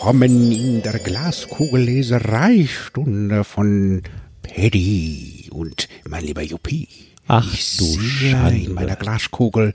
willkommen 0.00 0.50
in 0.50 0.80
der 0.80 0.98
Glaskugellesereistunde 0.98 3.44
von 3.44 4.02
Paddy 4.40 5.50
und 5.52 5.90
mein 6.08 6.24
lieber 6.24 6.40
Juppie. 6.40 6.88
Ach, 7.28 7.46
ich 7.52 7.76
du 7.76 7.84
sehe 7.84 8.30
Schande. 8.30 8.62
in 8.62 8.72
meiner 8.72 8.96
Glaskugel. 8.96 9.74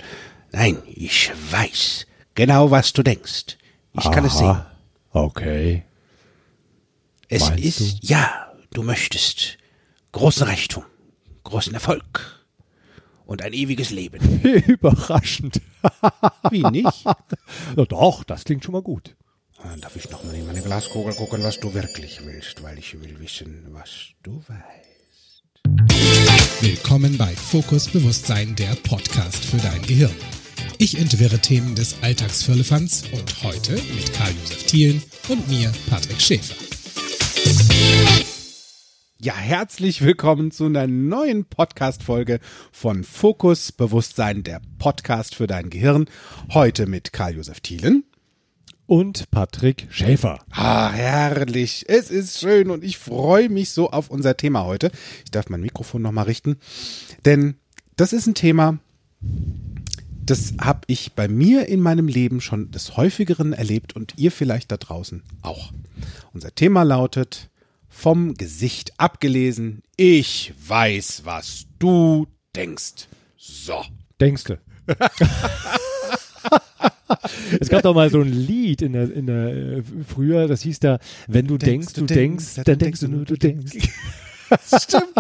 Nein, 0.52 0.80
ich 0.88 1.32
weiß 1.52 2.08
genau, 2.34 2.72
was 2.72 2.92
du 2.94 3.04
denkst. 3.04 3.60
Ich 3.94 4.10
kann 4.10 4.26
es 4.26 4.40
sehen. 4.40 4.48
Aha. 4.48 4.66
Okay. 5.12 5.84
Es 7.30 7.48
Meinst 7.48 7.64
ist, 7.64 7.98
ja, 8.02 8.52
du 8.74 8.82
möchtest 8.82 9.60
großen 10.12 10.48
Reichtum, 10.48 10.86
großen 11.44 11.76
Erfolg 11.76 12.44
und 13.28 13.44
ein 13.44 13.54
ewiges 13.54 13.92
Leben. 13.92 14.42
Überraschend. 14.44 15.62
Wie 16.50 16.64
nicht? 16.64 17.06
Na 17.76 17.86
doch, 17.86 18.24
das 18.24 18.44
klingt 18.44 18.64
schon 18.64 18.74
mal 18.74 18.82
gut. 18.82 19.16
Dann 19.64 19.80
darf 19.82 19.96
ich 19.96 20.10
noch 20.10 20.24
mal 20.24 20.36
in 20.36 20.46
meine 20.46 20.62
Glaskugel 20.62 21.14
gucken, 21.14 21.42
was 21.44 21.60
du 21.60 21.74
wirklich 21.74 22.26
willst, 22.26 22.62
weil 22.62 22.78
ich 22.78 23.00
will 23.00 23.20
wissen, 23.20 23.68
was 23.72 23.90
du 24.22 24.44
weißt. 24.48 26.62
Willkommen 26.62 27.18
bei 27.18 27.34
Fokus 27.36 27.90
Bewusstsein, 27.90 28.56
der 28.56 28.76
Podcast 28.76 29.46
für 29.46 29.58
dein 29.58 29.82
Gehirn. 29.82 30.14
Ich 30.78 31.00
entwirre 31.00 31.40
Themen 31.40 31.74
des 31.74 31.96
Alltagsfirlefanz 32.02 33.06
und 33.14 33.44
heute 33.44 33.74
mit 33.74 34.14
Karl-Josef 34.14 34.66
Thielen 34.66 35.02
und 35.30 35.48
mir, 35.48 35.72
Patrick 35.90 36.22
Schäfer. 36.22 36.56
Ja, 39.22 39.36
herzlich 39.36 40.02
willkommen 40.02 40.52
zu 40.52 40.66
einer 40.66 40.86
neuen 40.88 41.46
Podcast-Folge 41.46 42.40
von 42.72 43.04
Fokus 43.04 43.72
Bewusstsein, 43.72 44.44
der 44.44 44.62
Podcast 44.78 45.34
für 45.34 45.48
dein 45.48 45.70
Gehirn. 45.70 46.08
Heute 46.54 46.86
mit 46.88 47.14
Karl-Josef 47.14 47.62
Thielen. 47.62 48.04
Und 48.88 49.32
Patrick 49.32 49.88
Schäfer. 49.90 50.40
Ah, 50.52 50.92
herrlich. 50.92 51.86
Es 51.88 52.12
ist 52.12 52.40
schön 52.40 52.70
und 52.70 52.84
ich 52.84 52.98
freue 53.00 53.50
mich 53.50 53.72
so 53.72 53.90
auf 53.90 54.10
unser 54.10 54.38
Thema 54.38 54.66
heute. 54.66 54.92
Ich 55.24 55.32
darf 55.32 55.50
mein 55.50 55.62
Mikrofon 55.62 56.04
nochmal 56.04 56.26
richten, 56.26 56.58
denn 57.26 57.56
das 57.96 58.14
ist 58.14 58.28
ein 58.28 58.36
Thema, 58.36 58.78
das 60.26 60.54
habe 60.60 60.82
ich 60.88 61.14
bei 61.14 61.28
mir 61.28 61.68
in 61.68 61.80
meinem 61.80 62.08
Leben 62.08 62.42
schon 62.42 62.72
des 62.72 62.98
häufigeren 62.98 63.54
erlebt 63.54 63.96
und 63.96 64.14
ihr 64.18 64.32
vielleicht 64.32 64.72
da 64.72 64.78
draußen 64.78 65.24
auch. 65.42 65.72
Unser 66.34 66.54
Thema 66.54 66.84
lautet 66.84 67.50
vom 67.88 68.34
Gesicht 68.34 69.00
abgelesen, 69.00 69.82
ich 69.96 70.54
weiß, 70.68 71.22
was 71.26 71.66
du 71.80 72.28
denkst. 72.56 73.08
So. 73.38 73.84
Denkste. 74.20 74.60
es 77.60 77.70
gab 77.70 77.82
doch 77.84 77.96
mal 77.96 78.10
so 78.10 78.22
ein 78.22 78.32
Lied 78.32 78.82
in 78.82 78.94
der, 78.94 79.12
in 79.12 79.28
der 79.28 79.48
äh, 79.48 79.84
früher, 80.08 80.48
das 80.48 80.62
hieß 80.62 80.80
da, 80.80 81.00
wenn 81.28 81.48
du 81.48 81.58
denkst, 81.58 81.94
du 81.94 82.06
denkst, 82.06 82.62
dann 82.64 82.80
denkst 82.80 83.00
du 83.02 83.08
nur, 83.08 83.26
du 83.26 83.38
denkst. 83.38 83.74
Das 84.50 84.84
stimmt. 84.84 85.16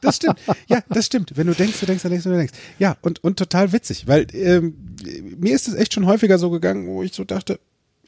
Das 0.00 0.16
stimmt. 0.16 0.38
Ja, 0.68 0.80
das 0.88 1.06
stimmt. 1.06 1.32
Wenn 1.36 1.48
du 1.48 1.54
denkst, 1.54 1.80
du 1.80 1.86
denkst, 1.86 2.02
dann 2.02 2.12
denkst 2.12 2.24
du, 2.24 2.30
du 2.30 2.36
denkst. 2.36 2.52
Ja, 2.78 2.96
und, 3.02 3.22
und 3.24 3.36
total 3.36 3.72
witzig, 3.72 4.06
weil 4.06 4.26
ähm, 4.32 4.74
mir 5.38 5.54
ist 5.54 5.68
es 5.68 5.74
echt 5.74 5.94
schon 5.94 6.06
häufiger 6.06 6.38
so 6.38 6.50
gegangen, 6.50 6.86
wo 6.86 7.02
ich 7.02 7.12
so 7.12 7.24
dachte, 7.24 7.58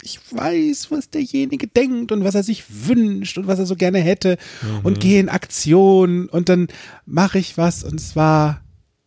ich 0.02 0.18
weiß, 0.30 0.90
was 0.90 1.10
derjenige 1.10 1.68
denkt 1.68 2.12
und 2.12 2.24
was 2.24 2.34
er 2.34 2.42
sich 2.42 2.64
wünscht 2.68 3.38
und 3.38 3.46
was 3.46 3.58
er 3.60 3.66
so 3.66 3.76
gerne 3.76 4.00
hätte 4.00 4.36
und 4.82 4.98
gehe 4.98 5.20
in 5.20 5.28
Aktion 5.28 6.28
und 6.28 6.48
dann 6.48 6.68
mache 7.06 7.38
ich 7.38 7.56
was 7.56 7.84
und 7.84 8.00
es 8.00 8.16
war 8.16 8.62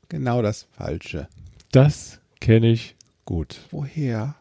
genau 0.08 0.42
das 0.42 0.68
Falsche. 0.78 1.28
Das 1.72 2.20
kenne 2.40 2.72
ich 2.72 2.95
gut. 3.26 3.58
Woher? 3.72 4.36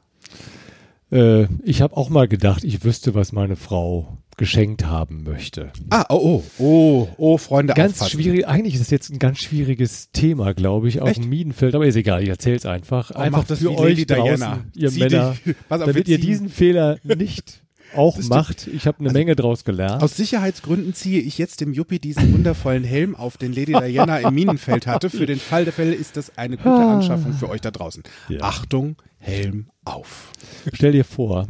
Äh, 1.13 1.47
ich 1.65 1.83
habe 1.83 1.97
auch 1.97 2.09
mal 2.11 2.29
gedacht, 2.29 2.65
ich 2.65 2.85
wüsste, 2.85 3.15
was 3.15 3.33
meine 3.33 3.57
Frau 3.57 4.19
geschenkt 4.37 4.85
haben 4.87 5.23
möchte. 5.23 5.71
Ah, 5.91 6.07
oh, 6.09 6.43
oh, 6.59 6.63
oh, 6.65 7.09
oh, 7.19 7.39
Freunde, 7.39 7.73
Ganz 7.75 7.95
aufpassen. 7.95 8.21
schwierig, 8.21 8.49
eigentlich 8.49 8.75
ist 8.75 8.81
das 8.81 8.91
jetzt 8.91 9.11
ein 9.11 9.21
ganz 9.21 9.39
schwieriges 9.39 10.11
Thema, 10.11 10.55
glaube 10.55 10.89
ich, 10.89 11.01
auf 11.01 11.08
Echt? 11.11 11.23
dem 11.23 11.29
Minenfeld, 11.29 11.75
aber 11.77 11.86
ist 11.86 11.95
egal, 11.95 12.23
ich 12.23 12.29
erzähl's 12.29 12.67
einfach. 12.67 13.13
Oh, 13.14 13.19
einfach 13.19 13.45
das 13.45 13.61
für 13.61 13.70
euch 13.79 13.91
Lady 13.91 14.07
draußen, 14.07 14.36
Diana. 14.36 14.64
ihr 14.75 14.91
Zieh 14.91 15.01
Männer, 15.01 15.37
dich- 15.45 15.55
auf, 15.69 15.79
damit 15.79 16.08
ihr 16.08 16.17
ziehen- 16.19 16.27
diesen 16.27 16.48
Fehler 16.48 16.98
nicht 17.05 17.63
auch 17.97 18.15
stimmt. 18.15 18.31
macht. 18.31 18.67
Ich 18.67 18.87
habe 18.87 19.01
eine 19.01 19.13
Menge 19.13 19.37
draus 19.37 19.65
gelernt. 19.65 20.03
Aus 20.03 20.17
Sicherheitsgründen 20.17 20.95
ziehe 20.95 21.21
ich 21.21 21.39
jetzt 21.39 21.61
dem 21.61 21.73
Yuppie 21.73 21.99
diesen 21.99 22.33
wundervollen 22.33 22.85
Helm 22.85 23.15
auf, 23.15 23.37
den 23.37 23.53
Lady 23.53 23.73
Diana 23.73 24.19
im 24.19 24.35
Minenfeld 24.35 24.87
hatte. 24.87 25.11
Für 25.11 25.27
den 25.27 25.39
Fall 25.39 25.65
der 25.65 25.73
Fälle 25.73 25.95
ist 25.95 26.17
das 26.17 26.37
eine 26.37 26.57
gute 26.57 26.71
Anschaffung 26.71 27.33
für 27.33 27.49
euch 27.49 27.61
da 27.61 27.71
draußen. 27.71 28.03
Ja. 28.29 28.41
Achtung, 28.43 28.97
Helm 29.19 29.69
auf. 29.85 30.31
Stell 30.73 30.93
dir 30.93 31.05
vor, 31.05 31.47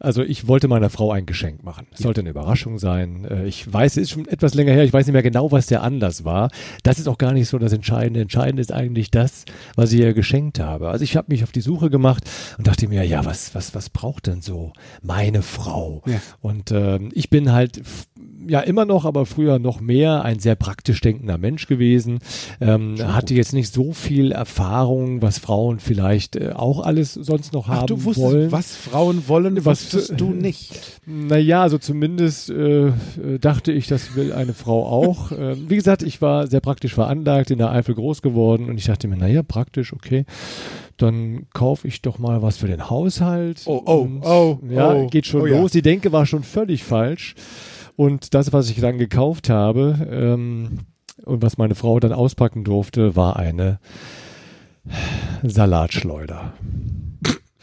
also 0.00 0.22
ich 0.22 0.48
wollte 0.48 0.66
meiner 0.66 0.90
Frau 0.90 1.12
ein 1.12 1.26
Geschenk 1.26 1.62
machen. 1.62 1.86
Es 1.92 2.00
sollte 2.00 2.20
eine 2.20 2.30
Überraschung 2.30 2.78
sein. 2.78 3.24
Äh, 3.24 3.46
Ich 3.46 3.70
weiß, 3.72 3.92
es 3.92 4.02
ist 4.04 4.10
schon 4.10 4.26
etwas 4.26 4.54
länger 4.54 4.72
her, 4.72 4.84
ich 4.84 4.92
weiß 4.92 5.06
nicht 5.06 5.12
mehr 5.12 5.22
genau, 5.22 5.52
was 5.52 5.66
der 5.66 5.82
Anlass 5.82 6.24
war. 6.24 6.50
Das 6.82 6.98
ist 6.98 7.06
auch 7.06 7.18
gar 7.18 7.32
nicht 7.32 7.48
so 7.48 7.58
das 7.58 7.72
Entscheidende. 7.72 8.20
Entscheidend 8.20 8.58
ist 8.60 8.72
eigentlich 8.72 9.10
das, 9.10 9.44
was 9.76 9.92
ich 9.92 10.00
ihr 10.00 10.14
geschenkt 10.14 10.58
habe. 10.58 10.88
Also 10.88 11.04
ich 11.04 11.16
habe 11.16 11.26
mich 11.30 11.44
auf 11.44 11.52
die 11.52 11.60
Suche 11.60 11.90
gemacht 11.90 12.24
und 12.58 12.66
dachte 12.66 12.88
mir, 12.88 13.04
ja, 13.04 13.24
was, 13.24 13.54
was, 13.54 13.74
was 13.74 13.90
braucht 13.90 14.26
denn 14.26 14.40
so 14.42 14.72
meine 15.02 15.42
Frau? 15.42 16.02
Ja. 16.06 16.20
Und 16.40 16.72
ähm, 16.72 17.10
ich 17.12 17.30
bin 17.30 17.52
halt 17.52 17.82
ja 18.46 18.60
immer 18.60 18.84
noch, 18.84 19.04
aber 19.04 19.26
früher 19.26 19.58
noch 19.58 19.80
mehr 19.80 20.24
ein 20.24 20.38
sehr 20.38 20.54
praktisch 20.54 21.00
denkender 21.00 21.38
Mensch 21.38 21.66
gewesen. 21.66 22.18
Ähm, 22.60 22.96
hatte 23.00 23.34
jetzt 23.34 23.52
nicht 23.52 23.72
so 23.72 23.92
viel 23.92 24.32
Erfahrung, 24.32 25.22
was 25.22 25.38
Frauen 25.38 25.78
vielleicht 25.80 26.36
äh, 26.36 26.52
auch 26.54 26.80
alles 26.80 27.14
sonst 27.14 27.52
noch 27.52 27.68
Ach, 27.68 27.82
haben 27.82 27.86
du 27.86 28.04
wusstest, 28.04 28.26
wollen. 28.32 28.52
was 28.52 28.74
Frauen 28.76 29.28
wollen, 29.28 29.56
Was- 29.64 29.94
wusstest 29.94 30.20
du 30.20 30.30
nicht. 30.30 31.00
Naja, 31.06 31.62
also 31.62 31.78
zumindest 31.78 32.50
äh, 32.50 32.88
äh, 32.88 32.92
dachte 33.40 33.72
ich, 33.72 33.86
das 33.86 34.14
will 34.16 34.32
eine 34.32 34.54
Frau 34.54 34.86
auch. 34.86 35.32
ähm, 35.38 35.66
wie 35.68 35.76
gesagt, 35.76 36.02
ich 36.02 36.22
war 36.22 36.46
sehr 36.46 36.60
praktisch 36.60 36.94
veranlagt, 36.94 37.50
in 37.50 37.58
der 37.58 37.70
Eifel 37.70 37.94
groß 37.94 38.22
geworden 38.22 38.68
und 38.68 38.78
ich 38.78 38.84
dachte 38.86 39.08
mir, 39.08 39.16
naja, 39.16 39.42
praktisch, 39.42 39.92
okay. 39.92 40.24
Dann 40.96 41.46
kaufe 41.54 41.88
ich 41.88 42.02
doch 42.02 42.18
mal 42.18 42.42
was 42.42 42.58
für 42.58 42.66
den 42.66 42.90
Haushalt. 42.90 43.62
Oh, 43.64 43.80
oh, 43.86 43.94
und, 44.02 44.22
oh, 44.22 44.58
Ja, 44.68 44.92
oh, 44.92 45.06
geht 45.06 45.26
schon 45.26 45.40
oh 45.42 45.46
ja. 45.46 45.58
los. 45.58 45.72
Die 45.72 45.80
Denke 45.82 46.12
war 46.12 46.26
schon 46.26 46.42
völlig 46.42 46.84
falsch. 46.84 47.34
Und 48.00 48.32
das, 48.32 48.54
was 48.54 48.70
ich 48.70 48.80
dann 48.80 48.96
gekauft 48.96 49.50
habe 49.50 50.08
ähm, 50.10 50.86
und 51.26 51.42
was 51.42 51.58
meine 51.58 51.74
Frau 51.74 52.00
dann 52.00 52.14
auspacken 52.14 52.64
durfte, 52.64 53.14
war 53.14 53.36
eine 53.36 53.78
Salatschleuder. 55.42 56.54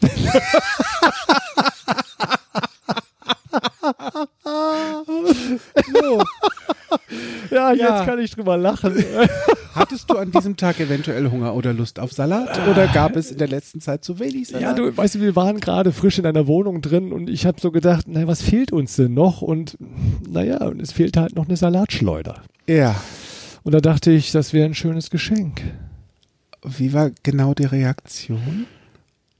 so. 5.92 6.22
Ja, 7.50 7.70
jetzt 7.72 7.80
Ja. 7.80 8.04
kann 8.04 8.18
ich 8.18 8.30
drüber 8.32 8.56
lachen. 8.58 8.94
Hattest 9.74 10.10
du 10.10 10.16
an 10.18 10.30
diesem 10.30 10.56
Tag 10.56 10.80
eventuell 10.80 11.30
Hunger 11.30 11.54
oder 11.54 11.72
Lust 11.72 11.98
auf 12.00 12.12
Salat? 12.12 12.58
Oder 12.68 12.86
gab 12.88 13.16
es 13.16 13.30
in 13.30 13.38
der 13.38 13.48
letzten 13.48 13.80
Zeit 13.80 14.04
zu 14.04 14.18
wenig 14.18 14.48
Salat? 14.48 14.62
Ja, 14.62 14.72
du 14.74 14.94
weißt 14.96 15.14
du, 15.16 15.20
wir 15.20 15.34
waren 15.36 15.60
gerade 15.60 15.92
frisch 15.92 16.18
in 16.18 16.26
einer 16.26 16.46
Wohnung 16.46 16.82
drin 16.82 17.12
und 17.12 17.30
ich 17.30 17.46
habe 17.46 17.60
so 17.60 17.70
gedacht, 17.70 18.04
na, 18.08 18.26
was 18.26 18.42
fehlt 18.42 18.72
uns 18.72 18.96
denn 18.96 19.14
noch? 19.14 19.40
Und 19.40 19.78
naja, 20.28 20.58
und 20.66 20.80
es 20.82 20.92
fehlt 20.92 21.16
halt 21.16 21.36
noch 21.36 21.46
eine 21.46 21.56
Salatschleuder. 21.56 22.42
Ja. 22.68 22.96
Und 23.62 23.72
da 23.72 23.80
dachte 23.80 24.10
ich, 24.10 24.30
das 24.32 24.52
wäre 24.52 24.66
ein 24.66 24.74
schönes 24.74 25.10
Geschenk. 25.10 25.62
Wie 26.64 26.92
war 26.92 27.10
genau 27.22 27.54
die 27.54 27.64
Reaktion? 27.66 28.66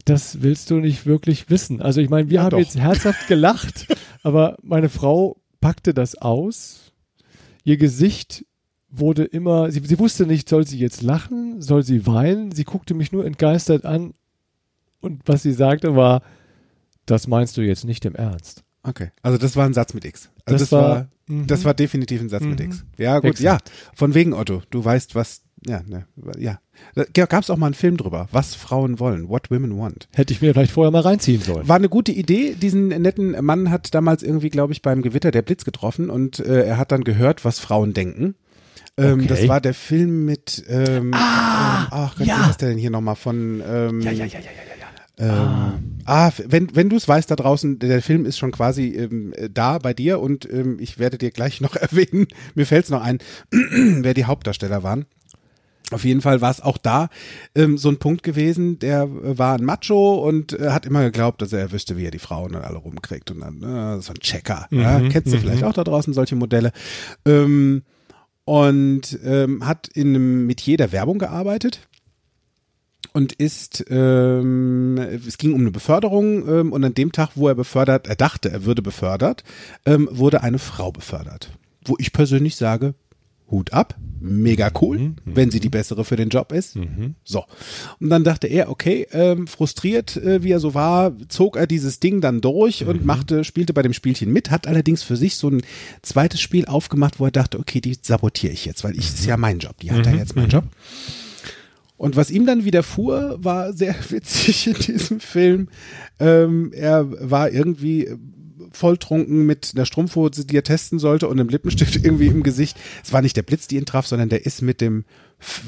Das 0.05 0.41
willst 0.43 0.71
du 0.71 0.77
nicht 0.77 1.05
wirklich 1.05 1.51
wissen. 1.51 1.83
Also 1.83 2.01
ich 2.01 2.09
meine, 2.09 2.31
wir 2.31 2.37
Ja, 2.37 2.43
haben 2.45 2.51
doch. 2.51 2.59
jetzt 2.59 2.79
herzhaft 2.79 3.27
gelacht, 3.29 3.87
aber 4.23 4.57
meine 4.63 4.89
Frau 4.89 5.37
packte 5.61 5.93
das 5.93 6.15
aus. 6.17 6.88
Ihr 7.69 7.77
Gesicht 7.77 8.47
wurde 8.89 9.25
immer, 9.25 9.71
sie, 9.71 9.81
sie 9.81 9.99
wusste 9.99 10.25
nicht, 10.27 10.49
soll 10.49 10.67
sie 10.67 10.79
jetzt 10.79 11.03
lachen, 11.03 11.61
soll 11.61 11.83
sie 11.83 12.07
weinen. 12.07 12.51
Sie 12.51 12.65
guckte 12.65 12.95
mich 12.95 13.13
nur 13.13 13.27
entgeistert 13.27 13.85
an 13.85 14.15
und 15.03 15.21
was 15.27 15.43
sie 15.43 15.53
sagte 15.53 15.95
war, 15.95 16.23
das 17.05 17.27
meinst 17.27 17.59
du 17.59 17.61
jetzt 17.61 17.85
nicht 17.85 18.07
im 18.07 18.15
Ernst. 18.15 18.65
Okay, 18.83 19.11
also 19.21 19.37
das 19.37 19.55
war 19.55 19.67
ein 19.67 19.75
Satz 19.75 19.93
mit 19.93 20.07
X. 20.07 20.31
Also 20.47 20.55
das, 20.59 20.71
Das 20.71 20.73
war, 20.73 20.89
war- 20.89 21.09
mhm. 21.27 21.47
das 21.47 21.67
war 21.67 21.75
definitiv 21.75 22.23
ein 22.23 22.31
Satz 22.31 22.43
mit 22.45 22.59
Mhm. 22.59 22.65
X. 22.67 22.85
Ja, 22.97 23.19
gut, 23.19 23.33
Exakt. 23.33 23.69
ja. 23.69 23.75
Von 23.95 24.15
wegen 24.15 24.33
Otto. 24.33 24.63
Du 24.71 24.83
weißt, 24.83 25.15
was, 25.15 25.43
ja, 25.67 25.83
ne, 25.87 26.07
ja. 26.39 26.61
Da 27.13 27.27
gab 27.27 27.43
es 27.43 27.51
auch 27.51 27.57
mal 27.57 27.67
einen 27.67 27.75
Film 27.75 27.97
drüber, 27.97 28.29
was 28.31 28.55
Frauen 28.55 29.01
wollen, 29.01 29.29
what 29.29 29.51
women 29.51 29.77
want. 29.79 30.09
Hätte 30.15 30.33
ich 30.33 30.41
mir 30.41 30.53
vielleicht 30.55 30.73
vorher 30.73 30.91
mal 30.93 31.01
reinziehen 31.01 31.43
sollen. 31.43 31.67
War 31.69 31.77
eine 31.77 31.89
gute 31.89 32.13
Idee. 32.13 32.55
Diesen 32.55 32.89
netten 32.89 33.45
Mann 33.45 33.71
hat 33.71 33.95
damals 33.95 34.23
irgendwie, 34.23 34.51
glaube 34.51 34.73
ich, 34.73 34.83
beim 34.83 35.03
Gewitter 35.03 35.31
der 35.31 35.43
Blitz 35.43 35.65
getroffen 35.65 36.11
und 36.11 36.39
äh, 36.39 36.65
er 36.65 36.77
hat 36.77 36.93
dann 36.93 37.03
gehört, 37.05 37.45
was 37.45 37.59
Frauen 37.59 37.95
denken. 37.95 38.37
Ähm, 38.97 39.21
Okay. 39.21 39.27
Das 39.29 39.49
war 39.49 39.61
der 39.61 39.75
Film 39.75 40.25
mit, 40.25 40.65
ähm, 40.69 41.13
Ah, 41.15 41.83
ähm, 41.83 41.89
ach 41.91 42.17
Gott, 42.17 42.27
ja. 42.27 42.47
wie 42.47 42.51
ist 42.51 42.61
der 42.61 42.69
denn 42.71 42.79
hier 42.79 42.91
nochmal 42.91 43.17
von, 43.17 43.63
ähm, 43.69 44.01
ja, 44.01 44.11
ja, 44.13 44.25
ja, 44.25 44.39
ja, 44.39 44.51
ja, 45.19 45.27
ja. 45.27 45.73
ähm, 45.75 45.99
ah, 46.05 46.31
wenn, 46.47 46.75
wenn 46.75 46.89
du 46.89 46.97
es 46.97 47.07
weißt 47.09 47.31
da 47.31 47.37
draußen, 47.37 47.79
der 47.79 48.03
Film 48.03 48.25
ist 48.27 48.39
schon 48.39 48.51
quasi 48.53 48.89
ähm, 48.89 49.33
äh, 49.37 49.49
da 49.53 49.79
bei 49.79 49.95
dir 49.95 50.21
und 50.21 50.49
ähm, 50.53 50.79
ich 50.81 50.99
werde 50.99 51.19
dir 51.19 51.31
gleich 51.31 51.61
noch 51.61 51.75
erwähnen, 51.77 52.27
mir 52.55 52.67
fällt 52.67 52.85
es 52.85 52.91
noch 52.91 53.03
ein, 53.03 53.19
wer 53.51 54.15
die 54.15 54.25
Hauptdarsteller 54.25 54.83
waren. 54.83 55.07
Auf 55.91 56.05
jeden 56.05 56.21
Fall 56.21 56.41
war 56.41 56.51
es 56.51 56.61
auch 56.61 56.77
da 56.77 57.09
ähm, 57.55 57.79
so 57.79 57.89
ein 57.89 57.99
Punkt 57.99 58.23
gewesen, 58.23 58.79
der 58.79 59.03
äh, 59.03 59.39
war 59.39 59.55
ein 59.55 59.65
Macho 59.65 60.17
und 60.17 60.53
äh, 60.53 60.71
hat 60.71 60.87
immer 60.87 61.03
geglaubt, 61.03 61.41
dass 61.41 61.53
er 61.53 61.73
wüsste, 61.73 61.97
wie 61.97 62.05
er 62.05 62.11
die 62.11 62.19
Frauen 62.19 62.53
dann 62.53 62.63
alle 62.63 62.79
rumkriegt 62.79 63.31
und 63.31 63.41
dann 63.41 63.63
äh, 63.63 64.03
so 64.03 64.13
ein 64.13 64.21
Checker. 64.21 64.67
ja? 64.71 64.99
Mhm, 64.99 65.09
Kennst 65.09 65.33
du 65.33 65.39
vielleicht 65.39 65.65
auch 65.65 65.73
da 65.73 65.85
draußen 65.85 66.13
solche 66.13 66.37
Modelle? 66.37 66.73
Ähm, 67.25 67.83
und 68.45 69.19
ähm, 69.25 69.67
hat 69.67 69.89
in 69.89 70.09
einem 70.09 70.47
Metier 70.47 70.79
der 70.79 70.93
Werbung 70.93 71.19
gearbeitet 71.19 71.87
und 73.13 73.33
ist, 73.35 73.85
ähm, 73.91 74.97
es 74.97 75.39
ging 75.39 75.53
um 75.53 75.61
eine 75.61 75.71
Beförderung 75.71 76.49
ähm, 76.49 76.73
und 76.73 76.85
an 76.85 76.95
dem 76.95 77.13
Tag, 77.13 77.31
wo 77.35 77.49
er 77.49 77.55
befördert, 77.55 78.07
er 78.07 78.17
dachte, 78.17 78.51
er 78.51 78.65
würde 78.65 78.81
befördert, 78.81 79.45
ähm, 79.87 80.09
wurde 80.11 80.43
eine 80.43 80.59
Frau 80.59 80.93
befördert. 80.93 81.51
Wo 81.85 81.97
ich 81.99 82.13
persönlich 82.13 82.57
sage, 82.57 82.95
Hut 83.51 83.73
ab, 83.73 83.97
mega 84.21 84.71
cool, 84.81 85.15
wenn 85.25 85.51
sie 85.51 85.61
die 85.61 85.69
bessere 85.69 86.05
für 86.05 86.17
den 86.17 86.29
Job 86.29 86.53
ist. 86.53 86.77
So. 87.25 87.45
Und 88.01 88.11
dann 88.11 88.25
dachte 88.25 88.47
er, 88.47 88.71
okay, 88.71 89.07
ähm, 89.13 89.47
frustriert, 89.47 90.17
äh, 90.17 90.43
wie 90.43 90.51
er 90.51 90.61
so 90.61 90.75
war, 90.75 91.13
zog 91.29 91.57
er 91.57 91.67
dieses 91.67 92.01
Ding 92.01 92.21
dann 92.21 92.41
durch 92.41 92.85
und 92.85 93.05
machte, 93.05 93.45
spielte 93.45 93.73
bei 93.73 93.83
dem 93.83 93.93
Spielchen 93.93 94.33
mit, 94.33 94.51
hat 94.51 94.67
allerdings 94.67 95.03
für 95.03 95.17
sich 95.17 95.37
so 95.37 95.49
ein 95.49 95.63
zweites 96.03 96.41
Spiel 96.41 96.67
aufgemacht, 96.67 97.21
wo 97.21 97.25
er 97.25 97.31
dachte, 97.31 97.59
okay, 97.59 97.81
die 97.81 97.97
sabotiere 98.01 98.53
ich 98.53 98.65
jetzt, 98.65 98.85
weil 98.85 98.93
ich, 98.93 99.09
ist 99.09 99.27
ja 99.27 99.37
mein 99.37 99.59
Job, 99.59 99.79
die 99.81 99.93
hat 99.93 100.05
ja 100.07 100.13
jetzt 100.13 100.37
meinen 100.37 100.51
Job. 100.51 100.65
Und 101.97 102.15
was 102.15 102.31
ihm 102.31 102.47
dann 102.47 102.65
widerfuhr, 102.65 103.39
war 103.41 103.73
sehr 103.73 103.95
witzig 104.11 104.69
in 104.69 104.75
diesem 104.75 105.21
Film. 105.21 105.69
Ähm, 106.21 106.73
er 106.73 107.07
war 107.29 107.51
irgendwie 107.51 108.09
volltrunken 108.73 109.47
mit 109.47 109.73
einer 109.75 109.87
Strumpfhose, 109.87 110.45
die 110.47 110.57
er 110.57 110.63
testen 110.63 110.99
sollte 110.99 111.29
und 111.29 111.39
einem 111.39 111.49
Lippenstift 111.49 111.97
irgendwie 112.05 112.27
im 112.27 112.43
Gesicht. 112.43 112.77
Es 113.05 113.13
war 113.13 113.23
nicht 113.23 113.37
der 113.37 113.43
Blitz, 113.43 113.67
die 113.69 113.77
ihn 113.77 113.85
traf, 113.87 114.07
sondern 114.07 114.29
der 114.29 114.45
ist 114.47 114.63
mit 114.63 114.81
dem, 114.81 115.05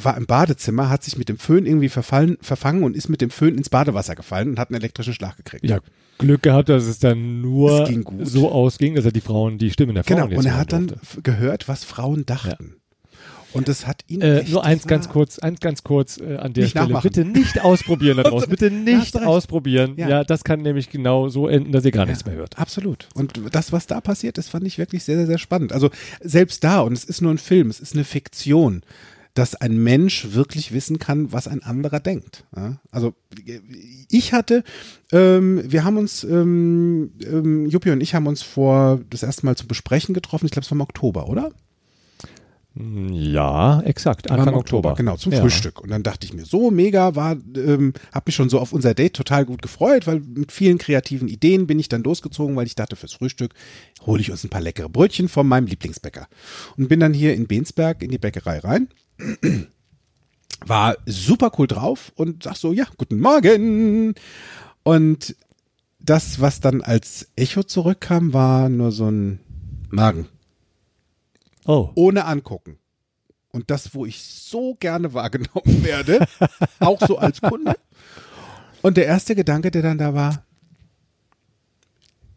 war 0.02 0.16
im 0.16 0.26
Badezimmer, 0.26 0.88
hat 0.90 1.04
sich 1.04 1.16
mit 1.16 1.28
dem 1.28 1.38
Föhn 1.38 1.66
irgendwie 1.66 1.88
verfallen, 1.88 2.36
verfangen 2.40 2.82
und 2.82 2.96
ist 2.96 3.08
mit 3.08 3.20
dem 3.20 3.30
Föhn 3.30 3.56
ins 3.56 3.68
Badewasser 3.68 4.14
gefallen 4.14 4.50
und 4.50 4.58
hat 4.58 4.70
einen 4.70 4.80
elektrischen 4.80 5.14
Schlag 5.14 5.36
gekriegt. 5.36 5.64
Ja, 5.64 5.78
Glück 6.18 6.42
gehabt, 6.42 6.68
dass 6.68 6.84
es 6.84 6.98
dann 6.98 7.40
nur 7.40 7.88
Es 7.88 8.30
so 8.32 8.50
ausging, 8.52 8.94
dass 8.94 9.04
er 9.04 9.12
die 9.12 9.20
Frauen, 9.22 9.58
die 9.58 9.70
Stimmen 9.70 9.94
der 9.94 10.04
Frauen 10.04 10.28
Genau, 10.28 10.38
und 10.38 10.44
er 10.46 10.56
hat 10.58 10.72
dann 10.72 10.88
durfte. 10.88 11.02
f- 11.18 11.22
gehört, 11.22 11.68
was 11.68 11.84
Frauen 11.84 12.26
dachten. 12.26 12.74
Und 13.52 13.68
das 13.68 13.86
hat 13.86 14.02
ihn 14.08 14.20
Äh, 14.20 14.44
nur 14.48 14.64
eins 14.64 14.86
ganz 14.86 15.08
kurz, 15.08 15.38
eins 15.38 15.60
ganz 15.60 15.82
kurz 15.82 16.18
äh, 16.18 16.36
an 16.36 16.52
der 16.52 16.62
Nicht 16.64 16.70
Stelle. 16.72 16.86
nachmachen. 16.86 17.02
Bitte 17.02 17.24
nicht 17.24 17.60
ausprobieren 17.60 18.16
da 18.18 18.22
draußen. 18.30 18.48
Bitte 18.48 18.66
Ja, 18.68 18.70
nicht 18.98 19.16
ausprobieren. 19.20 19.94
Ja. 19.96 20.08
Ja. 20.08 20.24
das 20.24 20.44
kann 20.44 20.60
nämlich 20.62 20.90
genau 20.90 21.28
so 21.28 21.48
enden, 21.48 21.72
dass 21.72 21.84
ihr 21.84 21.90
gar 21.90 22.06
nichts 22.06 22.24
mehr 22.24 22.34
hört. 22.36 22.58
Absolut. 22.58 23.08
Und 23.14 23.40
das, 23.52 23.72
was 23.72 23.86
da 23.86 24.00
passiert 24.00 24.38
ist, 24.38 24.48
fand 24.50 24.66
ich 24.66 24.78
wirklich 24.78 25.04
sehr, 25.04 25.16
sehr, 25.16 25.26
sehr 25.26 25.38
spannend. 25.38 25.72
Also 25.72 25.90
selbst 26.20 26.62
da, 26.64 26.80
und 26.80 26.92
es 26.92 27.04
ist 27.04 27.20
nur 27.22 27.32
ein 27.32 27.38
Film, 27.38 27.68
es 27.70 27.80
ist 27.80 27.94
eine 27.94 28.04
Fiktion, 28.04 28.82
dass 29.34 29.54
ein 29.54 29.76
Mensch 29.82 30.32
wirklich 30.32 30.72
wissen 30.72 30.98
kann, 30.98 31.32
was 31.32 31.46
ein 31.46 31.62
anderer 31.62 32.00
denkt. 32.00 32.44
Ja? 32.56 32.80
Also 32.90 33.14
ich 34.10 34.32
hatte, 34.32 34.64
ähm, 35.12 35.62
wir 35.64 35.84
haben 35.84 35.96
uns, 35.98 36.24
ähm, 36.24 37.12
ähm, 37.22 37.66
Juppie 37.66 37.90
und 37.90 38.00
ich 38.00 38.14
haben 38.14 38.26
uns 38.26 38.42
vor 38.42 39.00
das 39.08 39.22
erste 39.22 39.46
Mal 39.46 39.56
zu 39.56 39.68
besprechen 39.68 40.14
getroffen. 40.14 40.46
Ich 40.46 40.52
glaube, 40.52 40.64
es 40.64 40.70
war 40.70 40.76
im 40.76 40.80
Oktober, 40.82 41.28
oder? 41.28 41.50
Ja, 43.12 43.80
exakt. 43.82 44.30
Anfang 44.30 44.54
im 44.54 44.54
Oktober. 44.54 44.94
Genau, 44.94 45.16
zum 45.16 45.32
ja. 45.32 45.40
Frühstück. 45.40 45.80
Und 45.80 45.90
dann 45.90 46.02
dachte 46.02 46.26
ich 46.26 46.32
mir, 46.32 46.44
so 46.44 46.70
mega 46.70 47.14
war, 47.14 47.36
ähm, 47.56 47.92
habe 48.12 48.24
mich 48.26 48.34
schon 48.34 48.48
so 48.48 48.58
auf 48.58 48.72
unser 48.72 48.94
Date 48.94 49.14
total 49.14 49.44
gut 49.44 49.60
gefreut, 49.62 50.06
weil 50.06 50.20
mit 50.20 50.52
vielen 50.52 50.78
kreativen 50.78 51.28
Ideen 51.28 51.66
bin 51.66 51.78
ich 51.78 51.88
dann 51.88 52.02
losgezogen, 52.02 52.56
weil 52.56 52.66
ich 52.66 52.74
dachte, 52.74 52.96
fürs 52.96 53.12
Frühstück 53.12 53.54
hole 54.06 54.20
ich 54.20 54.30
uns 54.30 54.44
ein 54.44 54.50
paar 54.50 54.60
leckere 54.60 54.88
Brötchen 54.88 55.28
von 55.28 55.46
meinem 55.46 55.66
Lieblingsbäcker. 55.66 56.28
Und 56.76 56.88
bin 56.88 57.00
dann 57.00 57.12
hier 57.12 57.34
in 57.34 57.46
Bensberg 57.46 58.02
in 58.02 58.10
die 58.10 58.18
Bäckerei 58.18 58.58
rein. 58.58 58.88
War 60.66 60.96
super 61.06 61.52
cool 61.58 61.66
drauf 61.66 62.12
und 62.16 62.42
sag 62.42 62.56
so, 62.56 62.72
ja, 62.72 62.86
guten 62.96 63.20
Morgen. 63.20 64.14
Und 64.82 65.36
das, 66.00 66.40
was 66.40 66.60
dann 66.60 66.82
als 66.82 67.28
Echo 67.36 67.62
zurückkam, 67.62 68.32
war 68.32 68.68
nur 68.68 68.92
so 68.92 69.10
ein 69.10 69.40
Magen 69.90 70.28
Oh, 71.70 71.92
ohne 71.94 72.24
angucken. 72.24 72.80
Und 73.52 73.70
das, 73.70 73.94
wo 73.94 74.04
ich 74.04 74.20
so 74.24 74.74
gerne 74.74 75.14
wahrgenommen 75.14 75.84
werde, 75.84 76.26
auch 76.80 77.00
so 77.06 77.16
als 77.16 77.40
Kunde. 77.40 77.76
Und 78.82 78.96
der 78.96 79.06
erste 79.06 79.36
Gedanke, 79.36 79.70
der 79.70 79.82
dann 79.82 79.98
da 79.98 80.12
war, 80.12 80.44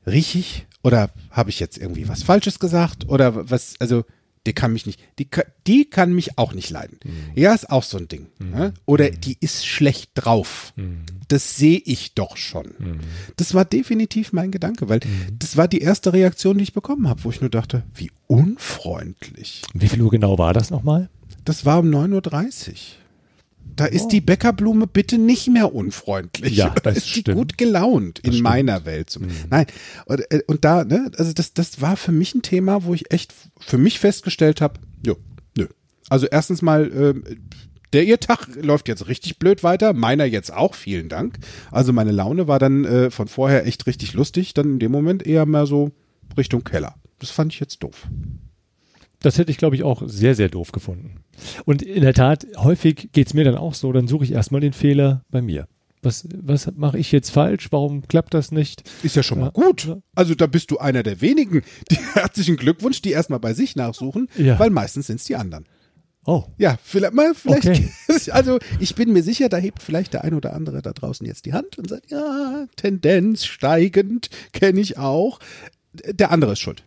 riech 0.05 0.35
ich 0.35 0.67
oder 0.83 1.09
habe 1.31 1.49
ich 1.49 1.59
jetzt 1.59 1.79
irgendwie 1.79 2.07
was 2.07 2.21
Falsches 2.21 2.59
gesagt 2.59 3.09
oder 3.09 3.49
was, 3.49 3.73
also 3.79 4.03
die 4.45 4.53
kann 4.53 4.73
mich 4.73 4.85
nicht, 4.85 4.99
die, 5.19 5.27
die 5.67 5.85
kann 5.85 6.13
mich 6.13 6.37
auch 6.37 6.53
nicht 6.53 6.69
leiden. 6.69 6.99
Ja, 7.35 7.53
ist 7.53 7.69
auch 7.69 7.83
so 7.83 7.97
ein 7.97 8.07
Ding. 8.07 8.27
Ne? 8.39 8.73
Oder 8.85 9.09
die 9.09 9.37
ist 9.39 9.65
schlecht 9.65 10.11
drauf. 10.15 10.73
Das 11.27 11.55
sehe 11.55 11.77
ich 11.77 12.13
doch 12.13 12.35
schon. 12.37 12.99
Das 13.37 13.53
war 13.53 13.65
definitiv 13.65 14.33
mein 14.33 14.51
Gedanke, 14.51 14.89
weil 14.89 14.99
das 15.39 15.55
war 15.57 15.67
die 15.67 15.79
erste 15.79 16.13
Reaktion, 16.13 16.57
die 16.57 16.63
ich 16.63 16.73
bekommen 16.73 17.07
habe, 17.07 17.23
wo 17.23 17.29
ich 17.29 17.41
nur 17.41 17.49
dachte, 17.49 17.83
wie 17.95 18.11
unfreundlich. 18.27 19.61
wie 19.73 19.87
viel 19.87 20.01
Uhr 20.01 20.11
genau 20.11 20.37
war 20.37 20.53
das 20.53 20.71
nochmal? 20.71 21.09
Das 21.45 21.65
war 21.65 21.79
um 21.79 21.89
9.30 21.89 22.69
Uhr. 22.69 22.75
Da 23.75 23.85
ist 23.85 24.09
die 24.09 24.21
Bäckerblume 24.21 24.85
bitte 24.85 25.17
nicht 25.17 25.47
mehr 25.47 25.73
unfreundlich. 25.73 26.55
Ja, 26.55 26.69
Da 26.75 26.81
das 26.81 26.97
ist 26.97 27.15
die 27.15 27.21
stimmt. 27.21 27.37
gut 27.37 27.57
gelaunt 27.57 28.19
in 28.19 28.41
meiner 28.41 28.85
Welt. 28.85 29.09
Zum, 29.09 29.27
Nein, 29.49 29.65
und, 30.05 30.19
äh, 30.31 30.41
und 30.45 30.63
da, 30.63 30.83
ne, 30.83 31.11
also 31.17 31.33
das, 31.33 31.53
das 31.53 31.81
war 31.81 31.97
für 31.97 32.11
mich 32.11 32.35
ein 32.35 32.43
Thema, 32.43 32.83
wo 32.83 32.93
ich 32.93 33.11
echt 33.11 33.33
für 33.59 33.77
mich 33.79 33.99
festgestellt 33.99 34.61
habe, 34.61 34.79
jo, 35.05 35.15
nö. 35.57 35.65
Also 36.09 36.27
erstens 36.27 36.61
mal, 36.61 36.91
ähm, 36.93 37.23
der 37.93 38.03
ihr 38.03 38.19
Tag 38.19 38.47
läuft 38.61 38.87
jetzt 38.87 39.07
richtig 39.07 39.39
blöd 39.39 39.63
weiter, 39.63 39.93
meiner 39.93 40.25
jetzt 40.25 40.53
auch, 40.53 40.75
vielen 40.75 41.09
Dank. 41.09 41.39
Also 41.71 41.93
meine 41.93 42.11
Laune 42.11 42.47
war 42.47 42.59
dann 42.59 42.85
äh, 42.85 43.09
von 43.09 43.27
vorher 43.27 43.65
echt 43.65 43.87
richtig 43.87 44.13
lustig, 44.13 44.53
dann 44.53 44.73
in 44.73 44.79
dem 44.79 44.91
Moment 44.91 45.25
eher 45.25 45.45
mal 45.47 45.65
so 45.65 45.91
Richtung 46.37 46.63
Keller. 46.63 46.95
Das 47.19 47.31
fand 47.31 47.53
ich 47.53 47.59
jetzt 47.59 47.81
doof. 47.81 48.07
Das 49.23 49.39
hätte 49.39 49.49
ich, 49.51 49.57
glaube 49.57 49.75
ich, 49.75 49.81
auch 49.83 50.03
sehr, 50.05 50.35
sehr 50.35 50.49
doof 50.49 50.71
gefunden. 50.71 51.23
Und 51.65 51.81
in 51.81 52.01
der 52.03 52.13
Tat, 52.13 52.45
häufig 52.57 53.09
geht's 53.13 53.33
mir 53.33 53.43
dann 53.43 53.55
auch 53.55 53.73
so, 53.73 53.91
dann 53.91 54.07
suche 54.07 54.25
ich 54.25 54.31
erstmal 54.33 54.61
den 54.61 54.73
Fehler 54.73 55.23
bei 55.31 55.41
mir. 55.41 55.67
Was, 56.01 56.27
was 56.35 56.69
mache 56.75 56.97
ich 56.99 57.11
jetzt 57.13 57.29
falsch? 57.29 57.71
Warum 57.71 58.05
klappt 58.07 58.33
das 58.33 58.51
nicht? 58.51 58.83
Ist 59.03 59.15
ja 59.15 59.23
schon 59.23 59.39
mal 59.39 59.51
gut. 59.51 59.95
Also 60.13 60.35
da 60.35 60.47
bist 60.47 60.69
du 60.69 60.77
einer 60.77 61.01
der 61.01 61.21
wenigen, 61.21 61.61
die 61.91 61.97
herzlichen 62.13 62.57
Glückwunsch, 62.57 63.01
die 63.01 63.11
erstmal 63.11 63.39
bei 63.39 63.53
sich 63.53 63.75
nachsuchen, 63.77 64.27
Ja. 64.37 64.59
weil 64.59 64.69
meistens 64.69 65.07
sind 65.07 65.21
es 65.21 65.23
die 65.25 65.37
anderen. 65.37 65.65
Oh, 66.25 66.43
Ja, 66.57 66.77
vielleicht 66.83 67.13
mal, 67.13 67.33
vielleicht, 67.33 67.67
Okay. 67.67 67.89
also 68.31 68.59
ich 68.81 68.95
bin 68.95 69.13
mir 69.13 69.23
sicher, 69.23 69.47
da 69.49 69.57
hebt 69.57 69.81
vielleicht 69.81 70.13
der 70.13 70.23
ein 70.25 70.33
oder 70.33 70.53
andere 70.53 70.81
da 70.81 70.91
draußen 70.91 71.25
jetzt 71.25 71.45
die 71.45 71.53
Hand 71.53 71.77
und 71.77 71.89
sagt, 71.89 72.11
ja, 72.11 72.65
Tendenz 72.75 73.45
steigend, 73.45 74.29
kenne 74.51 74.81
ich 74.81 74.97
auch. 74.97 75.39
Der 75.93 76.31
andere 76.31 76.53
ist 76.53 76.59
schuld. 76.59 76.83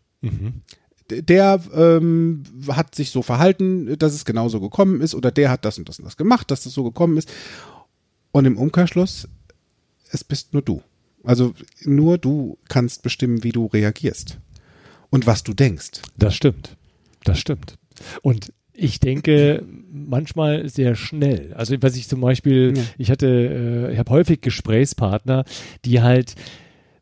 Der 1.11 1.61
ähm, 1.75 2.43
hat 2.69 2.95
sich 2.95 3.11
so 3.11 3.23
verhalten, 3.23 3.97
dass 3.99 4.13
es 4.15 4.25
genauso 4.25 4.61
gekommen 4.61 5.01
ist, 5.01 5.15
oder 5.15 5.31
der 5.31 5.51
hat 5.51 5.65
das 5.65 5.79
und 5.79 5.89
das 5.89 5.99
und 5.99 6.05
das 6.05 6.17
gemacht, 6.17 6.51
dass 6.51 6.65
das 6.65 6.73
so 6.73 6.83
gekommen 6.85 7.17
ist. 7.17 7.31
Und 8.33 8.45
im 8.45 8.57
Umkehrschluss, 8.59 9.29
es 10.11 10.25
bist 10.25 10.53
nur 10.53 10.63
du. 10.63 10.83
Also 11.25 11.55
nur 11.85 12.19
du 12.19 12.59
kannst 12.69 13.03
bestimmen, 13.03 13.43
wie 13.45 13.53
du 13.53 13.67
reagierst 13.67 14.39
und 15.11 15.27
was 15.27 15.43
du 15.43 15.55
denkst. 15.55 16.03
das 16.17 16.35
stimmt. 16.35 16.77
Das 17.25 17.39
stimmt. 17.39 17.75
Und 18.23 18.53
ich 18.73 19.01
denke 19.01 19.65
manchmal 19.91 20.69
sehr 20.69 20.95
schnell. 20.95 21.53
Also 21.55 21.75
was 21.81 21.97
ich 21.97 22.09
zum 22.09 22.21
Beispiel, 22.21 22.75
Ja. 22.77 22.83
ich 22.99 23.11
hatte, 23.11 23.27
äh, 23.89 23.93
ich 23.93 23.99
habe 23.99 24.11
häufig 24.11 24.41
Gesprächspartner, 24.43 25.45
die 25.85 26.03
halt 26.03 26.35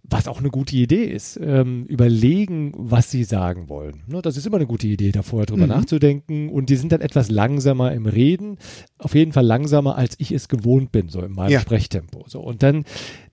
was 0.07 0.29
auch 0.29 0.39
eine 0.39 0.51
gute 0.51 0.77
Idee 0.77 1.05
ist, 1.05 1.41
ähm, 1.43 1.87
überlegen, 1.87 2.73
was 2.77 3.11
sie 3.11 3.25
sagen 3.25 3.71
wollen. 3.71 4.03
Ne, 4.07 4.21
das 4.21 4.37
ist 4.37 4.47
immer 4.47 4.57
eine 4.57 4.67
gute 4.67 4.87
Idee, 4.87 5.13
da 5.13 5.23
vorher 5.23 5.47
drüber 5.47 5.63
Mhm. 5.63 5.71
nachzudenken. 5.71 6.51
Und 6.51 6.69
die 6.69 6.77
sind 6.77 6.93
dann 6.93 7.01
etwas 7.01 7.31
langsamer 7.31 7.93
im 7.93 8.05
Reden, 8.05 8.59
auf 8.99 9.15
jeden 9.15 9.33
Fall 9.33 9.47
langsamer, 9.47 9.97
als 9.97 10.15
ich 10.19 10.31
es 10.31 10.49
gewohnt 10.49 10.93
bin, 10.93 11.09
so 11.09 11.23
in 11.23 11.33
meinem 11.33 11.53
Ja. 11.53 11.61
Sprechtempo. 11.61 12.25
So. 12.29 12.41
Und 12.41 12.63
dann 12.63 12.85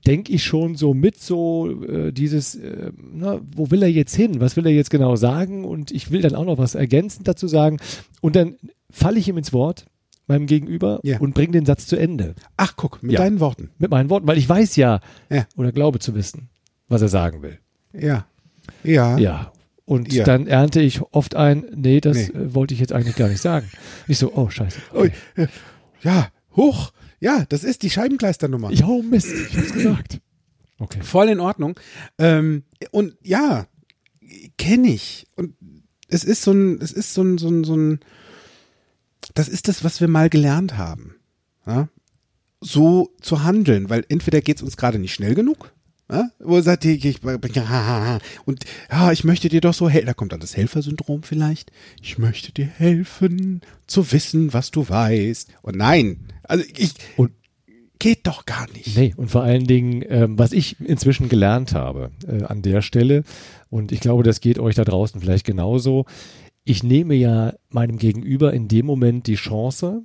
denke 0.08 0.32
ich 0.32 0.46
schon 0.46 0.75
so 0.75 0.94
mit 0.94 1.20
so 1.20 1.70
äh, 1.84 2.13
dieses, 2.13 2.56
äh, 2.56 2.92
na, 3.13 3.42
wo 3.54 3.70
will 3.70 3.84
er 3.84 3.92
jetzt 3.92 4.16
hin? 4.16 4.40
Was 4.40 4.56
will 4.56 4.66
er 4.66 4.72
jetzt 4.72 4.90
genau 4.90 5.18
sagen? 5.18 5.66
Und 5.66 5.92
ich 5.92 6.10
will 6.10 6.22
dann 6.22 6.36
auch 6.36 6.46
noch 6.46 6.58
was 6.58 6.75
ergänzend 6.75 7.28
dazu 7.28 7.48
sagen. 7.48 7.78
Und 8.22 8.38
dann 8.38 8.56
falle 8.90 9.20
ich 9.20 9.28
ihm 9.28 9.38
ins 9.38 9.51
Wort, 9.51 9.86
meinem 10.28 10.46
Gegenüber, 10.46 11.01
Ja. 11.04 11.20
und 11.20 11.34
bringe 11.34 11.51
den 11.51 11.66
Satz 11.66 11.86
zu 11.86 11.98
Ende. 11.98 12.36
Ach, 12.56 12.75
guck, 12.78 13.04
mit 13.04 13.12
Ja. 13.12 13.20
deinen 13.20 13.42
Worten. 13.42 13.72
Mit 13.78 13.92
meinen 13.92 14.10
Worten, 14.10 14.25
weil 14.28 14.38
ich 14.38 14.48
weiß 14.48 14.78
ja, 14.78 15.01
Ja. 15.30 15.46
oder 15.58 15.74
glaube 15.74 16.00
zu 16.00 16.16
wissen, 16.16 16.48
was 16.92 17.02
er 17.02 17.08
sagen 17.08 17.42
will. 17.42 17.58
Ja. 17.94 18.28
Ja. 18.84 19.18
Ja. 19.18 19.52
Und 19.86 20.14
Ja. 20.14 20.24
dann 20.24 20.48
ernte 20.48 20.82
ich 20.82 21.02
oft 21.02 21.36
ein, 21.36 21.66
nee, 21.76 22.00
das 22.02 22.16
Nee. 22.18 22.24
äh, 22.38 22.54
wollte 22.54 22.74
ich 22.74 22.80
jetzt 22.80 22.94
eigentlich 22.94 23.16
gar 23.16 23.28
nicht 23.30 23.42
sagen. 23.42 23.70
Ich 24.08 24.18
so, 24.20 24.32
oh, 24.34 24.50
scheiße. 24.50 24.80
Äh, 25.36 25.48
ja, 26.02 26.30
hoch. 26.56 26.92
Ja, 27.20 27.46
das 27.50 27.64
ist 27.64 27.84
die 27.84 27.90
Scheibenkleisternummer. 27.90 28.72
Ja, 28.72 28.86
oh 28.88 29.02
Mist, 29.02 29.32
ich 29.50 29.58
hab's 29.58 29.74
gesagt. 29.74 30.20
Okay. 30.80 31.02
Voll 31.02 31.30
in 31.30 31.40
Ordnung. 31.40 31.80
Ähm, 32.18 32.64
und 32.92 33.16
ja, 33.22 33.68
kenne 34.58 34.88
ich. 34.90 35.28
Und 35.36 35.56
es 36.08 36.24
ist 36.24 36.42
so 36.44 36.52
ein, 36.52 36.80
es 36.82 36.92
ist 36.92 37.14
so 37.14 37.22
ein, 37.24 37.38
so 37.38 37.50
ein, 37.50 37.64
so 37.64 37.76
ein, 37.76 38.00
das 39.36 39.48
ist 39.50 39.68
das, 39.68 39.84
was 39.84 40.02
wir 40.02 40.08
mal 40.08 40.30
gelernt 40.30 40.78
haben. 40.78 41.16
Ja? 41.68 41.90
So 42.62 43.14
zu 43.22 43.44
handeln, 43.44 43.90
weil 43.90 44.06
entweder 44.10 44.42
geht's 44.42 44.62
uns 44.62 44.78
gerade 44.78 45.00
nicht 45.00 45.14
schnell 45.14 45.36
genug? 45.36 45.72
Wo 46.39 46.60
sagt, 46.62 46.86
ich, 46.86 47.06
ich, 47.06 47.24
und 47.24 48.65
ja, 48.91 49.12
ich 49.12 49.24
möchte 49.24 49.50
dir 49.50 49.62
doch 49.62 49.74
so 49.74 49.89
helfen. 49.89 50.08
Da 50.08 50.13
kommt 50.13 50.34
dann 50.34 50.39
das 50.39 50.58
Helfersyndrom 50.58 51.24
vielleicht. 51.24 51.72
Ich 52.01 52.18
möchte 52.18 52.51
dir 52.51 52.65
helfen, 52.65 53.62
zu 53.88 54.12
wissen, 54.12 54.53
was 54.53 54.72
du 54.72 54.88
weißt. 54.88 55.50
Und 55.62 55.77
nein, 55.77 56.27
also 56.44 56.63
ich, 56.77 56.94
Und 57.15 57.32
geht 58.00 58.25
doch 58.25 58.46
gar 58.46 58.68
nicht. 58.72 58.98
Nee, 58.98 59.13
und 59.15 59.30
vor 59.30 59.44
allen 59.44 59.65
Dingen, 59.65 60.03
ähm, 60.08 60.39
was 60.39 60.53
ich 60.53 60.80
inzwischen 60.80 61.30
gelernt 61.30 61.74
habe 61.74 62.12
äh, 62.27 62.44
an 62.44 62.63
der 62.63 62.82
Stelle, 62.82 63.24
und 63.70 63.91
ich 63.91 64.00
glaube, 64.00 64.24
das 64.24 64.41
geht 64.41 64.58
euch 64.60 64.75
da 64.75 64.84
draußen 64.84 65.22
vielleicht 65.22 65.46
genauso, 65.46 66.06
ich 66.63 66.84
nehme 66.84 67.13
ja 67.13 67.53
meinem 67.70 67.98
Gegenüber 67.98 68.53
in 68.53 68.68
dem 68.68 68.88
Moment 68.88 69.27
die 69.27 69.36
Chance, 69.36 70.03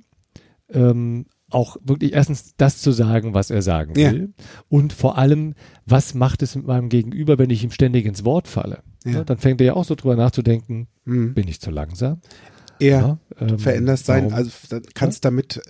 ähm, 0.71 1.25
auch 1.49 1.77
wirklich 1.83 2.13
erstens 2.13 2.53
das 2.57 2.79
zu 2.81 2.91
sagen, 2.91 3.33
was 3.33 3.49
er 3.49 3.61
sagen 3.61 3.93
Ja. 3.97 4.11
will. 4.11 4.33
Und 4.69 4.91
vor 4.93 5.17
allem, 5.17 5.53
was 5.85 6.13
macht 6.13 6.41
es 6.43 6.55
mit 6.55 6.67
meinem 6.67 6.89
Gegenüber, 6.89 7.37
wenn 7.39 7.49
ich 7.49 7.63
ihm 7.63 7.71
ständig 7.71 8.05
ins 8.05 8.25
Wort 8.25 8.47
falle? 8.47 8.79
Ja. 9.05 9.11
Ja, 9.13 9.23
dann 9.23 9.37
fängt 9.37 9.61
er 9.61 9.67
ja 9.67 9.73
auch 9.73 9.85
so 9.85 9.95
drüber 9.95 10.15
nachzudenken, 10.17 10.87
Mhm. 11.05 11.33
bin 11.33 11.47
ich 11.47 11.61
zu 11.61 11.71
langsam? 11.71 12.19
Er 12.79 13.17
ähm, 13.39 13.57
veränderst 13.57 14.05
sein, 14.05 14.25
warum- 14.25 14.33
also 14.35 14.51
kannst 14.93 15.25
damit 15.25 15.61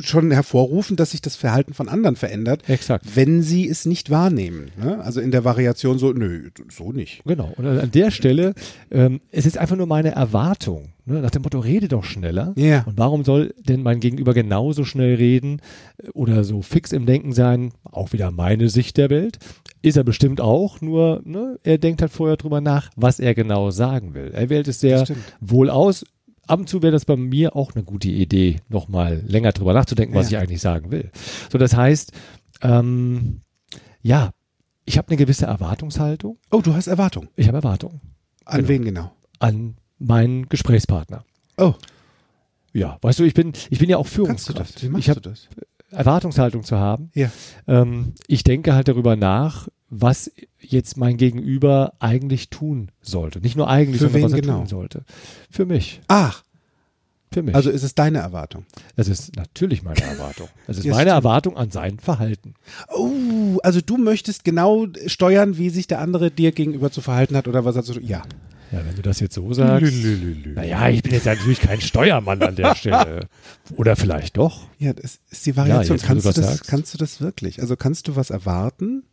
schon 0.00 0.30
hervorrufen, 0.30 0.96
dass 0.96 1.10
sich 1.10 1.20
das 1.20 1.36
Verhalten 1.36 1.74
von 1.74 1.88
anderen 1.90 2.16
verändert, 2.16 2.66
Exakt. 2.68 3.14
wenn 3.14 3.42
sie 3.42 3.68
es 3.68 3.84
nicht 3.84 4.08
wahrnehmen. 4.08 4.70
Ne? 4.82 4.98
Also 5.02 5.20
in 5.20 5.32
der 5.32 5.44
Variation 5.44 5.98
so, 5.98 6.12
nö, 6.12 6.48
so 6.70 6.92
nicht. 6.92 7.22
Genau. 7.26 7.52
Und 7.56 7.66
an 7.66 7.90
der 7.90 8.10
Stelle, 8.10 8.54
ähm, 8.90 9.20
es 9.32 9.44
ist 9.44 9.58
einfach 9.58 9.76
nur 9.76 9.86
meine 9.86 10.12
Erwartung. 10.12 10.92
Ne? 11.06 11.20
Nach 11.20 11.30
dem 11.30 11.42
Motto, 11.42 11.60
rede 11.60 11.86
doch 11.88 12.04
schneller. 12.04 12.52
Ja. 12.56 12.82
Und 12.84 12.98
warum 12.98 13.24
soll 13.24 13.54
denn 13.60 13.82
mein 13.82 14.00
Gegenüber 14.00 14.34
genauso 14.34 14.84
schnell 14.84 15.14
reden 15.14 15.60
oder 16.14 16.42
so 16.44 16.62
fix 16.62 16.92
im 16.92 17.06
Denken 17.06 17.32
sein? 17.32 17.72
Auch 17.84 18.12
wieder 18.12 18.30
meine 18.32 18.68
Sicht 18.68 18.96
der 18.96 19.08
Welt. 19.08 19.38
Ist 19.82 19.96
er 19.96 20.02
bestimmt 20.04 20.40
auch, 20.40 20.80
nur 20.80 21.22
ne, 21.24 21.58
er 21.62 21.78
denkt 21.78 22.02
halt 22.02 22.10
vorher 22.10 22.36
drüber 22.36 22.60
nach, 22.60 22.90
was 22.96 23.20
er 23.20 23.34
genau 23.36 23.70
sagen 23.70 24.14
will. 24.14 24.32
Er 24.34 24.50
wählt 24.50 24.66
es 24.66 24.80
sehr 24.80 25.04
wohl 25.40 25.70
aus. 25.70 26.04
Ab 26.48 26.60
und 26.60 26.68
zu 26.68 26.82
wäre 26.82 26.92
das 26.92 27.04
bei 27.04 27.16
mir 27.16 27.54
auch 27.56 27.74
eine 27.74 27.84
gute 27.84 28.08
Idee, 28.08 28.56
nochmal 28.68 29.22
länger 29.26 29.52
drüber 29.52 29.72
nachzudenken, 29.74 30.14
was 30.14 30.30
Ja. 30.30 30.38
ich 30.38 30.44
eigentlich 30.44 30.60
sagen 30.60 30.90
will. 30.90 31.10
So, 31.52 31.58
das 31.58 31.76
heißt, 31.76 32.12
ähm, 32.62 33.42
ja, 34.02 34.30
ich 34.84 34.98
habe 34.98 35.08
eine 35.08 35.16
gewisse 35.16 35.46
Erwartungshaltung. 35.46 36.38
Oh, 36.50 36.60
du 36.62 36.74
hast 36.74 36.86
Erwartung. 36.88 37.28
Ich 37.36 37.46
habe 37.48 37.58
Erwartungen 37.58 38.00
An 38.44 38.58
Genau. 38.58 38.68
wen 38.68 38.84
genau? 38.84 39.12
an 39.38 39.74
meinen 39.98 40.48
Gesprächspartner. 40.48 41.24
Oh, 41.56 41.74
Ja, 42.72 42.98
weißt 43.00 43.18
du, 43.20 43.24
ich 43.24 43.34
bin, 43.34 43.52
ich 43.70 43.78
bin 43.78 43.88
ja 43.88 43.96
auch 43.96 44.02
kannst 44.04 44.14
du 44.18 44.24
Führungskraft. 44.24 44.76
das? 44.76 44.82
Wie 44.82 44.88
machst 44.88 45.04
ich 45.04 45.10
habe 45.10 45.20
du 45.20 45.30
das? 45.30 45.48
Erwartungshaltung 45.90 46.64
zu 46.64 46.76
haben. 46.76 47.10
Ja. 47.14 47.30
Ähm, 47.66 48.12
ich 48.26 48.44
denke 48.44 48.74
halt 48.74 48.88
darüber 48.88 49.16
nach, 49.16 49.68
was 49.88 50.30
jetzt 50.60 50.96
mein 50.96 51.16
Gegenüber 51.16 51.94
eigentlich 52.00 52.50
tun 52.50 52.90
sollte. 53.00 53.40
Nicht 53.40 53.56
nur 53.56 53.68
eigentlich, 53.70 54.00
Für 54.00 54.08
sondern 54.08 54.22
was 54.24 54.32
er 54.32 54.40
genau? 54.40 54.58
tun 54.58 54.66
sollte. 54.66 55.04
Für 55.48 55.64
mich. 55.64 56.00
Ach, 56.08 56.42
Für 57.32 57.42
mich. 57.42 57.54
also 57.54 57.70
ist 57.70 57.84
es 57.84 57.94
deine 57.94 58.18
Erwartung. 58.18 58.66
das 58.96 59.06
ist 59.08 59.36
natürlich 59.36 59.84
meine 59.84 60.02
Erwartung. 60.02 60.48
Das 60.66 60.76
ist 60.76 60.84
Ja, 60.84 60.90
meine 60.92 61.10
stimmt. 61.10 61.24
Erwartung 61.24 61.56
an 61.56 61.70
sein 61.70 61.98
Verhalten. 62.00 62.54
Oh, 62.94 63.58
also 63.62 63.80
du 63.80 63.96
möchtest 63.96 64.44
genau 64.44 64.88
steuern, 65.06 65.56
wie 65.56 65.70
sich 65.70 65.86
der 65.86 66.00
andere 66.00 66.30
dir 66.32 66.50
gegenüber 66.50 66.90
zu 66.90 67.00
verhalten 67.00 67.36
hat 67.36 67.46
oder 67.46 67.64
was 67.64 67.76
er 67.76 67.84
zu 67.84 67.98
Ja. 68.00 68.22
Ja, 68.72 68.84
wenn 68.84 68.96
du 68.96 69.02
das 69.02 69.20
jetzt 69.20 69.34
so 69.34 69.52
sagst. 69.52 69.92
Naja, 70.54 70.88
ich 70.88 71.02
bin 71.02 71.12
jetzt 71.12 71.26
natürlich 71.26 71.60
kein 71.60 71.80
Steuermann 71.80 72.42
an 72.42 72.56
der 72.56 72.74
Stelle. 72.74 73.28
Oder 73.76 73.96
vielleicht 73.96 74.36
doch. 74.36 74.66
Ja, 74.78 74.92
das 74.92 75.20
ist 75.30 75.46
die 75.46 75.56
Variation. 75.56 75.96
jetzt, 75.96 76.04
wo 76.04 76.06
kannst, 76.08 76.24
du 76.24 76.28
das 76.28 76.36
das, 76.36 76.46
sagst. 76.46 76.68
kannst 76.68 76.94
du 76.94 76.98
das 76.98 77.20
wirklich? 77.20 77.60
Also 77.60 77.76
kannst 77.76 78.08
du 78.08 78.16
was 78.16 78.30
erwarten 78.30 79.04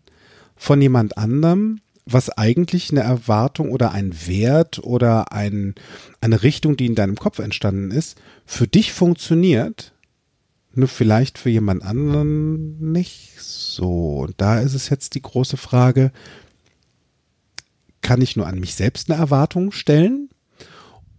von 0.56 0.82
jemand 0.82 1.18
anderem, 1.18 1.82
was 2.06 2.30
eigentlich 2.30 2.92
eine 2.92 3.02
Erwartung 3.02 3.72
oder 3.72 3.92
ein 3.92 4.14
Wert 4.28 4.80
oder 4.84 5.32
ein, 5.32 5.76
eine 6.20 6.44
Richtung, 6.44 6.76
die 6.76 6.88
in 6.88 6.96
deinem 6.96 7.16
Kopf 7.16 7.40
entstanden 7.40 7.92
ist, 7.92 8.20
für 8.46 8.68
dich 8.68 8.92
funktioniert, 8.92 9.94
nur 10.74 10.88
vielleicht 10.88 11.38
für 11.38 11.50
jemand 11.50 11.84
anderen 11.84 12.92
nicht 12.92 13.40
so. 13.40 14.20
Und 14.20 14.36
da 14.38 14.60
ist 14.60 14.74
es 14.74 14.90
jetzt 14.90 15.16
die 15.16 15.22
große 15.22 15.58
Frage, 15.58 16.12
kann 18.04 18.22
ich 18.22 18.36
nur 18.36 18.46
an 18.46 18.60
mich 18.60 18.76
selbst 18.76 19.10
eine 19.10 19.20
Erwartung 19.20 19.72
stellen? 19.72 20.30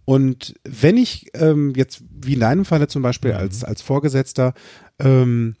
Und 0.05 0.53
wenn 0.63 0.97
ich 0.97 1.31
ähm, 1.33 1.73
jetzt, 1.75 2.03
wie 2.09 2.35
in 2.35 2.39
deinem 2.39 2.63
Falle 2.63 2.87
zum 2.87 3.01
Beispiel 3.01 3.33
als, 3.33 3.63
als 3.63 3.81
Vorgesetzter, 3.81 4.53
ähm, 4.99 5.55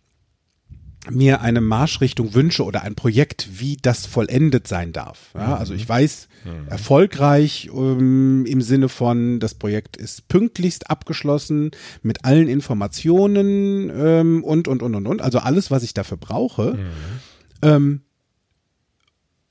mir 1.11 1.41
eine 1.41 1.61
Marschrichtung 1.61 2.33
wünsche 2.33 2.63
oder 2.63 2.81
ein 2.81 2.95
Projekt, 2.95 3.59
wie 3.59 3.77
das 3.77 4.05
vollendet 4.05 4.67
sein 4.67 4.91
darf. 4.91 5.31
Ja, 5.35 5.55
also 5.55 5.73
ich 5.73 5.87
weiß, 5.87 6.27
erfolgreich 6.67 7.69
ähm, 7.73 8.45
im 8.47 8.61
Sinne 8.61 8.89
von, 8.89 9.39
das 9.39 9.53
Projekt 9.53 9.97
ist 9.97 10.27
pünktlichst 10.27 10.89
abgeschlossen 10.89 11.71
mit 12.01 12.25
allen 12.25 12.47
Informationen 12.47 13.91
ähm, 13.95 14.43
und, 14.43 14.67
und, 14.67 14.81
und, 14.81 14.95
und, 14.95 15.07
und. 15.07 15.21
Also 15.21 15.39
alles, 15.39 15.71
was 15.71 15.83
ich 15.83 15.93
dafür 15.93 16.17
brauche. 16.17 16.77
Ähm, 17.61 18.01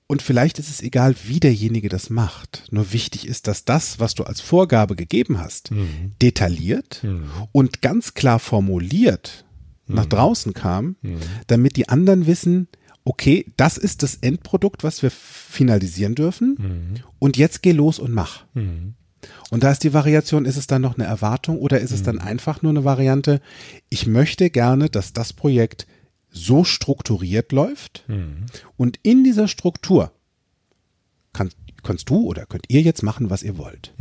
und 0.07 0.23
vielleicht 0.23 0.59
ist 0.59 0.69
es 0.69 0.83
egal, 0.83 1.15
wie 1.25 1.41
derjenige 1.41 1.89
das 1.89 2.11
macht. 2.11 2.65
Nur 2.71 2.93
wichtig 2.93 3.27
ist, 3.27 3.47
dass 3.47 3.65
das, 3.65 3.99
was 4.01 4.15
du 4.15 4.25
als 4.25 4.41
Vorgabe 4.41 4.97
gegeben 4.97 5.39
hast, 5.41 5.71
detailliert 6.21 7.03
und 7.53 7.81
ganz 7.83 8.15
klar 8.15 8.39
formuliert 8.39 9.45
nach 9.87 10.07
draußen 10.07 10.53
kam, 10.55 10.97
damit 11.47 11.77
die 11.77 11.89
anderen 11.89 12.27
wissen, 12.27 12.69
okay, 13.05 13.47
das 13.59 13.77
ist 13.77 14.03
das 14.03 14.17
Endprodukt, 14.17 14.83
was 14.83 15.03
wir 15.03 15.11
finalisieren 15.11 16.15
dürfen. 16.15 16.57
Und 17.19 17.37
jetzt 17.37 17.63
geh 17.63 17.73
los 17.73 17.99
und 17.99 18.13
mach. 18.13 18.45
Und 19.51 19.63
da 19.63 19.71
ist 19.71 19.85
die 19.85 19.95
Variation, 19.95 20.45
ist 20.45 20.57
es 20.59 20.67
dann 20.67 20.83
noch 20.83 20.97
eine 20.99 21.07
Erwartung 21.07 21.59
oder 21.59 21.81
ist 21.81 21.93
es 21.93 22.03
dann 22.03 22.19
einfach 22.19 22.61
nur 22.61 22.73
eine 22.73 22.85
Variante, 22.85 23.41
ich 23.89 24.07
möchte 24.07 24.51
gerne, 24.51 24.91
dass 24.91 25.15
das 25.15 25.33
Projekt 25.33 25.87
so 26.37 26.65
strukturiert 26.65 27.53
läuft 27.53 28.05
und 28.77 28.99
in 29.03 29.25
dieser 29.25 29.49
Struktur 29.49 30.11
kann, 31.33 31.49
kannst 31.83 32.11
du 32.11 32.25
oder 32.27 32.45
könnt 32.45 32.67
ihr 32.69 32.83
jetzt 32.83 33.03
machen, 33.03 33.31
was 33.31 33.43
ihr 33.43 33.57
wollt. 33.57 33.95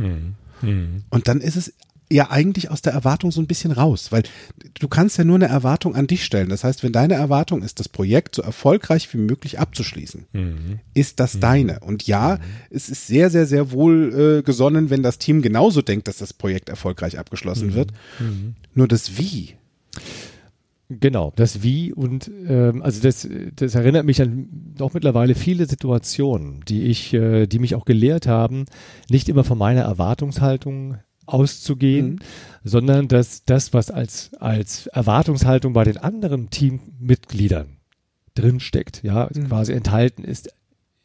Und 1.10 1.28
dann 1.28 1.40
ist 1.40 1.56
es 1.56 1.72
ja 2.10 2.30
eigentlich 2.30 2.70
aus 2.70 2.82
der 2.82 2.92
Erwartung 2.92 3.32
so 3.32 3.40
ein 3.40 3.46
bisschen 3.46 3.72
raus, 3.72 4.12
weil 4.12 4.24
du 4.78 4.88
kannst 4.88 5.16
ja 5.16 5.24
nur 5.24 5.36
eine 5.36 5.46
Erwartung 5.46 5.94
an 5.96 6.06
dich 6.06 6.24
stellen. 6.24 6.48
Das 6.50 6.62
heißt, 6.62 6.82
wenn 6.82 6.92
deine 6.92 7.14
Erwartung 7.14 7.62
ist, 7.62 7.80
das 7.80 7.88
Projekt 7.88 8.34
so 8.34 8.42
erfolgreich 8.42 9.12
wie 9.14 9.18
möglich 9.18 9.58
abzuschließen, 9.58 10.26
ist 10.92 11.18
das 11.18 11.40
deine. 11.40 11.80
Und 11.80 12.06
ja, 12.06 12.38
es 12.70 12.88
ist 12.90 13.06
sehr, 13.06 13.30
sehr, 13.30 13.46
sehr 13.46 13.70
wohl 13.72 14.38
äh, 14.38 14.42
gesonnen, 14.42 14.90
wenn 14.90 15.02
das 15.02 15.18
Team 15.18 15.40
genauso 15.40 15.82
denkt, 15.82 16.06
dass 16.06 16.18
das 16.18 16.32
Projekt 16.34 16.68
erfolgreich 16.68 17.18
abgeschlossen 17.18 17.68
wird. 17.74 17.92
Nur 18.74 18.86
das 18.88 19.18
Wie. 19.18 19.54
Genau, 21.00 21.32
das 21.36 21.62
Wie 21.62 21.92
und 21.92 22.30
ähm, 22.48 22.82
also 22.82 23.00
das, 23.02 23.28
das 23.56 23.74
erinnert 23.74 24.04
mich 24.06 24.20
an 24.22 24.74
auch 24.80 24.94
mittlerweile 24.94 25.34
viele 25.34 25.66
Situationen, 25.66 26.62
die 26.68 26.82
ich, 26.84 27.12
äh, 27.14 27.46
die 27.46 27.58
mich 27.58 27.74
auch 27.74 27.84
gelehrt 27.84 28.26
haben, 28.26 28.64
nicht 29.08 29.28
immer 29.28 29.44
von 29.44 29.58
meiner 29.58 29.82
Erwartungshaltung 29.82 30.98
auszugehen, 31.26 32.20
sondern 32.64 33.08
dass 33.08 33.44
das, 33.44 33.72
was 33.72 33.90
als, 33.90 34.32
als 34.40 34.86
Erwartungshaltung 34.88 35.72
bei 35.72 35.84
den 35.84 35.96
anderen 35.96 36.50
Teammitgliedern 36.50 37.78
drinsteckt, 38.34 39.02
ja, 39.02 39.28
quasi 39.48 39.72
enthalten 39.72 40.24
ist, 40.24 40.50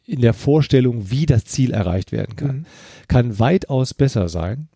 in 0.04 0.20
der 0.20 0.34
Vorstellung, 0.34 1.10
wie 1.10 1.24
das 1.26 1.44
Ziel 1.44 1.70
erreicht 1.70 2.10
werden 2.12 2.34
kann, 2.36 2.66
kann 3.06 3.38
weitaus 3.38 3.94
besser 3.94 4.28
sein 4.28 4.68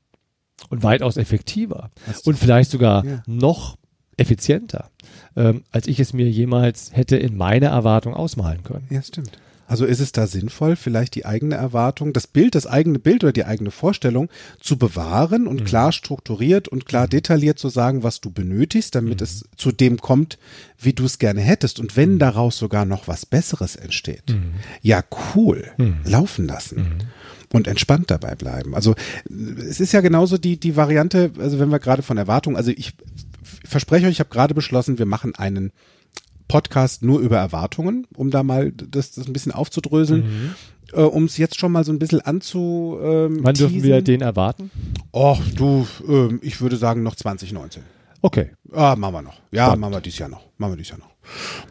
und 0.70 0.82
weitaus 0.84 1.16
effektiver 1.16 1.90
und 2.24 2.38
vielleicht 2.38 2.70
sogar 2.70 3.04
Ja. 3.04 3.22
noch 3.26 3.76
effizienter, 4.16 4.90
ähm, 5.36 5.64
als 5.70 5.86
ich 5.86 6.00
es 6.00 6.12
mir 6.12 6.28
jemals 6.28 6.90
hätte 6.92 7.16
in 7.16 7.36
meiner 7.36 7.68
Erwartung 7.68 8.14
ausmalen 8.14 8.62
können. 8.62 8.86
Ja, 8.90 9.02
stimmt. 9.02 9.38
Also 9.66 9.86
ist 9.86 10.00
es 10.00 10.12
da 10.12 10.26
sinnvoll, 10.26 10.76
vielleicht 10.76 11.14
die 11.14 11.24
eigene 11.24 11.54
Erwartung, 11.54 12.12
das 12.12 12.26
Bild, 12.26 12.54
das 12.54 12.66
eigene 12.66 12.98
Bild 12.98 13.24
oder 13.24 13.32
die 13.32 13.46
eigene 13.46 13.70
Vorstellung 13.70 14.28
zu 14.60 14.76
bewahren 14.76 15.46
und 15.46 15.64
klar 15.64 15.90
strukturiert 15.90 16.68
und 16.68 16.84
klar 16.84 17.08
detailliert 17.08 17.58
zu 17.58 17.70
sagen, 17.70 18.02
was 18.02 18.20
du 18.20 18.30
benötigst, 18.30 18.94
damit 18.94 19.22
es 19.22 19.46
zu 19.56 19.72
dem 19.72 19.98
kommt, 19.98 20.38
wie 20.78 20.92
du 20.92 21.06
es 21.06 21.18
gerne 21.18 21.40
hättest. 21.40 21.80
Und 21.80 21.96
wenn 21.96 22.18
daraus 22.18 22.58
sogar 22.58 22.84
noch 22.84 23.08
was 23.08 23.24
Besseres 23.24 23.74
entsteht, 23.74 24.36
ja 24.82 25.02
cool, 25.34 25.70
laufen 26.04 26.46
lassen. 26.46 26.98
Und 27.52 27.68
entspannt 27.68 28.10
dabei 28.10 28.34
bleiben. 28.34 28.74
Also 28.74 28.96
es 29.70 29.78
ist 29.78 29.92
ja 29.92 30.00
genauso 30.00 30.38
die, 30.38 30.58
die 30.58 30.74
Variante, 30.74 31.30
also 31.38 31.60
wenn 31.60 31.68
wir 31.68 31.78
gerade 31.78 32.02
von 32.02 32.18
Erwartung, 32.18 32.56
also 32.56 32.72
ich 32.72 32.94
verspreche 33.44 34.06
euch, 34.06 34.12
ich 34.12 34.20
habe 34.20 34.30
gerade 34.30 34.54
beschlossen, 34.54 34.98
wir 34.98 35.06
machen 35.06 35.34
einen 35.34 35.72
Podcast 36.48 37.02
nur 37.02 37.20
über 37.20 37.38
Erwartungen, 37.38 38.06
um 38.14 38.30
da 38.30 38.42
mal 38.42 38.72
das, 38.72 39.12
das 39.12 39.26
ein 39.26 39.32
bisschen 39.32 39.52
aufzudröseln. 39.52 40.54
äh, 40.92 41.00
um 41.00 41.24
es 41.24 41.36
jetzt 41.38 41.58
schon 41.58 41.72
mal 41.72 41.84
so 41.84 41.92
ein 41.92 41.98
bisschen 41.98 42.20
anzu. 42.20 42.98
Ähm, 43.02 43.38
Wann 43.42 43.54
dürfen 43.54 43.82
wir 43.82 44.02
den 44.02 44.20
erwarten? 44.20 44.70
Och, 45.12 45.40
du, 45.56 45.86
ähm, 46.06 46.40
ich 46.42 46.60
würde 46.60 46.76
sagen 46.76 47.02
noch 47.02 47.14
2019. 47.16 47.82
Okay. 48.20 48.50
Ah, 48.72 48.94
machen 48.96 49.14
wir 49.14 49.22
noch. 49.22 49.40
Ja, 49.52 49.64
Spannend. 49.66 49.80
machen 49.80 49.92
wir 49.94 50.00
dieses 50.00 50.18
Jahr 50.18 50.28
noch. 50.28 50.46
Machen 50.58 50.72
wir 50.72 50.76
dieses 50.76 50.90
Jahr 50.90 50.98
noch. 50.98 51.10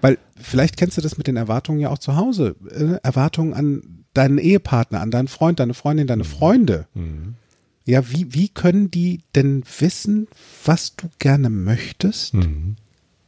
Weil 0.02 0.18
vielleicht 0.40 0.78
kennst 0.78 0.98
du 0.98 1.02
das 1.02 1.18
mit 1.18 1.28
den 1.28 1.36
Erwartungen 1.38 1.80
ja 1.80 1.90
auch 1.90 2.00
zu 2.00 2.16
Hause. 2.16 2.56
Äh, 2.70 2.98
Erwartungen 3.04 3.54
an 3.54 4.04
deinen 4.14 4.38
Ehepartner, 4.38 5.02
an 5.02 5.12
deinen 5.12 5.28
Freund, 5.28 5.60
deine 5.60 5.74
Freundin, 5.74 6.08
deine 6.08 6.24
Freunde. 6.24 6.88
Mhm. 6.94 7.36
Ja, 7.86 8.10
wie, 8.12 8.34
wie 8.34 8.48
können 8.50 8.90
die 8.92 9.22
denn 9.36 9.64
wissen, 9.80 10.28
was 10.64 10.96
du 10.96 11.10
gerne 11.20 11.50
möchtest, 11.50 12.34
Mhm. 12.34 12.76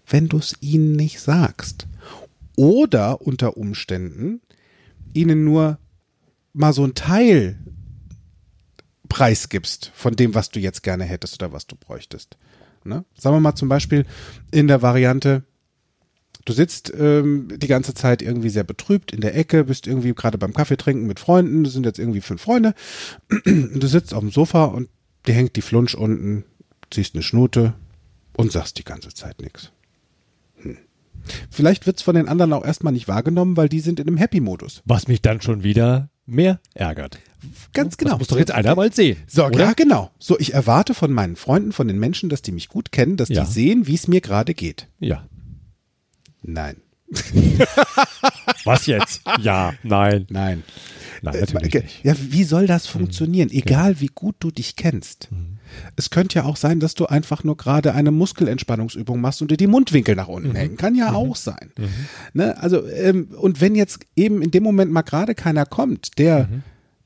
wenn 0.07 0.27
du 0.29 0.38
es 0.38 0.55
ihnen 0.62 0.93
nicht 0.93 1.19
sagst? 1.19 1.88
Oder 2.55 3.21
unter 3.21 3.57
Umständen 3.57 4.39
ihnen 5.13 5.43
nur 5.43 5.77
mal 6.53 6.71
so 6.74 6.85
ein 6.85 6.93
Teil 6.95 7.59
preisgibst 9.09 9.91
von 9.93 10.15
dem, 10.15 10.33
was 10.35 10.50
du 10.50 10.59
jetzt 10.59 10.83
gerne 10.83 11.03
hättest 11.03 11.41
oder 11.41 11.51
was 11.51 11.67
du 11.67 11.75
bräuchtest. 11.75 12.38
Ne? 12.83 13.03
Sagen 13.17 13.35
wir 13.35 13.39
mal 13.41 13.55
zum 13.55 13.69
Beispiel 13.69 14.05
in 14.51 14.67
der 14.67 14.81
Variante, 14.81 15.43
du 16.46 16.54
sitzt 16.54 16.94
ähm, 16.98 17.48
die 17.58 17.68
ganze 17.68 17.94
Zeit 17.94 18.22
irgendwie 18.22 18.50
sehr 18.50 18.64
betrübt 18.64 19.12
in 19.12 19.22
der 19.22 19.36
Ecke, 19.36 19.66
bist 19.66 19.88
irgendwie 19.88 20.14
gerade 20.14 20.38
beim 20.38 20.54
Kaffee 20.54 20.78
trinken 20.78 21.08
mit 21.08 21.20
Freunden, 21.20 21.64
das 21.64 21.74
sind 21.74 21.86
jetzt 21.86 22.00
irgendwie 22.00 22.22
fünf 22.22 22.42
Freunde, 22.42 22.74
und 23.46 23.80
du 23.84 23.88
sitzt 23.88 24.14
auf 24.14 24.22
dem 24.22 24.32
Sofa 24.32 24.66
und 24.66 24.90
dir 25.28 25.34
hängt 25.34 25.56
die 25.56 25.62
Flunsch 25.62 25.96
unten, 25.96 26.46
ziehst 26.92 27.16
eine 27.16 27.24
Schnute 27.24 27.74
und 28.38 28.52
sagst 28.52 28.78
die 28.78 28.84
ganze 28.84 29.10
Zeit 29.10 29.42
nichts. 29.42 29.72
Hm. 30.58 30.78
Vielleicht 31.50 31.88
wird's 31.88 32.04
von 32.04 32.16
den 32.16 32.28
anderen 32.28 32.54
auch 32.54 32.64
erstmal 32.64 32.94
nicht 32.94 33.08
wahrgenommen, 33.08 33.58
weil 33.58 33.70
die 33.70 33.80
sind 33.80 34.00
in 34.00 34.08
einem 34.08 34.18
Happy-Modus. 34.18 34.84
Was 34.86 35.08
mich 35.08 35.22
dann 35.22 35.42
schon 35.42 35.64
wieder 35.64 36.10
mehr 36.28 36.60
ärgert. 36.74 37.20
Ganz 37.74 37.98
genau. 37.98 38.12
Das 38.12 38.20
muss 38.20 38.28
doch 38.30 38.38
jetzt 38.38 38.52
einer 38.52 38.75
mal 38.75 38.92
sehen. 38.92 39.18
So, 39.28 39.46
oder? 39.46 39.60
ja, 39.60 39.74
genau. 39.74 40.12
So, 40.20 40.40
ich 40.40 40.54
erwarte 40.54 40.94
von 40.94 41.12
meinen 41.12 41.36
Freunden, 41.36 41.72
von 41.72 41.88
den 41.88 42.00
Menschen, 42.00 42.30
dass 42.30 42.42
die 42.42 42.52
mich 42.52 42.70
gut 42.70 42.92
kennen, 42.92 43.18
dass 43.18 43.30
Ja. 43.30 43.44
die 43.44 43.52
sehen, 43.52 43.88
wie 43.88 43.96
es 43.96 44.08
mir 44.08 44.22
gerade 44.22 44.54
geht. 44.54 44.88
Ja. 45.00 45.28
Nein, 46.48 46.78
Was 48.66 48.86
jetzt? 48.88 49.22
ja, 49.40 49.74
nein. 49.84 50.25
nein. 50.30 50.64
Nein, 51.22 51.36
Äh, 51.36 51.40
natürlich 51.42 51.74
nicht. 51.74 52.04
Ja, 52.04 52.14
wie 52.20 52.44
soll 52.44 52.68
das 52.68 52.88
funktionieren? 52.88 53.50
Egal 53.52 54.00
wie 54.00 54.10
gut 54.14 54.36
du 54.40 54.52
dich 54.52 54.75
kennst. 54.75 55.30
Es 55.96 56.10
könnte 56.10 56.36
ja 56.40 56.46
auch 56.46 56.56
sein, 56.58 56.80
dass 56.80 56.94
du 56.94 57.06
einfach 57.08 57.44
nur 57.44 57.58
gerade 57.58 57.94
eine 57.94 58.12
Muskelentspannungsübung 58.12 59.20
machst 59.22 59.42
und 59.42 59.50
dir 59.52 59.58
die 59.58 59.68
Mundwinkel 59.68 60.16
nach 60.16 60.28
unten 60.28 60.56
hängen. 60.56 60.78
Kann 60.78 60.94
ja 60.96 61.14
auch 61.14 61.36
sein. 61.36 61.72
Ne? 62.34 62.58
Also, 62.62 62.86
ähm, 62.88 63.30
und 63.40 63.62
wenn 63.62 63.75
jetzt 63.75 64.00
eben 64.16 64.42
in 64.42 64.52
dem 64.52 64.64
Moment 64.64 64.92
mal 64.92 65.02
gerade 65.04 65.36
keiner 65.36 65.66
kommt, 65.66 66.18
der 66.20 66.50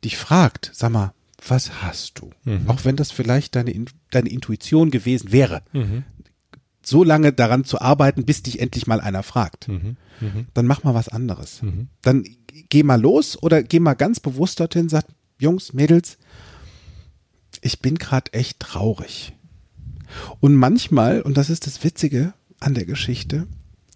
dich 0.03 0.17
fragt, 0.17 0.71
sag 0.73 0.91
mal, 0.91 1.13
was 1.47 1.81
hast 1.81 2.19
du? 2.19 2.31
Auch 2.67 2.83
wenn 2.83 2.95
das 2.97 3.11
vielleicht 3.11 3.55
deine, 3.55 3.71
In- 3.71 3.85
deine 4.11 4.29
Intuition 4.29 4.91
gewesen 4.91 5.31
wäre. 5.31 5.61
So 6.89 7.03
lange 7.03 7.31
daran 7.31 7.63
zu 7.65 7.79
arbeiten, 7.79 8.25
bis 8.25 8.43
dich 8.43 8.59
endlich 8.59 8.87
mal 8.87 8.99
einer 8.99 9.23
fragt. 9.23 9.67
Dann 10.53 10.67
mach 10.67 10.83
mal 10.83 10.93
was 10.93 11.09
anderes. 11.09 11.61
Dann 12.01 12.23
geh 12.69 12.83
mal 12.83 12.99
los 12.99 13.41
oder 13.41 13.63
geh 13.63 13.79
mal 13.79 13.93
ganz 13.93 14.19
bewusst 14.19 14.59
dorthin, 14.59 14.89
sag, 14.89 15.05
Jungs, 15.39 15.73
Mädels, 15.73 16.17
ich 17.61 17.79
bin 17.79 17.95
gerade 17.95 18.33
echt 18.33 18.59
traurig. 18.59 19.33
Und 20.39 20.55
manchmal, 20.55 21.21
und 21.21 21.37
das 21.37 21.49
ist 21.49 21.67
das 21.67 21.83
Witzige 21.83 22.33
an 22.59 22.73
der 22.73 22.85
Geschichte, 22.85 23.47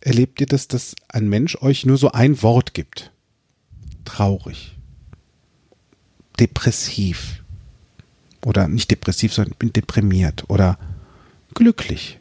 erlebt 0.02 0.40
ihr 0.42 0.48
das, 0.48 0.68
dass 0.68 0.96
ein 1.10 1.28
Mensch 1.28 1.56
euch 1.62 1.86
nur 1.86 1.98
so 1.98 2.12
ein 2.12 2.42
Wort 2.42 2.74
gibt. 2.74 3.12
Traurig. 4.06 4.78
Depressiv. 6.40 7.44
Oder 8.46 8.68
nicht 8.68 8.92
depressiv, 8.92 9.34
sondern 9.34 9.56
bin 9.58 9.74
deprimiert. 9.74 10.50
Oder 10.50 10.78
glücklich. 11.54 12.20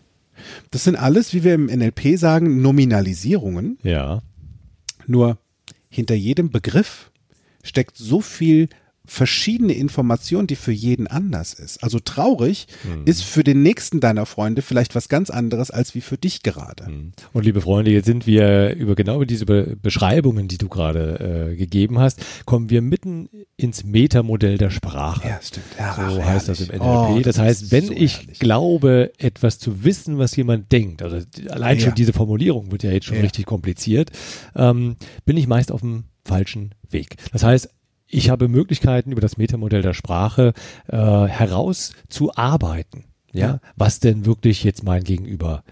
Das 0.71 0.85
sind 0.85 0.97
alles, 0.97 1.35
wie 1.35 1.44
wir 1.44 1.54
im 1.54 1.66
NLP 1.66 2.18
sagen, 2.18 2.62
Nominalisierungen. 2.62 3.78
Ja. 3.82 4.23
Nur 5.06 5.38
hinter 5.88 6.14
jedem 6.14 6.50
Begriff 6.50 7.11
steckt 7.62 7.97
so 7.97 8.21
viel 8.21 8.68
verschiedene 9.12 9.75
Informationen, 9.75 10.47
die 10.47 10.57
für 10.57 10.73
jeden 10.73 11.07
anders 11.07 11.52
ist. 11.52 11.83
Also 11.85 11.99
traurig 11.99 12.67
ist 13.04 13.23
für 13.25 13.45
den 13.45 13.63
nächsten 13.63 14.00
deiner 14.00 14.25
Freunde 14.25 14.63
vielleicht 14.63 14.95
was 14.95 15.10
ganz 15.10 15.28
anderes 15.28 15.71
als 15.71 15.95
wie 15.95 16.00
für 16.00 16.17
dich 16.17 16.43
gerade. 16.43 16.86
Und 17.34 17.45
liebe 17.45 17.60
Freunde, 17.60 17.91
jetzt 17.91 18.06
sind 18.06 18.26
wir 18.26 18.75
über 18.75 18.95
genau 18.95 19.17
über 19.17 19.26
diese 19.26 19.45
Be 19.45 19.76
Beschreibungen, 19.80 20.49
die 20.49 20.56
du 20.56 20.69
gerade 20.69 21.50
äh, 21.52 21.56
gegeben 21.56 21.99
hast, 21.99 22.21
kommen 22.47 22.71
wir 22.71 22.80
mitten 22.80 23.28
ins 23.58 23.84
Metamodell 23.84 24.56
der 24.56 24.71
Sprache. 24.71 25.28
Ja, 25.28 25.41
stimmt. 25.43 25.67
Ja, 25.78 25.95
So 25.95 26.21
ach, 26.21 26.26
heißt 26.26 26.49
das 26.49 26.60
im 26.63 26.69
NLP. 26.69 26.80
Oh, 26.82 27.15
das, 27.23 27.36
das 27.36 27.39
heißt, 27.39 27.71
wenn 27.73 27.84
so 27.86 27.93
ich 27.93 28.19
herrlich. 28.21 28.39
glaube, 28.39 29.13
etwas 29.19 29.58
zu 29.58 29.84
wissen, 29.84 30.17
was 30.17 30.34
jemand 30.36 30.73
denkt, 30.73 31.02
also 31.02 31.19
allein 31.50 31.78
Ja. 31.78 31.84
schon 31.84 31.95
diese 31.95 32.15
Formulierung 32.15 32.73
wird 32.73 32.82
ja 32.82 32.91
jetzt 32.91 33.06
schon 33.06 33.17
Ja. 33.17 33.23
richtig 33.23 33.45
kompliziert, 33.45 34.10
ähm, 34.56 34.97
bin 35.26 35.36
ich 35.36 35.47
meist 35.47 35.71
auf 35.71 35.80
dem 35.82 36.04
falschen 36.25 36.75
Weg. 36.89 37.17
Das 37.32 37.43
heißt, 37.43 37.69
ich 38.12 38.30
habe 38.30 38.46
Möglichkeiten 38.48 39.10
über 39.10 39.20
das 39.20 39.36
Metamodell 39.38 39.82
der 39.82 39.94
Sprache 39.94 40.52
äh, 40.88 40.96
herauszuarbeiten, 40.96 43.04
ja, 43.32 43.46
Ja. 43.46 43.60
was 43.76 43.98
denn 44.00 44.26
wirklich 44.26 44.62
jetzt 44.64 44.84
mein 44.84 45.02
Gegenüber 45.02 45.64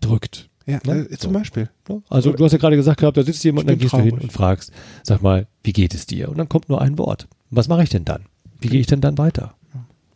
drückt. 0.00 0.50
Ja, 0.66 0.78
Ne? 0.84 1.06
äh, 1.10 1.16
zum 1.16 1.32
So. 1.32 1.38
Beispiel. 1.38 1.70
Also 2.08 2.32
du 2.32 2.44
hast 2.44 2.52
ja 2.52 2.58
gerade 2.58 2.76
gesagt 2.76 3.00
gehabt, 3.00 3.16
da 3.16 3.22
sitzt 3.22 3.44
jemand, 3.44 3.64
Ich 3.64 3.68
dann 3.72 3.78
gehst 3.78 3.92
du 3.92 3.98
hin 3.98 4.08
traurig. 4.10 4.24
und 4.24 4.32
fragst, 4.32 4.72
sag 5.02 5.22
mal, 5.22 5.46
wie 5.62 5.72
geht 5.72 5.94
es 5.94 6.06
dir? 6.06 6.28
Und 6.28 6.38
dann 6.38 6.48
kommt 6.48 6.68
nur 6.68 6.80
ein 6.80 6.98
Wort. 6.98 7.28
Was 7.50 7.68
mache 7.68 7.82
ich 7.84 7.90
denn 7.90 8.04
dann? 8.04 8.24
Wie 8.60 8.68
gehe 8.68 8.80
ich 8.80 8.86
denn 8.86 9.00
dann 9.00 9.18
weiter? 9.18 9.54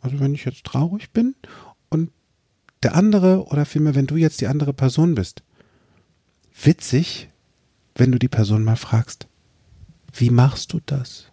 Also 0.01 0.19
wenn 0.19 0.33
ich 0.33 0.45
jetzt 0.45 0.63
traurig 0.65 1.11
bin 1.11 1.35
und 1.89 2.11
der 2.83 2.95
andere 2.95 3.45
oder 3.45 3.65
vielmehr, 3.65 3.95
wenn 3.95 4.07
du 4.07 4.15
jetzt 4.15 4.41
die 4.41 4.47
andere 4.47 4.73
Person 4.73 5.15
bist, 5.15 5.43
witzig, 6.61 7.29
wenn 7.95 8.11
du 8.11 8.19
die 8.19 8.27
Person 8.27 8.63
mal 8.63 8.75
fragst, 8.75 9.27
wie 10.13 10.29
machst 10.29 10.73
du 10.73 10.79
das? 10.85 11.31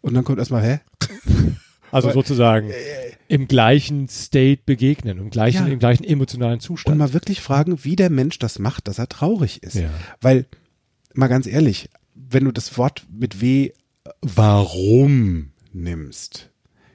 Und 0.00 0.14
dann 0.14 0.24
kommt 0.24 0.38
erstmal, 0.38 0.62
hä? 0.62 0.80
Also 1.92 2.10
sozusagen 2.10 2.72
im 3.28 3.46
gleichen 3.46 4.08
State 4.08 4.62
begegnen, 4.66 5.18
im 5.18 5.30
gleichen, 5.30 5.66
Ja. 5.68 5.72
im 5.72 5.78
gleichen 5.78 6.02
emotionalen 6.04 6.54
Und 6.54 6.60
Zustand. 6.60 6.98
mal 6.98 7.12
wirklich 7.12 7.40
fragen, 7.40 7.84
wie 7.84 7.94
der 7.96 8.10
Mensch 8.10 8.38
das 8.40 8.58
macht, 8.58 8.88
dass 8.88 8.98
er 8.98 9.08
traurig 9.08 9.62
ist. 9.62 9.76
Ja. 9.76 9.88
Weil, 10.20 10.46
mal 11.14 11.28
ganz 11.28 11.46
ehrlich, 11.46 11.88
wenn 12.14 12.44
du 12.44 12.50
das 12.52 12.76
Wort 12.76 13.06
mit 13.10 13.40
W 13.40 13.70
warum 14.20 15.52
nimmst, 15.72 16.50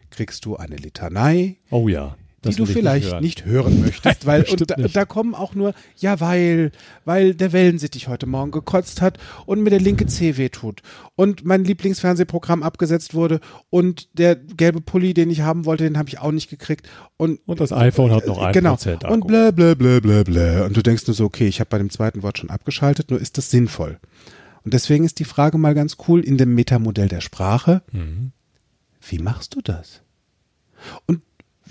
kriegst 0.09 0.45
du 0.45 0.57
eine 0.57 0.75
Litanei, 0.75 1.57
oh 1.71 1.87
ja. 1.87 2.17
Die 2.49 2.55
du 2.55 2.65
vielleicht 2.65 3.11
hören. 3.11 3.23
nicht 3.23 3.45
hören 3.45 3.81
möchtest, 3.81 4.25
weil 4.25 4.43
und 4.49 4.69
da, 4.69 4.75
da 4.75 5.05
kommen 5.05 5.35
auch 5.35 5.53
nur, 5.53 5.73
ja, 5.97 6.19
weil, 6.19 6.71
weil 7.05 7.35
der 7.35 7.53
Wellensittich 7.53 8.07
heute 8.07 8.25
Morgen 8.25 8.51
gekotzt 8.51 8.99
hat 9.01 9.19
und 9.45 9.61
mir 9.61 9.69
der 9.69 9.79
linke 9.79 10.07
Zeh 10.07 10.37
wehtut 10.37 10.81
und 11.15 11.45
mein 11.45 11.63
Lieblingsfernsehprogramm 11.63 12.63
abgesetzt 12.63 13.13
wurde 13.13 13.39
und 13.69 14.09
der 14.17 14.35
gelbe 14.35 14.81
Pulli, 14.81 15.13
den 15.13 15.29
ich 15.29 15.41
haben 15.41 15.65
wollte, 15.65 15.83
den 15.83 15.97
habe 15.97 16.09
ich 16.09 16.19
auch 16.19 16.31
nicht 16.31 16.49
gekriegt 16.49 16.89
und 17.17 17.39
Und 17.45 17.59
das 17.59 17.71
iPhone 17.71 18.11
hat 18.11 18.25
noch 18.25 18.39
ein 18.39 18.53
genau 18.53 18.71
Prozent 18.71 19.03
und 19.03 19.27
blä 19.27 19.51
blä 19.51 19.75
blä 19.75 19.99
blä 20.01 20.23
blä 20.23 20.65
und 20.65 20.75
du 20.75 20.81
denkst 20.81 21.05
nur 21.07 21.13
so, 21.13 21.25
okay, 21.25 21.47
ich 21.47 21.59
habe 21.59 21.69
bei 21.69 21.77
dem 21.77 21.89
zweiten 21.91 22.23
Wort 22.23 22.37
schon 22.39 22.49
abgeschaltet, 22.49 23.11
nur 23.11 23.21
ist 23.21 23.37
das 23.37 23.51
sinnvoll? 23.51 23.99
Und 24.63 24.73
deswegen 24.73 25.03
ist 25.05 25.19
die 25.19 25.25
Frage 25.25 25.57
mal 25.57 25.73
ganz 25.73 25.97
cool 26.07 26.21
in 26.21 26.37
dem 26.37 26.53
Metamodell 26.55 27.07
der 27.07 27.21
Sprache, 27.21 27.81
Mhm. 27.91 28.31
wie 29.07 29.19
machst 29.19 29.55
du 29.55 29.61
das? 29.61 30.01
Und 31.05 31.21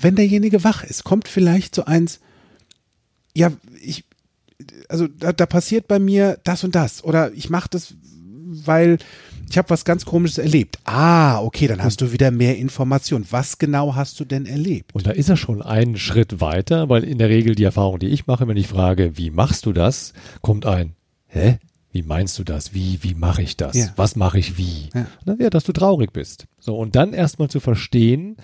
wenn 0.00 0.16
derjenige 0.16 0.64
wach 0.64 0.84
ist, 0.84 1.04
kommt 1.04 1.28
vielleicht 1.28 1.74
so 1.74 1.84
eins, 1.84 2.20
ja, 3.34 3.52
ich, 3.82 4.04
also 4.88 5.06
da, 5.08 5.32
da 5.32 5.46
passiert 5.46 5.88
bei 5.88 5.98
mir 5.98 6.38
das 6.44 6.64
und 6.64 6.74
das 6.74 7.04
oder 7.04 7.32
ich 7.32 7.50
mache 7.50 7.68
das, 7.70 7.94
weil 8.64 8.98
ich 9.50 9.58
habe 9.58 9.70
was 9.70 9.84
ganz 9.84 10.04
Komisches 10.04 10.38
erlebt. 10.38 10.78
Ah, 10.84 11.40
okay, 11.40 11.66
dann 11.66 11.82
hast 11.82 12.00
du 12.00 12.12
wieder 12.12 12.30
mehr 12.30 12.56
Information. 12.56 13.26
Was 13.30 13.58
genau 13.58 13.96
hast 13.96 14.20
du 14.20 14.24
denn 14.24 14.46
erlebt? 14.46 14.94
Und 14.94 15.06
da 15.08 15.10
ist 15.10 15.28
er 15.28 15.36
schon 15.36 15.60
einen 15.60 15.96
Schritt 15.96 16.40
weiter, 16.40 16.88
weil 16.88 17.02
in 17.02 17.18
der 17.18 17.28
Regel 17.28 17.56
die 17.56 17.64
Erfahrung, 17.64 17.98
die 17.98 18.08
ich 18.08 18.28
mache, 18.28 18.46
wenn 18.46 18.56
ich 18.56 18.68
frage, 18.68 19.18
wie 19.18 19.30
machst 19.30 19.66
du 19.66 19.72
das, 19.72 20.12
kommt 20.40 20.66
ein, 20.66 20.94
hä? 21.26 21.58
Wie 21.92 22.02
meinst 22.02 22.38
du 22.38 22.44
das? 22.44 22.72
Wie, 22.72 23.02
wie 23.02 23.14
mache 23.14 23.42
ich 23.42 23.56
das? 23.56 23.76
Ja. 23.76 23.92
Was 23.96 24.14
mache 24.14 24.38
ich 24.38 24.56
wie? 24.56 24.90
Ja. 24.94 25.34
Ja, 25.40 25.50
dass 25.50 25.64
du 25.64 25.72
traurig 25.72 26.12
bist. 26.12 26.46
So, 26.60 26.78
und 26.78 26.94
dann 26.94 27.12
erstmal 27.12 27.50
zu 27.50 27.58
verstehen, 27.58 28.36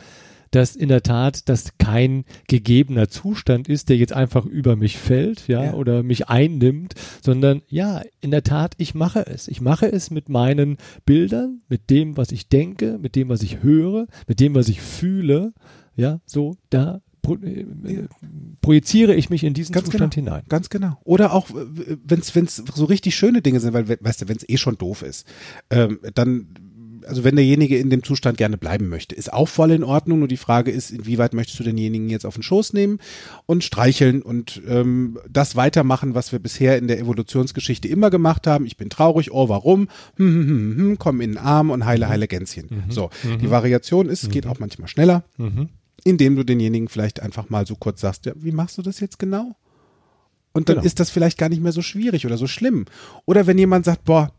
dass 0.57 0.75
in 0.75 0.89
der 0.89 1.03
Tat 1.03 1.49
das 1.49 1.73
kein 1.79 2.25
gegebener 2.49 3.09
Zustand 3.09 3.69
ist, 3.69 3.89
der 3.91 3.97
jetzt 3.99 4.13
einfach 4.15 4.47
über 4.47 4.75
mich 4.75 4.97
fällt, 4.97 5.47
ja, 5.49 5.65
Ja. 5.65 5.75
oder 5.75 6.03
mich 6.03 6.29
einnimmt, 6.29 6.95
sondern 7.23 7.63
ja, 7.69 8.03
in 8.21 8.31
der 8.31 8.43
Tat, 8.43 8.75
ich 8.79 8.95
mache 8.95 9.27
es. 9.27 9.49
Ich 9.49 9.61
mache 9.61 9.87
es 9.93 10.11
mit 10.11 10.29
meinen 10.29 10.79
Bildern, 11.05 11.61
mit 11.69 11.91
dem, 11.91 12.17
was 12.17 12.33
ich 12.33 12.49
denke, 12.49 12.99
mit 13.01 13.17
dem, 13.17 13.29
was 13.29 13.43
ich 13.43 13.63
höre, 13.63 14.07
mit 14.27 14.41
dem, 14.41 14.55
was 14.55 14.69
ich 14.69 14.81
fühle, 14.81 15.53
ja, 15.95 16.21
so, 16.27 16.57
da 16.71 17.01
pro, 17.23 17.35
äh, 17.37 17.65
projiziere 18.61 19.15
ich 19.15 19.31
mich 19.31 19.45
in 19.45 19.55
diesen 19.55 19.73
Ganz 19.73 19.87
Zustand 19.87 20.15
genau. 20.15 20.33
hinein. 20.33 20.45
Ganz 20.49 20.71
genau. 20.71 20.99
Oder 21.05 21.33
auch, 21.33 21.49
wenn 21.53 22.21
es 22.21 22.57
so 22.57 22.85
richtig 22.87 23.15
schöne 23.17 23.43
Dinge 23.43 23.61
sind, 23.61 23.73
weil, 23.75 23.89
we- 23.89 23.99
weißt 24.01 24.23
du, 24.23 24.29
wenn 24.29 24.37
es 24.37 24.49
eh 24.49 24.57
schon 24.57 24.79
doof 24.79 25.03
ist, 25.03 25.27
ähm, 25.71 25.99
dann, 26.15 26.49
also 27.07 27.25
wenn 27.25 27.37
derjenige 27.37 27.79
in 27.79 27.91
dem 27.91 28.03
Zustand 28.03 28.39
gerne 28.39 28.59
bleiben 28.59 28.89
möchte, 28.89 29.15
ist 29.15 29.33
auch 29.33 29.49
voll 29.49 29.71
in 29.71 29.85
Ordnung. 29.85 30.19
Nur 30.21 30.29
die 30.29 30.37
Frage 30.37 30.71
ist, 30.71 30.91
inwieweit 30.91 31.35
möchtest 31.35 31.59
du 31.59 31.65
denjenigen 31.65 32.09
jetzt 32.09 32.27
auf 32.27 32.35
den 32.35 32.43
Schoß 32.43 32.73
nehmen 32.73 32.99
und 33.47 33.65
streicheln 33.65 34.23
und 34.23 34.61
ähm, 34.69 35.19
das 35.29 35.57
weitermachen, 35.57 36.15
was 36.15 36.33
wir 36.33 36.39
bisher 36.39 36.79
in 36.79 36.89
der 36.89 36.99
Evolutionsgeschichte 36.99 37.89
immer 37.89 38.11
gemacht 38.11 38.47
haben. 38.47 38.67
Ich 38.67 38.77
bin 38.77 38.91
traurig, 38.91 39.33
oh, 39.33 39.49
warum? 39.49 39.89
Hm, 40.17 40.27
hm, 40.27 40.49
hm, 40.49 40.77
hm, 40.77 40.99
komm 40.99 41.21
in 41.21 41.33
den 41.33 41.39
Arm 41.39 41.71
und 41.71 41.85
heile, 41.85 42.09
heile 42.09 42.29
Gänschen. 42.29 42.85
So, 42.89 43.11
die 43.41 43.51
Variation 43.51 44.09
ist, 44.09 44.25
es 44.25 44.29
geht 44.31 44.47
auch 44.47 44.59
manchmal 44.59 44.89
schneller 44.89 45.25
indem 46.05 46.37
du 46.37 46.45
denjenigen 46.45 46.89
vielleicht 46.89 47.21
einfach 47.21 47.51
mal 47.51 47.67
so 47.67 47.75
kurz 47.75 48.01
sagst, 48.01 48.27
ja, 48.27 48.33
wie 48.37 48.53
machst 48.53 48.79
du 48.79 48.83
das 48.83 49.01
jetzt 49.01 49.19
genau? 49.19 49.57
Und 50.53 50.69
dann 50.69 50.77
Genau. 50.77 50.87
ist 50.87 51.01
das 51.01 51.11
vielleicht 51.11 51.37
gar 51.37 51.49
nicht 51.49 51.61
mehr 51.61 51.73
so 51.73 51.83
schwierig 51.83 52.25
oder 52.27 52.39
so 52.39 52.47
schlimm. 52.47 52.85
Oder 53.25 53.47
wenn 53.49 53.59
jemand 53.59 53.85
sagt, 53.85 54.05
boah, 54.05 54.33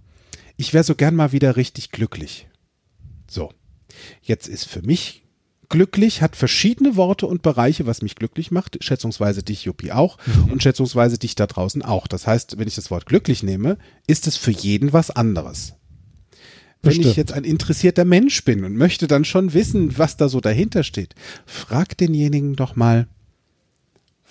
ich 0.55 0.73
wäre 0.73 0.85
so 0.85 0.95
gern 0.95 1.13
mal 1.13 1.33
wieder 1.33 1.57
richtig 1.57 1.91
glücklich. 1.91 2.46
So, 3.29 3.51
jetzt 4.21 4.47
ist 4.47 4.67
für 4.67 4.81
mich 4.81 5.23
glücklich, 5.69 6.21
hat 6.21 6.35
verschiedene 6.35 6.95
Worte 6.95 7.27
und 7.27 7.41
Bereiche, 7.41 7.85
was 7.85 8.01
mich 8.01 8.15
glücklich 8.15 8.51
macht, 8.51 8.83
schätzungsweise 8.83 9.43
dich, 9.43 9.65
Juppie, 9.65 9.91
auch 9.91 10.17
und 10.49 10.63
schätzungsweise 10.63 11.17
dich 11.17 11.35
da 11.35 11.45
draußen 11.45 11.81
auch. 11.81 12.07
Das 12.07 12.25
heißt, 12.27 12.57
wenn 12.57 12.67
ich 12.67 12.75
das 12.75 12.89
Wort 12.91 13.05
glücklich 13.05 13.43
nehme, 13.43 13.77
ist 14.07 14.27
es 14.27 14.37
für 14.37 14.51
jeden 14.51 14.93
was 14.93 15.11
anderes. 15.11 15.73
Wenn 16.81 16.91
Bestimmt. 16.91 17.07
ich 17.07 17.15
jetzt 17.15 17.33
ein 17.33 17.43
interessierter 17.43 18.05
Mensch 18.05 18.43
bin 18.45 18.63
und 18.63 18.75
möchte 18.75 19.07
dann 19.07 19.25
schon 19.25 19.53
wissen, 19.53 19.97
was 19.97 20.15
da 20.15 20.29
so 20.29 20.39
dahinter 20.39 20.83
steht, 20.83 21.15
frag 21.45 21.97
denjenigen 21.97 22.55
doch 22.55 22.75
mal, 22.75 23.07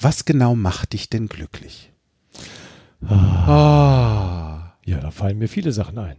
was 0.01 0.25
genau 0.25 0.55
macht 0.55 0.93
dich 0.93 1.11
denn 1.11 1.27
glücklich? 1.27 1.93
Ah. 3.03 4.73
Ja, 4.85 5.01
da 5.01 5.11
fallen 5.11 5.39
mir 5.39 5.49
viele 5.49 5.73
Sachen 5.73 5.99
ein. 5.99 6.17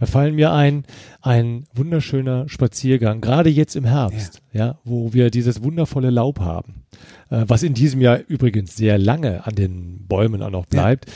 Da 0.00 0.06
fallen 0.06 0.34
mir 0.34 0.52
ein, 0.52 0.84
ein 1.22 1.64
wunderschöner 1.74 2.48
Spaziergang, 2.48 3.20
gerade 3.20 3.50
jetzt 3.50 3.76
im 3.76 3.84
Herbst, 3.84 4.42
ja, 4.52 4.78
wo 4.84 5.12
wir 5.12 5.30
dieses 5.30 5.62
wundervolle 5.62 6.10
Laub 6.10 6.40
haben, 6.40 6.84
äh, 7.30 7.44
was 7.46 7.62
in 7.62 7.74
diesem 7.74 8.00
Jahr 8.00 8.20
übrigens 8.28 8.76
sehr 8.76 8.98
lange 8.98 9.46
an 9.46 9.54
den 9.54 10.06
Bäumen 10.06 10.42
auch 10.42 10.50
noch 10.50 10.66
bleibt. 10.66 11.06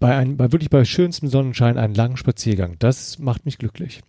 Bei 0.00 0.16
einem, 0.16 0.36
bei 0.36 0.52
wirklich 0.52 0.70
bei 0.70 0.84
schönstem 0.84 1.28
Sonnenschein 1.28 1.78
einen 1.78 1.94
langen 1.94 2.16
Spaziergang, 2.16 2.76
das 2.78 3.18
macht 3.18 3.44
mich 3.44 3.58
glücklich. 3.58 4.02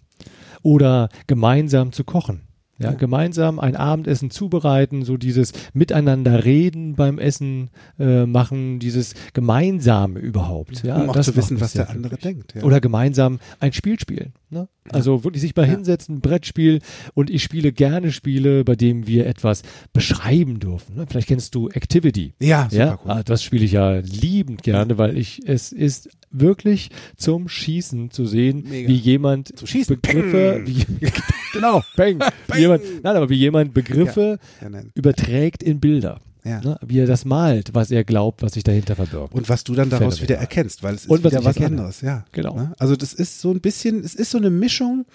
Oder 0.61 1.09
gemeinsam 1.27 1.91
zu 1.91 2.03
kochen. 2.03 2.48
Ja, 2.81 2.91
gemeinsam 2.93 3.59
ein 3.59 3.75
Abendessen 3.75 4.31
zubereiten, 4.31 5.03
so 5.03 5.17
dieses 5.17 5.51
Miteinander 5.73 6.45
reden 6.45 6.95
beim 6.95 7.19
Essen 7.19 7.69
äh, 7.99 8.25
machen, 8.25 8.79
dieses 8.79 9.15
Gemeinsame 9.33 10.19
überhaupt. 10.19 10.83
Ja, 10.83 11.01
um 11.01 11.09
auch 11.09 11.13
das 11.13 11.25
zu 11.27 11.35
wissen, 11.35 11.59
was 11.59 11.73
der 11.73 11.89
andere 11.89 12.15
glücklich. 12.15 12.35
denkt. 12.35 12.55
Ja. 12.55 12.63
Oder 12.63 12.79
gemeinsam 12.79 13.39
ein 13.59 13.73
Spiel 13.73 13.99
spielen. 13.99 14.33
Ne? 14.49 14.67
Also 14.91 15.23
wirklich 15.23 15.41
sich 15.41 15.55
mal 15.55 15.67
Ja. 15.67 15.73
hinsetzen, 15.73 16.15
ein 16.15 16.21
Brettspiel. 16.21 16.79
Und 17.13 17.29
ich 17.29 17.43
spiele 17.43 17.71
gerne 17.71 18.11
Spiele, 18.11 18.63
bei 18.63 18.75
denen 18.75 19.05
wir 19.07 19.27
etwas 19.27 19.61
beschreiben 19.93 20.59
dürfen. 20.59 20.95
Ne? 20.95 21.05
Vielleicht 21.07 21.27
kennst 21.27 21.53
du 21.55 21.67
Activity. 21.69 22.33
ja, 22.39 22.63
super 22.71 22.75
Ja, 22.85 22.99
cool. 23.03 23.11
ah, 23.11 23.23
das 23.23 23.43
spiele 23.43 23.65
ich 23.65 23.73
ja 23.73 23.97
liebend 23.99 24.63
gerne, 24.63 24.97
weil 24.97 25.17
ich 25.17 25.41
es 25.45 25.71
ist 25.71 26.09
wirklich 26.31 26.89
zum 27.17 27.49
Schießen 27.49 28.11
zu 28.11 28.25
sehen, 28.25 28.63
Mega. 28.69 28.87
wie 28.87 28.95
jemand. 28.95 29.53
Begriffe, 29.87 30.61
wie, 30.65 30.85
genau, 31.53 31.83
bang, 31.95 32.19
wie 32.53 32.59
jemand, 32.59 32.83
nein, 33.03 33.15
aber 33.15 33.29
wie 33.29 33.35
jemand 33.37 33.73
Begriffe 33.73 34.39
Ja, 34.61 34.69
nein. 34.69 34.91
überträgt 34.95 35.63
in 35.63 35.79
Bilder. 35.79 36.19
Ja. 36.45 36.61
Ne? 36.61 36.79
Wie 36.85 36.99
er 36.99 37.05
das 37.05 37.25
malt, 37.25 37.71
was 37.73 37.91
er 37.91 38.03
glaubt, 38.05 38.41
was 38.41 38.53
sich 38.53 38.63
dahinter 38.63 38.95
verbirgt. 38.95 39.33
Und 39.33 39.49
was 39.49 39.63
du 39.65 39.75
dann 39.75 39.89
daraus 39.89 40.15
Phänomenal. 40.19 40.23
wieder 40.29 40.35
erkennst, 40.37 40.83
weil 40.83 40.95
es 40.95 41.01
ist 41.03 41.09
Und 41.09 41.23
was 41.23 41.31
wieder 41.33 41.43
was 41.43 41.57
erkenne. 41.57 41.77
anderes, 41.77 42.01
ja. 42.01 42.25
Genau. 42.31 42.55
Ne? 42.55 42.73
Also 42.79 42.95
das 42.95 43.13
ist 43.13 43.41
so 43.41 43.51
ein 43.51 43.59
bisschen, 43.59 44.03
es 44.03 44.15
ist 44.15 44.31
so 44.31 44.37
eine 44.37 44.49
Mischung 44.49 45.05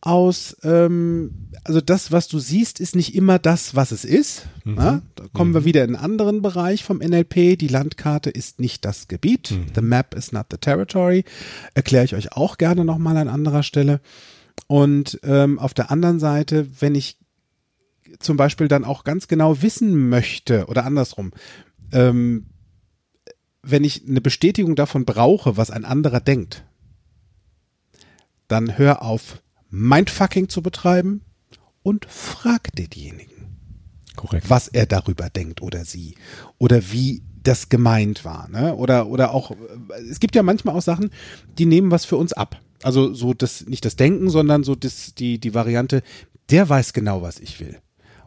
aus, 0.00 0.56
ähm, 0.62 1.32
also 1.64 1.80
das, 1.80 2.12
was 2.12 2.28
du 2.28 2.38
siehst, 2.38 2.78
ist 2.78 2.94
nicht 2.94 3.14
immer 3.14 3.38
das, 3.38 3.74
was 3.74 3.90
es 3.90 4.04
ist. 4.04 4.46
Mhm. 4.64 4.74
Ne? 4.74 5.02
Da 5.16 5.24
kommen 5.32 5.54
wir 5.54 5.64
wieder 5.64 5.82
in 5.82 5.96
einen 5.96 6.04
anderen 6.04 6.42
Bereich 6.42 6.84
vom 6.84 6.98
NLP. 6.98 7.56
Die 7.58 7.68
Landkarte 7.68 8.30
ist 8.30 8.60
nicht 8.60 8.84
das 8.84 9.08
Gebiet. 9.08 9.50
Mhm. 9.50 9.66
The 9.74 9.80
map 9.80 10.14
is 10.14 10.30
not 10.30 10.46
the 10.50 10.58
territory. 10.58 11.24
Erkläre 11.74 12.04
ich 12.04 12.14
euch 12.14 12.32
auch 12.32 12.58
gerne 12.58 12.84
nochmal 12.84 13.16
an 13.16 13.28
anderer 13.28 13.62
Stelle. 13.62 14.00
Und 14.66 15.20
ähm, 15.22 15.58
auf 15.58 15.74
der 15.74 15.90
anderen 15.90 16.18
Seite, 16.18 16.68
wenn 16.80 16.94
ich 16.94 17.18
zum 18.18 18.36
Beispiel 18.36 18.68
dann 18.68 18.84
auch 18.84 19.04
ganz 19.04 19.28
genau 19.28 19.62
wissen 19.62 20.08
möchte 20.08 20.66
oder 20.66 20.84
andersrum, 20.84 21.32
ähm, 21.92 22.46
wenn 23.62 23.84
ich 23.84 24.06
eine 24.06 24.20
Bestätigung 24.20 24.76
davon 24.76 25.04
brauche, 25.04 25.56
was 25.56 25.70
ein 25.70 25.84
anderer 25.84 26.20
denkt, 26.20 26.64
dann 28.48 28.78
hör 28.78 29.02
auf, 29.02 29.42
Mindfucking 29.70 30.48
zu 30.48 30.62
betreiben 30.62 31.22
und 31.82 32.04
frag 32.06 32.70
denjenigen, 32.76 33.58
Korrekt. 34.16 34.48
was 34.48 34.68
er 34.68 34.86
darüber 34.86 35.30
denkt 35.30 35.62
oder 35.62 35.84
sie 35.84 36.14
oder 36.58 36.92
wie 36.92 37.22
das 37.42 37.68
gemeint 37.68 38.24
war, 38.24 38.48
ne? 38.48 38.74
Oder 38.74 39.06
oder 39.08 39.32
auch 39.32 39.50
äh, 39.50 39.56
es 40.08 40.20
gibt 40.20 40.34
ja 40.34 40.42
manchmal 40.42 40.74
auch 40.76 40.82
Sachen, 40.82 41.10
die 41.58 41.66
nehmen 41.66 41.90
was 41.90 42.04
für 42.04 42.16
uns 42.16 42.32
ab. 42.32 42.60
Also 42.84 43.14
so 43.14 43.34
das 43.34 43.66
nicht 43.66 43.84
das 43.84 43.96
Denken, 43.96 44.30
sondern 44.30 44.62
so 44.62 44.74
das 44.74 45.14
die 45.14 45.38
die 45.38 45.54
Variante, 45.54 46.02
der 46.50 46.68
weiß 46.68 46.92
genau, 46.92 47.22
was 47.22 47.40
ich 47.40 47.58
will. 47.60 47.78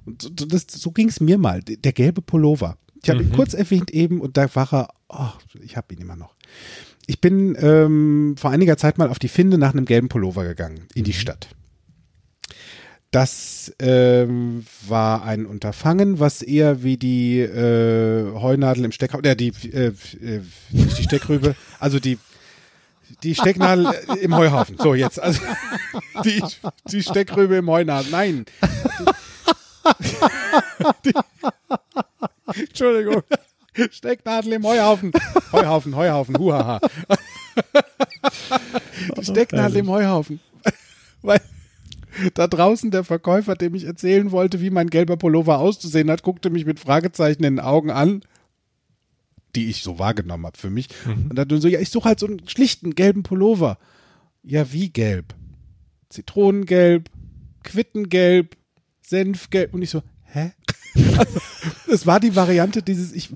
Und 0.05 0.21
so, 0.21 0.29
das, 0.29 0.65
so 0.69 0.91
ging 0.91 1.09
es 1.09 1.19
mir 1.19 1.37
mal. 1.37 1.61
Der 1.61 1.91
gelbe 1.91 2.21
Pullover. 2.21 2.77
Ich 3.03 3.09
habe 3.09 3.21
ihn 3.21 3.31
kurz 3.31 3.53
erwähnt 3.53 3.91
eben 3.91 4.21
und 4.21 4.37
da 4.37 4.53
war 4.55 4.73
er, 4.73 4.89
oh, 5.09 5.59
ich 5.61 5.77
habe 5.77 5.93
ihn 5.93 6.01
immer 6.01 6.15
noch. 6.15 6.35
Ich 7.05 7.21
bin 7.21 7.55
ähm, 7.59 8.35
vor 8.37 8.51
einiger 8.51 8.77
Zeit 8.77 8.97
mal 8.97 9.09
auf 9.09 9.19
die 9.19 9.27
Finde 9.27 9.57
nach 9.57 9.73
einem 9.73 9.85
gelben 9.85 10.09
Pullover 10.09 10.43
gegangen 10.43 10.87
in 10.93 11.03
die 11.03 11.13
Stadt. 11.13 11.49
Das 13.11 13.73
ähm, 13.79 14.65
war 14.87 15.23
ein 15.23 15.45
Unterfangen, 15.45 16.19
was 16.19 16.41
eher 16.41 16.83
wie 16.83 16.97
die 16.97 17.39
äh, 17.39 18.33
Heunadel 18.33 18.83
im 18.83 18.91
Steckhaufen, 18.91 19.25
äh, 19.25 19.35
die, 19.35 19.53
äh, 19.71 19.93
äh, 20.21 20.41
die 20.71 21.03
Steckrübe, 21.03 21.55
also 21.79 21.99
die, 21.99 22.17
die 23.23 23.35
Stecknadel 23.35 23.93
im 24.21 24.35
Heuhaufen. 24.35 24.77
So, 24.77 24.93
jetzt. 24.93 25.19
Also, 25.19 25.41
die, 26.23 26.43
die 26.91 27.03
Steckrübe 27.03 27.55
im 27.55 27.69
Heunadel. 27.69 28.11
Nein. 28.11 28.45
Die, 29.99 30.15
die, 31.05 32.61
Entschuldigung. 32.61 33.23
Stecknadel 33.91 34.53
im 34.53 34.65
Heuhaufen. 34.65 35.11
Heuhaufen, 35.51 35.95
Heuhaufen, 35.95 36.37
huhaha. 36.37 36.79
Die 39.17 39.25
Stecknadel 39.25 39.77
im 39.77 39.89
Heuhaufen. 39.89 40.39
Weil 41.21 41.41
da 42.33 42.47
draußen 42.47 42.89
der 42.91 43.03
Verkäufer, 43.03 43.55
dem 43.55 43.75
ich 43.75 43.83
erzählen 43.85 44.31
wollte, 44.31 44.61
wie 44.61 44.69
mein 44.69 44.89
gelber 44.89 45.17
Pullover 45.17 45.59
auszusehen 45.59 46.09
hat, 46.09 46.23
guckte 46.23 46.49
mich 46.49 46.65
mit 46.65 46.79
Fragezeichen 46.79 47.43
in 47.43 47.57
den 47.57 47.65
Augen 47.65 47.91
an, 47.91 48.23
die 49.57 49.69
ich 49.69 49.81
so 49.81 49.97
wahrgenommen 49.97 50.45
habe 50.45 50.57
für 50.57 50.69
mich. 50.69 50.87
Und 51.29 51.35
dann 51.35 51.49
so, 51.59 51.67
ja, 51.67 51.79
ich 51.79 51.89
suche 51.89 52.09
halt 52.09 52.19
so 52.19 52.27
einen 52.27 52.47
schlichten 52.47 52.93
gelben 52.93 53.23
Pullover. 53.23 53.79
Ja, 54.43 54.71
wie 54.71 54.89
gelb? 54.89 55.33
Zitronengelb, 56.09 57.09
Quittengelb, 57.63 58.55
Senfgelb. 59.01 59.73
Und 59.73 59.81
ich 59.81 59.89
so, 59.89 60.03
hä? 60.25 60.51
Also, 61.17 61.39
es 61.91 62.07
war 62.07 62.19
die 62.19 62.35
Variante 62.35 62.81
dieses, 62.81 63.11
ich 63.11 63.29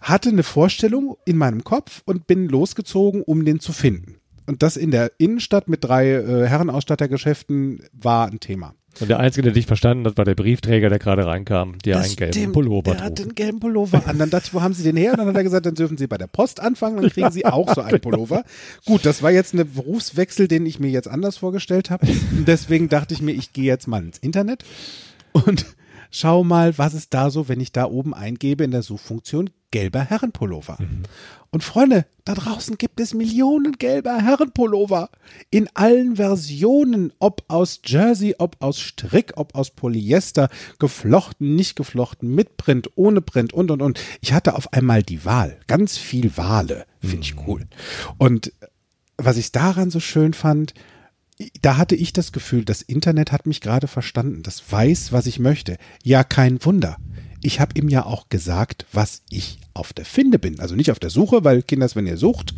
hatte 0.00 0.30
eine 0.30 0.42
Vorstellung 0.42 1.16
in 1.24 1.36
meinem 1.36 1.62
Kopf 1.62 2.02
und 2.04 2.26
bin 2.26 2.48
losgezogen, 2.48 3.22
um 3.22 3.44
den 3.44 3.60
zu 3.60 3.72
finden. 3.72 4.16
Und 4.46 4.62
das 4.62 4.76
in 4.76 4.90
der 4.90 5.12
Innenstadt 5.18 5.68
mit 5.68 5.84
drei 5.84 6.10
äh, 6.10 6.46
Herrenausstattergeschäften 6.46 7.84
war 7.92 8.26
ein 8.26 8.40
Thema. 8.40 8.74
Und 9.00 9.08
der 9.08 9.18
Einzige, 9.18 9.42
der 9.42 9.52
dich 9.52 9.66
verstanden 9.66 10.06
hat, 10.06 10.16
war 10.16 10.24
der 10.24 10.34
Briefträger, 10.34 10.88
der 10.88 10.98
gerade 10.98 11.26
reinkam, 11.26 11.78
der 11.84 11.98
einen 12.00 12.16
gelben 12.16 12.32
stimmt, 12.32 12.52
Pullover 12.52 12.94
Der 12.94 13.14
trug. 13.14 13.26
einen 13.26 13.34
gelben 13.34 13.60
Pullover 13.60 14.06
an. 14.06 14.18
Dann 14.18 14.30
dachte 14.30 14.46
ich, 14.48 14.54
wo 14.54 14.62
haben 14.62 14.74
Sie 14.74 14.82
den 14.82 14.96
her? 14.96 15.12
Und 15.12 15.18
dann 15.18 15.28
hat 15.28 15.36
er 15.36 15.42
gesagt, 15.42 15.66
dann 15.66 15.74
dürfen 15.74 15.96
Sie 15.98 16.06
bei 16.06 16.18
der 16.18 16.26
Post 16.26 16.60
anfangen, 16.60 17.00
dann 17.00 17.10
kriegen 17.10 17.30
Sie 17.30 17.44
auch 17.46 17.74
so 17.74 17.80
einen 17.80 18.00
Pullover. 18.00 18.44
Gut, 18.86 19.04
das 19.04 19.22
war 19.22 19.30
jetzt 19.30 19.54
ein 19.54 19.68
Berufswechsel, 19.74 20.48
den 20.48 20.66
ich 20.66 20.78
mir 20.78 20.90
jetzt 20.90 21.08
anders 21.08 21.36
vorgestellt 21.36 21.90
habe. 21.90 22.06
Und 22.06 22.46
deswegen 22.46 22.88
dachte 22.88 23.14
ich 23.14 23.22
mir, 23.22 23.32
ich 23.32 23.52
gehe 23.52 23.64
jetzt 23.64 23.88
mal 23.88 24.02
ins 24.02 24.18
Internet 24.18 24.64
und 25.32 25.66
schau 26.10 26.44
mal, 26.44 26.78
was 26.78 26.94
ist 26.94 27.12
da 27.14 27.30
so, 27.30 27.48
wenn 27.48 27.60
ich 27.60 27.72
da 27.72 27.86
oben 27.86 28.14
eingebe 28.14 28.64
in 28.64 28.70
der 28.70 28.82
Suchfunktion 28.82 29.50
gelber 29.74 30.04
Herrenpullover. 30.04 30.78
Und 31.50 31.64
Freunde, 31.64 32.06
da 32.24 32.34
draußen 32.34 32.78
gibt 32.78 33.00
es 33.00 33.12
Millionen 33.12 33.72
gelber 33.72 34.22
Herrenpullover 34.22 35.10
in 35.50 35.68
allen 35.74 36.14
Versionen, 36.14 37.12
ob 37.18 37.42
aus 37.48 37.80
Jersey, 37.84 38.36
ob 38.38 38.54
aus 38.60 38.78
Strick, 38.78 39.32
ob 39.34 39.56
aus 39.56 39.70
Polyester, 39.70 40.48
geflochten, 40.78 41.56
nicht 41.56 41.74
geflochten, 41.74 42.32
mit 42.32 42.56
Print, 42.56 42.90
ohne 42.94 43.20
Print 43.20 43.52
und 43.52 43.72
und 43.72 43.82
und. 43.82 44.00
Ich 44.20 44.32
hatte 44.32 44.54
auf 44.54 44.72
einmal 44.72 45.02
die 45.02 45.24
Wahl, 45.24 45.58
ganz 45.66 45.98
viel 45.98 46.36
Wale, 46.36 46.86
finde 47.00 47.24
ich 47.24 47.34
cool. 47.48 47.66
Und 48.16 48.52
was 49.16 49.36
ich 49.36 49.50
daran 49.50 49.90
so 49.90 49.98
schön 49.98 50.34
fand, 50.34 50.72
da 51.62 51.78
hatte 51.78 51.96
ich 51.96 52.12
das 52.12 52.30
Gefühl, 52.30 52.64
das 52.64 52.80
Internet 52.80 53.32
hat 53.32 53.46
mich 53.46 53.60
gerade 53.60 53.88
verstanden. 53.88 54.44
Das 54.44 54.62
weiß, 54.70 55.10
was 55.10 55.26
ich 55.26 55.40
möchte. 55.40 55.78
Ja, 56.04 56.22
kein 56.22 56.64
Wunder. 56.64 56.96
Ich 57.44 57.60
habe 57.60 57.78
ihm 57.78 57.88
ja 57.88 58.06
auch 58.06 58.30
gesagt, 58.30 58.86
was 58.92 59.22
ich 59.28 59.58
auf 59.74 59.92
der 59.92 60.06
Finde 60.06 60.38
bin. 60.38 60.60
Also 60.60 60.74
nicht 60.74 60.90
auf 60.90 60.98
der 60.98 61.10
Suche, 61.10 61.44
weil 61.44 61.62
Kinders, 61.62 61.94
wenn 61.94 62.06
ihr 62.06 62.16
sucht, 62.16 62.54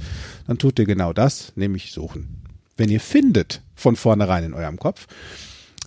dann 0.46 0.59
tut 0.59 0.79
ihr 0.79 0.85
genau 0.85 1.12
das, 1.12 1.53
nämlich 1.57 1.90
suchen. 1.90 2.42
Wenn 2.77 2.90
ihr 2.90 3.01
findet 3.01 3.62
von 3.75 3.96
vornherein 3.96 4.44
in 4.44 4.55
eurem 4.55 4.79
Kopf, 4.79 5.09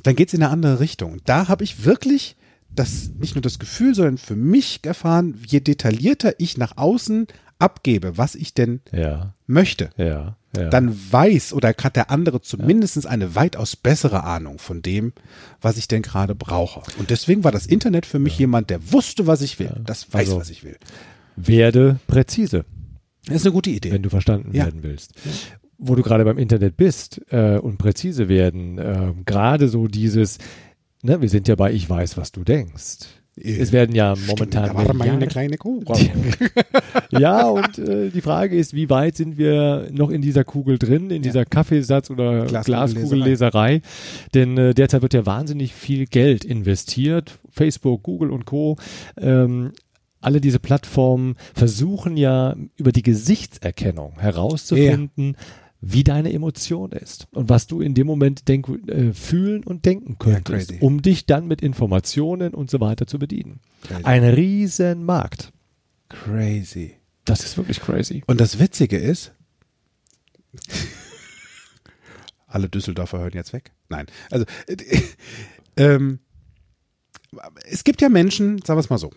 dann 0.03 0.15
geht's 0.15 0.33
in 0.33 0.43
eine 0.43 0.51
andere 0.51 0.79
Richtung. 0.81 1.21
Da 1.25 1.47
habe 1.47 1.63
ich 1.63 1.85
wirklich 1.85 2.35
das 2.75 3.09
nicht 3.19 3.35
nur 3.35 3.41
das 3.41 3.59
Gefühl, 3.59 3.93
sondern 3.95 4.17
für 4.17 4.35
mich 4.35 4.79
erfahren, 4.83 5.35
je 5.45 5.59
detaillierter 5.59 6.33
ich 6.39 6.57
nach 6.57 6.77
außen 6.77 7.27
abgebe, 7.57 8.17
was 8.17 8.35
ich 8.35 8.53
denn 8.53 8.79
Ja, 8.93 9.33
möchte, 9.47 9.89
ja, 9.97 10.37
ja. 10.55 10.69
dann 10.69 10.95
weiß 11.11 11.51
oder 11.53 11.73
hat 11.83 11.95
der 11.97 12.09
andere 12.09 12.41
zumindest 12.41 13.05
eine 13.05 13.35
weitaus 13.35 13.75
bessere 13.75 14.23
Ahnung 14.23 14.59
von 14.59 14.81
dem, 14.81 15.11
was 15.59 15.77
ich 15.77 15.87
denn 15.89 16.01
gerade 16.01 16.35
brauche. 16.35 16.81
Und 16.99 17.09
deswegen 17.09 17.43
war 17.43 17.51
das 17.51 17.65
Internet 17.65 18.05
für 18.05 18.19
mich 18.19 18.37
jemand, 18.39 18.69
der 18.69 18.93
wusste, 18.93 19.27
was 19.27 19.41
ich 19.41 19.59
will. 19.59 19.71
Das 19.85 20.13
weiß, 20.13 20.27
Also- 20.29 20.39
was 20.39 20.49
ich 20.49 20.63
will. 20.63 20.77
werde 21.35 21.99
präzise. 22.07 22.65
Das 23.25 23.37
ist 23.37 23.45
eine 23.45 23.53
gute 23.53 23.69
Idee. 23.69 23.91
wenn 23.91 24.03
du 24.03 24.09
verstanden 24.09 24.53
werden 24.53 24.81
willst. 24.83 25.13
Wo 25.77 25.95
du 25.95 26.01
gerade 26.03 26.25
beim 26.25 26.37
Internet 26.37 26.75
bist 26.77 27.21
äh, 27.29 27.57
und 27.57 27.77
präzise 27.77 28.27
werden, 28.27 28.77
äh, 28.77 29.13
gerade 29.25 29.69
so 29.69 29.87
dieses, 29.87 30.37
ne, 31.03 31.21
wir 31.21 31.29
sind 31.29 31.47
ja 31.47 31.55
bei 31.55 31.71
Ich 31.73 31.89
weiß, 31.89 32.17
was 32.17 32.31
du 32.31 32.43
denkst. 32.43 32.99
Es 33.41 33.71
werden 33.71 33.95
ja 33.95 34.15
momentan 34.27 34.67
da 34.67 34.75
war 34.75 34.93
meine 34.93 34.93
Milliarden- 35.13 35.29
kleine 35.29 35.57
Kuh. 35.57 35.81
ja, 37.09 37.47
und 37.47 37.77
äh, 37.77 38.09
die 38.09 38.19
Frage 38.21 38.57
ist, 38.57 38.73
wie 38.73 38.89
weit 38.89 39.15
sind 39.15 39.37
wir 39.37 39.87
noch 39.91 40.09
in 40.09 40.21
dieser 40.21 40.43
Kugel 40.43 40.77
drin, 40.77 41.09
in 41.09 41.21
dieser 41.21 41.45
Kaffeesatz- 41.45 42.09
oder 42.09 42.47
Glaskugelleserei. 42.47 43.81
Denn 44.33 44.57
äh, 44.57 44.73
derzeit 44.73 45.01
wird 45.01 45.13
ja 45.13 45.25
wahnsinnig 45.25 45.73
viel 45.73 46.05
Geld 46.05 46.43
investiert. 46.43 47.39
Facebook, 47.49 48.03
Google 48.03 48.31
und 48.31 48.45
Co. 48.45 48.75
Ähm, 49.17 49.71
alle 50.21 50.41
diese 50.41 50.59
Plattformen 50.59 51.35
versuchen 51.53 52.17
ja 52.17 52.57
über 52.75 52.91
die 52.91 53.03
Gesichtserkennung 53.03 54.19
herauszufinden, 54.19 55.37
wie 55.81 56.03
deine 56.03 56.33
Emotion 56.33 56.91
ist 56.91 57.27
und 57.31 57.49
was 57.49 57.67
du 57.67 57.81
in 57.81 57.93
dem 57.93 58.05
Moment 58.05 58.47
denk, 58.47 58.67
äh, 58.87 59.13
fühlen 59.13 59.63
und 59.63 59.85
denken 59.85 60.17
könntest, 60.19 60.69
crazy. 60.69 60.83
um 60.83 61.01
dich 61.01 61.25
dann 61.25 61.47
mit 61.47 61.61
Informationen 61.61 62.53
und 62.53 62.69
so 62.69 62.79
weiter 62.79 63.07
zu 63.07 63.17
bedienen. 63.17 63.61
Crazy. 63.83 64.03
Ein 64.03 64.23
riesen 64.23 65.05
Markt. 65.05 65.53
Crazy. 66.09 66.95
Das 67.23 67.45
ist 67.45 67.57
wirklich 67.57 67.79
crazy. 67.79 68.23
Und 68.27 68.41
das 68.41 68.59
Witzige 68.59 68.97
ist, 68.97 69.33
alle 72.47 72.67
Düsseldorfer 72.67 73.19
hören 73.19 73.33
jetzt 73.33 73.53
weg. 73.53 73.71
Nein, 73.87 74.07
also 74.31 74.45
äh, 74.67 74.75
ähm, 75.77 76.19
es 77.65 77.83
gibt 77.83 78.01
ja 78.01 78.09
Menschen, 78.09 78.59
sagen 78.63 78.77
wir 78.77 78.81
es 78.81 78.89
mal 78.89 78.97
so, 78.97 79.11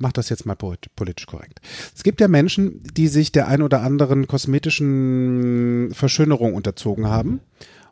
ich 0.00 0.02
mache 0.02 0.14
das 0.14 0.30
jetzt 0.30 0.46
mal 0.46 0.54
polit- 0.56 0.88
politisch 0.96 1.26
korrekt. 1.26 1.60
Es 1.94 2.02
gibt 2.02 2.22
ja 2.22 2.28
Menschen, 2.28 2.82
die 2.96 3.06
sich 3.06 3.32
der 3.32 3.48
ein 3.48 3.60
oder 3.60 3.82
anderen 3.82 4.26
kosmetischen 4.26 5.90
Verschönerung 5.92 6.54
unterzogen 6.54 7.06
haben, 7.06 7.40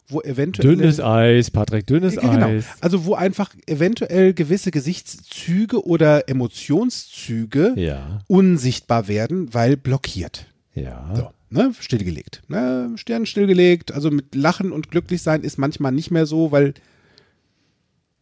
wo 0.08 0.22
eventuell 0.22 0.74
Dünnes 0.74 1.00
Eis, 1.00 1.50
Patrick, 1.50 1.86
dünnes 1.86 2.14
Ja, 2.14 2.22
genau. 2.22 2.46
Eis. 2.48 2.64
Also 2.80 3.04
wo 3.04 3.12
einfach 3.14 3.54
eventuell 3.66 4.32
gewisse 4.32 4.70
Gesichtszüge 4.70 5.84
oder 5.86 6.30
Emotionszüge 6.30 7.74
Ja, 7.76 8.20
unsichtbar 8.26 9.06
werden, 9.08 9.52
weil 9.52 9.76
blockiert. 9.76 10.46
ja. 10.74 11.12
So, 11.14 11.28
ne, 11.50 11.72
stillgelegt. 11.78 12.40
Ne, 12.48 12.90
Stirn 12.96 13.26
stillgelegt. 13.26 13.92
Also 13.92 14.10
mit 14.10 14.34
Lachen 14.34 14.72
und 14.72 14.90
glücklich 14.90 15.20
sein 15.20 15.42
ist 15.42 15.58
manchmal 15.58 15.92
nicht 15.92 16.10
mehr 16.10 16.24
so, 16.24 16.52
weil 16.52 16.72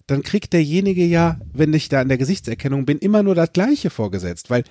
dann 0.07 0.23
kriegt 0.23 0.53
derjenige 0.53 1.05
ja, 1.05 1.41
wenn 1.53 1.75
ich 1.75 1.89
da 1.89 2.01
in 2.03 2.09
der 2.09 2.19
Gesichtserkennung 2.19 2.87
bin, 2.87 2.99
immer 2.99 3.23
nur 3.23 3.35
das 3.35 3.53
Gleiche 3.53 3.91
vorgesetzt, 3.91 4.51
weil 4.51 4.65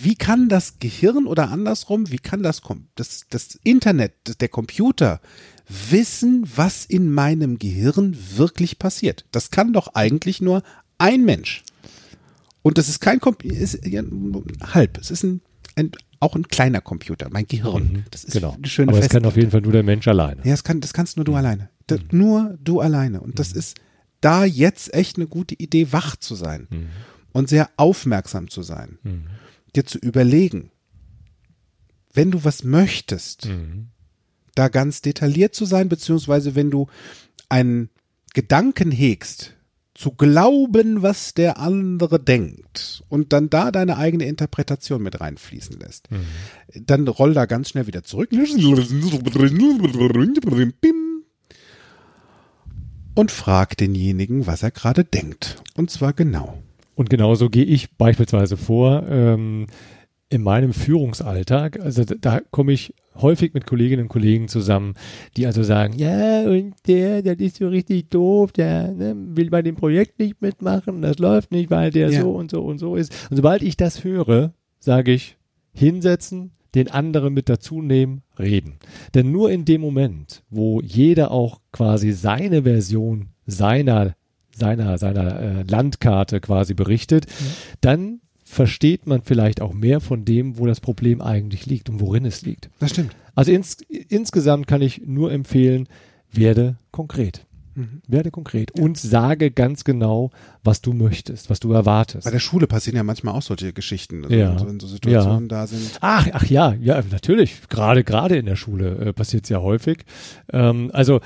wie 0.00 0.14
kann 0.14 0.48
das 0.48 0.78
Gehirn 0.78 1.26
oder 1.26 1.50
andersrum, 1.50 2.10
wie 2.10 2.18
kann 2.18 2.42
das, 2.42 2.62
das, 2.94 3.26
das 3.30 3.58
Internet, 3.64 4.12
das- 4.24 4.38
der 4.38 4.48
Computer 4.48 5.20
wissen, 5.90 6.48
was 6.54 6.84
in 6.84 7.12
meinem 7.12 7.58
Gehirn 7.58 8.16
wirklich 8.36 8.78
passiert? 8.78 9.26
Das 9.32 9.50
kann 9.50 9.72
doch 9.72 9.94
eigentlich 9.94 10.40
nur 10.40 10.62
ein 10.98 11.24
Mensch. 11.24 11.64
Und 12.62 12.78
das 12.78 12.88
ist 12.88 13.00
kein 13.00 13.18
Computer, 13.20 13.56
ist 13.56 13.84
ja, 13.86 14.02
halb. 14.72 14.98
Es 14.98 15.10
ist 15.10 15.24
ein, 15.24 15.40
ein, 15.74 15.90
auch 16.20 16.36
ein 16.36 16.46
kleiner 16.48 16.80
Computer, 16.80 17.28
mein 17.30 17.46
Gehirn. 17.46 18.04
Das 18.10 18.24
ist 18.24 18.32
genau. 18.34 18.52
eine 18.52 18.66
schöne 18.68 18.92
Aber 18.92 19.00
es 19.00 19.08
kann 19.08 19.24
auf 19.26 19.36
jeden 19.36 19.50
Fall 19.50 19.60
nur 19.62 19.72
der 19.72 19.82
Mensch 19.82 20.06
alleine. 20.06 20.42
Ja, 20.44 20.52
das, 20.52 20.64
kann, 20.64 20.80
das 20.80 20.92
kannst 20.92 21.16
nur 21.16 21.24
du 21.24 21.34
alleine. 21.34 21.70
Das, 21.86 22.00
Nur 22.12 22.56
du 22.62 22.80
alleine. 22.80 23.20
Und 23.20 23.38
das 23.38 23.52
ist 23.52 23.76
da 24.20 24.44
jetzt 24.44 24.92
echt 24.94 25.16
eine 25.16 25.26
gute 25.26 25.54
Idee, 25.54 25.92
wach 25.92 26.16
zu 26.16 26.34
sein 26.34 26.66
und 27.32 27.48
sehr 27.48 27.70
aufmerksam 27.76 28.48
zu 28.50 28.62
sein. 28.62 28.98
Dir 29.76 29.84
zu 29.84 29.98
überlegen, 29.98 30.70
wenn 32.12 32.30
du 32.30 32.42
was 32.44 32.64
möchtest, 32.64 33.48
da 34.54 34.68
ganz 34.68 35.02
detailliert 35.02 35.54
zu 35.54 35.64
sein, 35.66 35.88
beziehungsweise 35.88 36.54
wenn 36.54 36.70
du 36.70 36.88
einen 37.48 37.90
Gedanken 38.34 38.90
hegst, 38.90 39.54
zu 39.94 40.12
glauben, 40.12 41.02
was 41.02 41.34
der 41.34 41.58
andere 41.58 42.20
denkt 42.20 43.02
und 43.08 43.32
dann 43.32 43.50
da 43.50 43.72
deine 43.72 43.96
eigene 43.96 44.26
Interpretation 44.26 45.02
mit 45.02 45.20
reinfließen 45.20 45.76
lässt, 45.80 46.08
dann 46.72 47.08
roll 47.08 47.34
da 47.34 47.46
ganz 47.46 47.70
schnell 47.70 47.88
wieder 47.88 48.04
zurück 48.04 48.30
und 53.18 53.32
frag 53.32 53.76
denjenigen, 53.76 54.46
was 54.46 54.62
er 54.62 54.70
gerade 54.70 55.02
denkt. 55.02 55.60
Und 55.76 55.90
zwar 55.90 56.12
genau. 56.12 56.62
Und 56.94 57.10
genauso 57.10 57.50
gehe 57.50 57.64
ich 57.64 57.90
beispielsweise 57.96 58.56
vor 58.56 59.04
ähm, 59.08 59.66
in 60.30 60.42
meinem 60.42 60.72
Führungsalltag. 60.72 61.80
Also 61.80 62.04
da, 62.04 62.40
komme 62.52 62.72
ich 62.72 62.94
häufig 63.16 63.54
mit 63.54 63.66
Kolleginnen 63.66 64.02
und 64.02 64.08
Kollegen 64.08 64.46
zusammen, 64.46 64.94
die 65.36 65.46
also 65.46 65.64
sagen, 65.64 65.94
ja, 65.96 66.42
und 66.42 66.74
der, 66.86 67.22
der 67.22 67.40
ist 67.40 67.56
so 67.56 67.66
richtig 67.66 68.08
doof, 68.10 68.52
der 68.52 68.92
ne, 68.92 69.16
will 69.16 69.50
bei 69.50 69.62
dem 69.62 69.74
Projekt 69.74 70.20
nicht 70.20 70.40
mitmachen, 70.40 71.02
das 71.02 71.18
läuft 71.18 71.50
nicht, 71.50 71.72
weil 71.72 71.90
der 71.90 72.10
Ja. 72.10 72.20
so 72.20 72.30
und 72.30 72.52
so 72.52 72.62
und 72.62 72.78
so 72.78 72.94
ist. 72.94 73.12
Und 73.30 73.36
sobald 73.36 73.62
ich 73.62 73.76
das 73.76 74.04
höre, 74.04 74.52
sage 74.78 75.10
ich, 75.10 75.36
hinsetzen, 75.72 76.52
den 76.74 76.90
anderen 76.90 77.34
mit 77.34 77.48
dazu 77.48 77.82
nehmen, 77.82 78.22
reden. 78.38 78.74
Denn 79.14 79.32
nur 79.32 79.50
in 79.50 79.64
dem 79.64 79.80
Moment, 79.80 80.42
wo 80.50 80.80
jeder 80.80 81.30
auch 81.30 81.60
quasi 81.72 82.12
seine 82.12 82.62
Version 82.62 83.28
seiner 83.46 84.14
seiner 84.50 84.98
seiner 84.98 85.40
äh, 85.40 85.62
Landkarte 85.62 86.40
quasi 86.40 86.74
berichtet, 86.74 87.26
dann 87.80 88.20
versteht 88.44 89.06
man 89.06 89.22
vielleicht 89.22 89.60
auch 89.60 89.72
mehr 89.72 90.00
von 90.00 90.24
dem, 90.24 90.58
wo 90.58 90.66
das 90.66 90.80
Problem 90.80 91.20
eigentlich 91.20 91.66
liegt 91.66 91.90
und 91.90 92.00
worin 92.00 92.24
es 92.24 92.42
liegt. 92.42 92.70
Das 92.80 92.90
stimmt. 92.90 93.14
Also 93.34 93.52
ins, 93.52 93.76
insgesamt 94.08 94.66
kann 94.66 94.82
ich 94.82 95.02
nur 95.06 95.30
empfehlen, 95.30 95.86
werde 96.32 96.76
konkret. 96.90 97.46
Mhm. 97.78 98.02
Werde 98.08 98.30
konkret 98.30 98.72
und 98.78 98.98
sage 98.98 99.50
ganz 99.50 99.84
genau, 99.84 100.30
was 100.64 100.80
du 100.80 100.92
möchtest, 100.92 101.48
was 101.48 101.60
du 101.60 101.72
erwartest. 101.72 102.24
Bei 102.24 102.30
der 102.30 102.38
Schule 102.40 102.66
passieren 102.66 102.96
ja 102.96 103.04
manchmal 103.04 103.34
auch 103.34 103.42
solche 103.42 103.72
Geschichten, 103.72 104.24
also 104.24 104.34
Ja. 104.36 104.66
wenn 104.66 104.80
so- 104.80 104.86
Situationen 104.88 105.44
Ja. 105.44 105.48
da 105.48 105.66
sind. 105.66 105.98
Ach, 106.00 106.26
ach 106.32 106.44
ja, 106.46 106.74
ja, 106.80 107.00
natürlich. 107.10 107.68
Gerade, 107.68 108.02
gerade 108.04 108.36
in 108.36 108.46
der 108.46 108.56
Schule 108.56 108.96
äh, 108.96 109.12
passiert 109.12 109.44
es 109.44 109.50
ja 109.50 109.60
häufig. 109.60 109.98
Ähm, 110.52 110.90
also, 110.92 111.20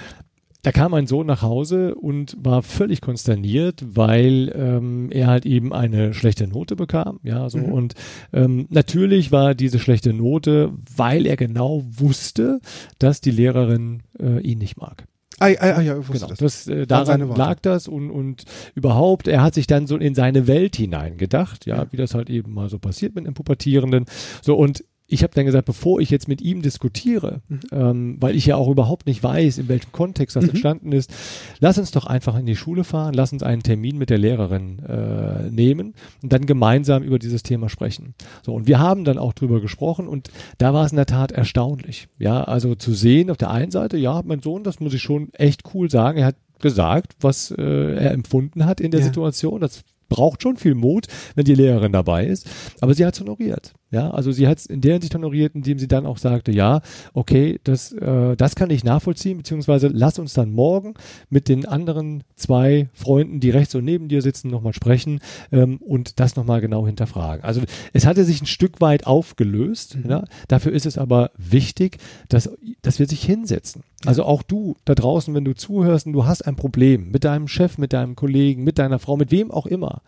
da 0.64 0.70
kam 0.70 0.94
ein 0.94 1.08
Sohn 1.08 1.26
nach 1.26 1.42
Hause 1.42 1.94
und 1.96 2.36
war 2.38 2.62
völlig 2.62 3.00
konsterniert, 3.00 3.82
weil 3.84 4.52
ähm, 4.54 5.08
er 5.10 5.26
halt 5.26 5.44
eben 5.44 5.72
eine 5.72 6.14
schlechte 6.14 6.46
Note 6.46 6.76
bekam. 6.76 7.18
Ja, 7.24 7.50
so 7.50 7.58
Mhm. 7.58 7.64
und 7.72 7.94
ähm, 8.32 8.66
natürlich 8.70 9.32
war 9.32 9.54
diese 9.56 9.78
schlechte 9.80 10.12
Note, 10.12 10.70
weil 10.96 11.26
er 11.26 11.36
genau 11.36 11.82
wusste, 11.90 12.60
dass 13.00 13.20
die 13.20 13.32
Lehrerin 13.32 14.02
äh, 14.20 14.40
ihn 14.42 14.58
nicht 14.58 14.76
mag. 14.76 15.04
Ah, 15.42 15.50
ah, 15.58 15.74
ah 15.76 15.80
ja, 15.80 15.98
ich 15.98 16.08
wusste 16.08 16.26
Genau, 16.26 16.28
das. 16.28 16.38
das, 16.38 16.68
äh, 16.68 16.86
daran 16.86 17.34
lag 17.34 17.58
das 17.60 17.88
und, 17.88 18.10
und 18.10 18.44
überhaupt, 18.74 19.26
er 19.26 19.42
hat 19.42 19.54
sich 19.54 19.66
dann 19.66 19.86
so 19.86 19.96
in 19.96 20.14
seine 20.14 20.46
Welt 20.46 20.76
hineingedacht, 20.76 21.66
ja, 21.66 21.86
wie 21.90 21.96
das 21.96 22.14
halt 22.14 22.30
eben 22.30 22.54
mal 22.54 22.68
so 22.68 22.78
passiert 22.78 23.14
mit 23.14 23.24
einem 23.24 23.34
Pubertierenden. 23.34 24.06
So 24.40 24.56
und 24.56 24.84
ich 25.12 25.22
habe 25.22 25.32
dann 25.34 25.44
gesagt, 25.46 25.66
bevor 25.66 26.00
ich 26.00 26.10
jetzt 26.10 26.26
mit 26.28 26.40
ihm 26.40 26.62
diskutiere, 26.62 27.40
Mhm. 27.48 27.60
ähm, 27.72 28.16
weil 28.20 28.34
ich 28.34 28.46
ja 28.46 28.56
auch 28.56 28.68
überhaupt 28.68 29.06
nicht 29.06 29.22
weiß, 29.22 29.58
in 29.58 29.68
welchem 29.68 29.92
Kontext 29.92 30.36
das 30.36 30.48
entstanden 30.48 30.92
ist, 30.92 31.12
lass 31.60 31.78
uns 31.78 31.90
doch 31.90 32.06
einfach 32.06 32.38
in 32.38 32.46
die 32.46 32.56
Schule 32.56 32.84
fahren, 32.84 33.14
lass 33.14 33.32
uns 33.32 33.42
einen 33.42 33.62
Termin 33.62 33.98
mit 33.98 34.10
der 34.10 34.18
Lehrerin 34.18 34.78
äh, 34.80 35.50
nehmen 35.50 35.94
und 36.22 36.32
dann 36.32 36.46
gemeinsam 36.46 37.02
über 37.02 37.18
dieses 37.18 37.42
Thema 37.42 37.68
sprechen. 37.68 38.14
So 38.44 38.54
und 38.54 38.66
wir 38.66 38.78
haben 38.78 39.04
dann 39.04 39.18
auch 39.18 39.32
drüber 39.32 39.60
gesprochen 39.60 40.08
und 40.08 40.30
da 40.58 40.72
war 40.72 40.84
es 40.86 40.92
in 40.92 40.96
der 40.96 41.06
Tat 41.06 41.32
erstaunlich. 41.32 42.08
Ja, 42.18 42.44
also 42.44 42.74
zu 42.74 42.92
sehen 42.94 43.30
auf 43.30 43.36
der 43.36 43.50
einen 43.50 43.70
Seite, 43.70 43.96
ja, 43.98 44.22
mein 44.24 44.40
Sohn, 44.40 44.64
das 44.64 44.80
muss 44.80 44.94
ich 44.94 45.02
schon 45.02 45.28
echt 45.34 45.62
cool 45.74 45.90
sagen, 45.90 46.18
er 46.18 46.26
hat 46.26 46.36
gesagt, 46.60 47.14
was 47.20 47.50
äh, 47.50 47.62
er 47.96 48.12
empfunden 48.12 48.64
hat 48.66 48.80
in 48.80 48.90
der 48.92 49.00
Ja. 49.00 49.06
Situation. 49.06 49.60
Das 49.60 49.82
braucht 50.08 50.42
schon 50.42 50.56
viel 50.56 50.74
Mut, 50.74 51.06
wenn 51.34 51.44
die 51.44 51.54
Lehrerin 51.54 51.92
dabei 51.92 52.26
ist. 52.26 52.46
Aber 52.80 52.94
sie 52.94 53.04
hat 53.04 53.14
es 53.14 53.20
honoriert. 53.20 53.72
Ja, 53.92 54.10
also 54.10 54.32
sie 54.32 54.48
hat 54.48 54.56
es 54.56 54.64
in 54.64 54.80
der 54.80 54.94
Hinsicht 54.94 55.14
honoriert, 55.14 55.54
indem 55.54 55.78
sie 55.78 55.86
dann 55.86 56.06
auch 56.06 56.16
sagte, 56.16 56.50
ja, 56.50 56.80
okay, 57.12 57.60
das, 57.62 57.92
äh, 57.92 58.36
das 58.36 58.54
kann 58.54 58.70
ich 58.70 58.84
nachvollziehen, 58.84 59.36
beziehungsweise 59.36 59.88
lass 59.88 60.18
uns 60.18 60.32
dann 60.32 60.50
morgen 60.50 60.94
mit 61.28 61.48
den 61.50 61.66
anderen 61.66 62.24
zwei 62.34 62.88
Freunden, 62.94 63.38
die 63.38 63.50
rechts 63.50 63.74
und 63.74 63.84
neben 63.84 64.08
dir 64.08 64.22
sitzen, 64.22 64.48
nochmal 64.48 64.72
sprechen 64.72 65.20
ähm, 65.52 65.76
und 65.76 66.20
das 66.20 66.36
nochmal 66.36 66.62
genau 66.62 66.86
hinterfragen. 66.86 67.44
Also 67.44 67.60
es 67.92 68.06
hatte 68.06 68.24
sich 68.24 68.40
ein 68.40 68.46
Stück 68.46 68.80
weit 68.80 69.06
aufgelöst. 69.06 69.98
Mhm. 70.02 70.10
Ja? 70.10 70.24
Dafür 70.48 70.72
ist 70.72 70.86
es 70.86 70.96
aber 70.96 71.30
wichtig, 71.36 71.98
dass, 72.30 72.50
dass 72.80 72.98
wir 72.98 73.06
sich 73.06 73.22
hinsetzen. 73.22 73.82
Also 74.06 74.24
auch 74.24 74.42
du 74.42 74.76
da 74.86 74.94
draußen, 74.94 75.34
wenn 75.34 75.44
du 75.44 75.54
zuhörst 75.54 76.06
und 76.06 76.14
du 76.14 76.24
hast 76.24 76.46
ein 76.46 76.56
Problem 76.56 77.10
mit 77.10 77.24
deinem 77.24 77.46
Chef, 77.46 77.76
mit 77.76 77.92
deinem 77.92 78.16
Kollegen, 78.16 78.64
mit 78.64 78.78
deiner 78.78 78.98
Frau, 78.98 79.18
mit 79.18 79.30
wem 79.30 79.50
auch 79.50 79.66
immer 79.66 80.00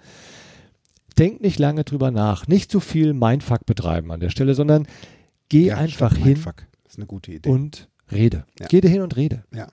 denk 1.14 1.40
nicht 1.40 1.58
lange 1.58 1.84
drüber 1.84 2.10
nach. 2.10 2.46
Nicht 2.46 2.70
zu 2.70 2.80
viel 2.80 3.12
Mindfuck 3.14 3.66
betreiben 3.66 4.10
an 4.12 4.20
der 4.20 4.30
Stelle, 4.30 4.54
sondern 4.54 4.86
geh 5.48 5.66
Ja, 5.66 5.76
einfach 5.76 6.16
hin. 6.16 6.40
Das 6.44 6.92
ist 6.92 6.98
eine 6.98 7.06
gute 7.06 7.32
Idee. 7.32 7.48
und 7.48 7.88
rede. 8.12 8.44
Ja. 8.60 8.66
Geh 8.68 8.80
da 8.80 8.88
hin 8.88 9.02
und 9.02 9.16
rede. 9.16 9.44
ja. 9.54 9.68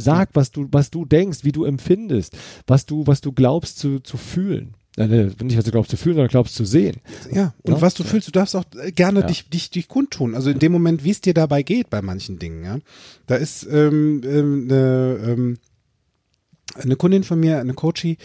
Sag, 0.00 0.30
was 0.34 0.52
du, 0.52 0.68
was 0.70 0.92
du 0.92 1.04
denkst, 1.04 1.40
wie 1.42 1.50
du 1.50 1.64
empfindest, 1.64 2.36
was 2.68 2.86
du, 2.86 3.08
was 3.08 3.20
du 3.20 3.32
glaubst 3.32 3.80
zu, 3.80 3.98
zu 3.98 4.16
fühlen. 4.16 4.74
Äh, 4.96 5.06
nicht, 5.42 5.56
was 5.56 5.64
du 5.64 5.72
glaubst 5.72 5.90
zu 5.90 5.96
fühlen, 5.96 6.14
sondern 6.14 6.28
glaubst 6.30 6.54
zu 6.54 6.64
sehen. 6.64 6.98
Ja, 7.32 7.52
und 7.64 7.74
Ja. 7.74 7.80
was 7.80 7.94
du 7.94 8.04
fühlst, 8.04 8.28
du 8.28 8.32
darfst 8.32 8.54
auch 8.54 8.62
äh, 8.80 8.92
gerne 8.92 9.20
Ja. 9.22 9.26
dich, 9.26 9.48
dich, 9.50 9.70
dich 9.70 9.88
kundtun. 9.88 10.36
Also 10.36 10.50
in 10.50 10.60
dem 10.60 10.70
Moment, 10.70 11.02
wie 11.02 11.10
es 11.10 11.20
dir 11.20 11.34
dabei 11.34 11.64
geht 11.64 11.90
bei 11.90 12.00
manchen 12.00 12.38
Dingen, 12.38 12.62
ja. 12.64 12.78
Da 13.26 13.34
ist 13.34 13.64
ähm, 13.68 14.20
ähm, 14.24 14.68
eine, 14.70 15.18
ähm, 15.26 15.58
eine 16.74 16.96
Kundin 16.96 17.24
von 17.24 17.40
mir, 17.40 17.58
eine 17.58 17.74
Coachie, 17.74 18.18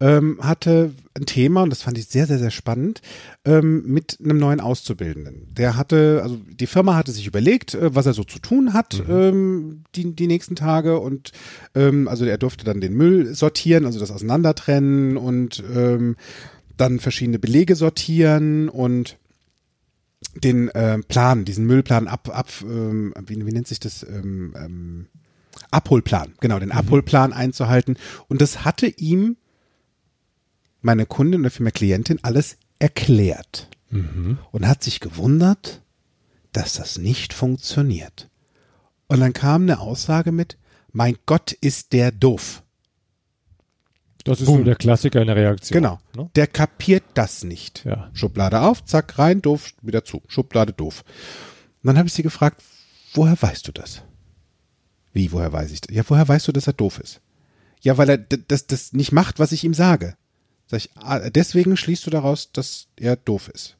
ähm, 0.00 0.38
hatte 0.40 0.92
ein 1.14 1.26
Thema, 1.26 1.62
und 1.62 1.70
das 1.70 1.82
fand 1.82 1.98
ich 1.98 2.06
sehr, 2.06 2.26
sehr, 2.26 2.38
sehr 2.38 2.50
spannend, 2.50 3.02
ähm, 3.44 3.84
mit 3.86 4.18
einem 4.22 4.38
neuen 4.38 4.60
Auszubildenden. 4.60 5.52
Der 5.54 5.76
hatte, 5.76 6.20
also 6.22 6.38
die 6.48 6.66
Firma 6.66 6.96
hatte 6.96 7.12
sich 7.12 7.26
überlegt, 7.26 7.74
äh, 7.74 7.94
was 7.94 8.06
er 8.06 8.14
so 8.14 8.24
zu 8.24 8.38
tun 8.38 8.72
hat 8.72 9.02
ähm, 9.08 9.84
die, 9.94 10.14
die 10.14 10.26
nächsten 10.26 10.56
Tage 10.56 10.98
und 10.98 11.32
ähm, 11.74 12.08
also 12.08 12.24
er 12.24 12.38
durfte 12.38 12.64
dann 12.64 12.80
den 12.80 12.94
Müll 12.94 13.34
sortieren, 13.34 13.86
also 13.86 14.00
das 14.00 14.10
auseinandertrennen 14.10 15.16
und 15.16 15.62
ähm, 15.74 16.16
dann 16.76 17.00
verschiedene 17.00 17.38
Belege 17.38 17.76
sortieren 17.76 18.68
und 18.68 19.18
den 20.34 20.68
äh, 20.68 20.98
Plan, 20.98 21.44
diesen 21.44 21.66
Müllplan 21.66 22.08
ab, 22.08 22.30
ab 22.32 22.48
ähm, 22.62 23.14
wie, 23.26 23.44
wie 23.44 23.52
nennt 23.52 23.68
sich 23.68 23.80
das? 23.80 24.02
Ähm, 24.02 24.54
ähm, 24.56 25.06
Abholplan, 25.70 26.34
genau, 26.40 26.58
den 26.58 26.72
Abholplan 26.72 27.32
einzuhalten. 27.32 27.96
Und 28.28 28.40
das 28.40 28.64
hatte 28.64 28.86
ihm 28.86 29.36
meine 30.80 31.06
Kundin 31.06 31.40
oder 31.40 31.50
vielmehr 31.50 31.72
Klientin 31.72 32.18
alles 32.22 32.56
erklärt 32.78 33.68
und 34.52 34.68
hat 34.68 34.82
sich 34.82 35.00
gewundert, 35.00 35.82
dass 36.52 36.74
das 36.74 36.98
nicht 36.98 37.32
funktioniert. 37.32 38.28
Und 39.08 39.20
dann 39.20 39.32
kam 39.32 39.62
eine 39.62 39.80
Aussage 39.80 40.30
mit, 40.32 40.56
mein 40.92 41.16
Gott, 41.26 41.52
ist 41.52 41.92
der 41.92 42.12
doof. 42.12 42.62
Das 44.24 44.40
ist 44.40 44.46
Boom. 44.46 44.58
so 44.58 44.64
der 44.64 44.76
Klassiker 44.76 45.20
in 45.20 45.26
der 45.26 45.36
Reaktion. 45.36 45.82
Genau. 45.82 45.98
Ne? 46.14 46.30
Der 46.36 46.46
kapiert 46.46 47.04
das 47.14 47.42
nicht. 47.42 47.84
Ja. 47.84 48.10
Schublade 48.12 48.60
auf, 48.60 48.84
zack, 48.84 49.18
rein, 49.18 49.42
doof, 49.42 49.72
wieder 49.82 50.04
zu. 50.04 50.22
Schublade 50.28 50.72
doof. 50.72 51.04
Und 51.82 51.88
dann 51.88 51.98
habe 51.98 52.08
ich 52.08 52.14
sie 52.14 52.22
gefragt, 52.22 52.62
woher 53.14 53.40
weißt 53.40 53.66
du 53.66 53.72
das? 53.72 54.02
Wie, 55.12 55.32
woher 55.32 55.52
weiß 55.52 55.72
ich 55.72 55.80
das? 55.80 55.94
Ja, 55.94 56.02
woher 56.06 56.28
weißt 56.28 56.48
du, 56.48 56.52
dass 56.52 56.66
er 56.66 56.72
doof 56.72 57.00
ist? 57.00 57.20
Ja, 57.80 57.98
weil 57.98 58.10
er 58.10 58.18
das, 58.18 58.66
das 58.66 58.92
nicht 58.92 59.12
macht, 59.12 59.38
was 59.38 59.52
ich 59.52 59.64
ihm 59.64 59.74
sage. 59.74 60.16
Sag 60.66 60.78
ich, 60.78 60.90
ah, 60.94 61.30
deswegen 61.30 61.76
schließt 61.76 62.06
du 62.06 62.10
daraus, 62.10 62.52
dass 62.52 62.88
er 62.96 63.16
doof 63.16 63.48
ist. 63.48 63.76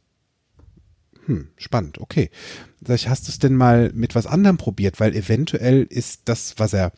Hm, 1.27 1.49
spannend, 1.57 1.99
okay. 1.99 2.31
Sag 2.85 2.97
ich, 2.97 3.09
hast 3.09 3.29
du 3.29 3.31
es 3.31 3.39
denn 3.39 3.55
mal 3.55 3.93
mit 3.95 4.15
was 4.15 4.27
anderem 4.27 4.57
probiert? 4.57 4.99
Weil 4.99 5.15
eventuell 5.15 5.83
ist 5.83 6.23
das, 6.25 6.55
was 6.59 6.73
er 6.73 6.93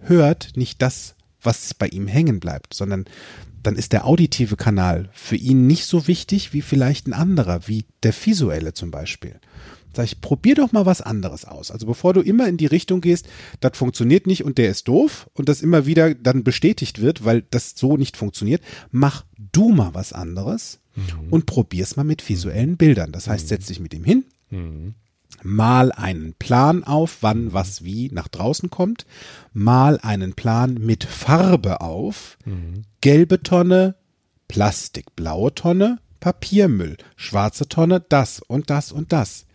hört, 0.00 0.56
nicht 0.56 0.82
das, 0.82 1.14
was 1.40 1.72
bei 1.74 1.88
ihm 1.88 2.08
hängen 2.08 2.40
bleibt, 2.40 2.74
sondern 2.74 3.06
dann 3.62 3.76
ist 3.76 3.92
der 3.92 4.06
auditive 4.06 4.56
Kanal 4.56 5.08
für 5.12 5.36
ihn 5.36 5.66
nicht 5.66 5.86
so 5.86 6.06
wichtig 6.06 6.52
wie 6.52 6.62
vielleicht 6.62 7.06
ein 7.06 7.12
anderer, 7.12 7.66
wie 7.66 7.84
der 8.02 8.14
visuelle 8.14 8.72
zum 8.72 8.90
Beispiel. 8.90 9.40
Sag 9.96 10.04
ich, 10.04 10.20
probier 10.20 10.54
doch 10.54 10.72
mal 10.72 10.86
was 10.86 11.00
anderes 11.00 11.44
aus. 11.44 11.70
Also 11.70 11.86
bevor 11.86 12.12
du 12.12 12.20
immer 12.20 12.46
in 12.46 12.56
die 12.56 12.66
Richtung 12.66 13.00
gehst, 13.00 13.28
das 13.60 13.76
funktioniert 13.76 14.26
nicht 14.26 14.44
und 14.44 14.58
der 14.58 14.70
ist 14.70 14.86
doof 14.86 15.28
und 15.34 15.48
das 15.48 15.62
immer 15.62 15.86
wieder 15.86 16.14
dann 16.14 16.44
bestätigt 16.44 17.00
wird, 17.00 17.24
weil 17.24 17.42
das 17.50 17.74
so 17.76 17.96
nicht 17.96 18.16
funktioniert, 18.16 18.62
mach 18.90 19.24
du 19.52 19.70
mal 19.70 19.94
was 19.94 20.12
anderes 20.12 20.80
und 21.30 21.46
probier's 21.46 21.96
mal 21.96 22.04
mit 22.04 22.28
visuellen 22.28 22.76
Bildern. 22.76 23.12
Das 23.12 23.28
heißt, 23.28 23.48
setz 23.48 23.66
dich 23.66 23.80
mit 23.80 23.94
ihm 23.94 24.04
hin, 24.04 24.24
mal 25.42 25.92
einen 25.92 26.34
Plan 26.34 26.82
auf, 26.84 27.18
wann 27.20 27.52
was 27.52 27.84
wie 27.84 28.10
nach 28.12 28.28
draußen 28.28 28.70
kommt, 28.70 29.06
mal 29.52 29.98
einen 30.00 30.34
Plan 30.34 30.74
mit 30.74 31.04
Farbe 31.04 31.80
auf, 31.80 32.36
gelbe 33.00 33.42
Tonne, 33.42 33.94
Plastik, 34.48 35.14
blaue 35.16 35.54
Tonne, 35.54 35.98
Papiermüll, 36.20 36.96
schwarze 37.16 37.68
Tonne, 37.68 38.04
das 38.08 38.40
und 38.40 38.70
das 38.70 38.90
und 38.90 39.12
das. 39.12 39.46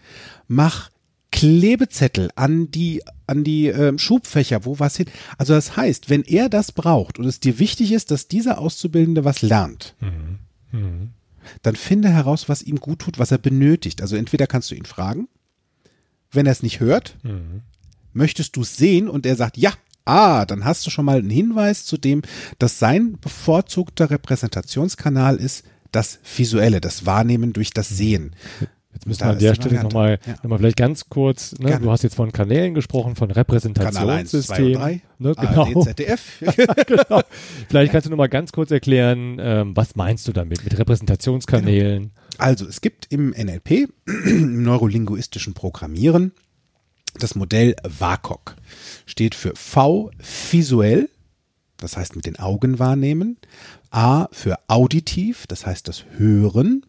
Mach 0.47 0.89
Klebezettel 1.31 2.29
an 2.35 2.69
die 2.69 3.01
an 3.25 3.43
die 3.43 3.67
ähm, 3.67 3.97
Schubfächer, 3.97 4.65
wo 4.65 4.77
was 4.79 4.97
hin. 4.97 5.07
Also 5.37 5.53
das 5.53 5.75
heißt, 5.75 6.09
wenn 6.09 6.21
er 6.23 6.47
das 6.47 6.71
braucht 6.71 7.17
und 7.17 7.25
es 7.25 7.39
dir 7.39 7.57
wichtig 7.57 7.91
ist, 7.91 8.11
dass 8.11 8.27
dieser 8.27 8.59
Auszubildende 8.59 9.23
was 9.25 9.41
lernt, 9.41 9.95
dann 11.63 11.75
finde 11.75 12.09
heraus, 12.09 12.49
was 12.49 12.61
ihm 12.61 12.79
gut 12.79 12.99
tut, 12.99 13.17
was 13.19 13.31
er 13.31 13.39
benötigt. 13.39 14.01
Also 14.01 14.15
entweder 14.15 14.45
kannst 14.45 14.69
du 14.71 14.75
ihn 14.75 14.85
fragen, 14.85 15.27
wenn 16.31 16.45
er 16.45 16.51
es 16.51 16.63
nicht 16.63 16.79
hört, 16.79 17.17
möchtest 18.13 18.55
du 18.55 18.61
es 18.61 18.77
sehen 18.77 19.09
und 19.09 19.25
er 19.25 19.35
sagt 19.35 19.57
ja, 19.57 19.73
ah, 20.05 20.45
dann 20.45 20.65
hast 20.65 20.85
du 20.85 20.91
schon 20.91 21.05
mal 21.05 21.17
einen 21.17 21.29
Hinweis 21.29 21.85
zu 21.85 21.97
dem, 21.97 22.21
dass 22.59 22.79
sein 22.79 23.17
bevorzugter 23.19 24.09
Repräsentationskanal 24.09 25.37
ist 25.37 25.63
das 25.91 26.19
Visuelle, 26.35 26.81
das 26.81 27.05
Wahrnehmen 27.05 27.53
durch 27.53 27.69
das 27.71 27.89
Sehen. 27.89 28.35
Jetzt 28.93 29.07
müssen 29.07 29.21
wir 29.21 29.29
an 29.31 29.39
der 29.39 29.55
Stelle 29.55 29.81
nochmal 29.81 30.19
Ja. 30.25 30.33
noch 30.43 30.49
mal 30.49 30.57
vielleicht 30.59 30.77
ganz 30.77 31.09
kurz, 31.09 31.53
ne, 31.59 31.79
du 31.79 31.91
hast 31.91 32.03
jetzt 32.03 32.15
von 32.15 32.31
Kanälen 32.31 32.73
gesprochen, 32.73 33.15
von 33.15 33.29
Kanal 33.29 33.45
1, 33.49 33.49
2 33.49 33.57
und 33.57 34.37
Repräsentationssystem. 34.37 34.73
3, 34.73 35.01
Ne, 35.19 35.33
ARD, 35.37 35.67
genau. 35.67 35.83
ZDF. 35.83 36.39
genau. 36.87 37.21
Vielleicht 37.69 37.91
kannst 37.91 38.05
du 38.05 38.09
nochmal 38.11 38.29
ganz 38.29 38.51
kurz 38.51 38.71
erklären, 38.71 39.37
ähm, 39.39 39.75
was 39.75 39.95
meinst 39.95 40.27
du 40.27 40.31
damit, 40.33 40.63
mit 40.63 40.77
Repräsentationskanälen? 40.77 42.11
Also 42.37 42.67
es 42.67 42.81
gibt 42.81 43.07
im 43.11 43.29
NLP, 43.31 43.89
im 44.25 44.63
neurolinguistischen 44.63 45.53
Programmieren, 45.53 46.31
das 47.19 47.35
Modell 47.35 47.75
WAKOK. 47.83 48.55
Steht 49.05 49.35
für 49.35 49.53
V 49.55 50.11
visuell, 50.51 51.09
das 51.77 51.97
heißt 51.97 52.15
mit 52.15 52.25
den 52.25 52.39
Augen 52.39 52.79
wahrnehmen, 52.79 53.37
A 53.91 54.27
für 54.31 54.57
auditiv, 54.67 55.45
das 55.47 55.65
heißt 55.65 55.87
das 55.87 56.05
Hören, 56.17 56.85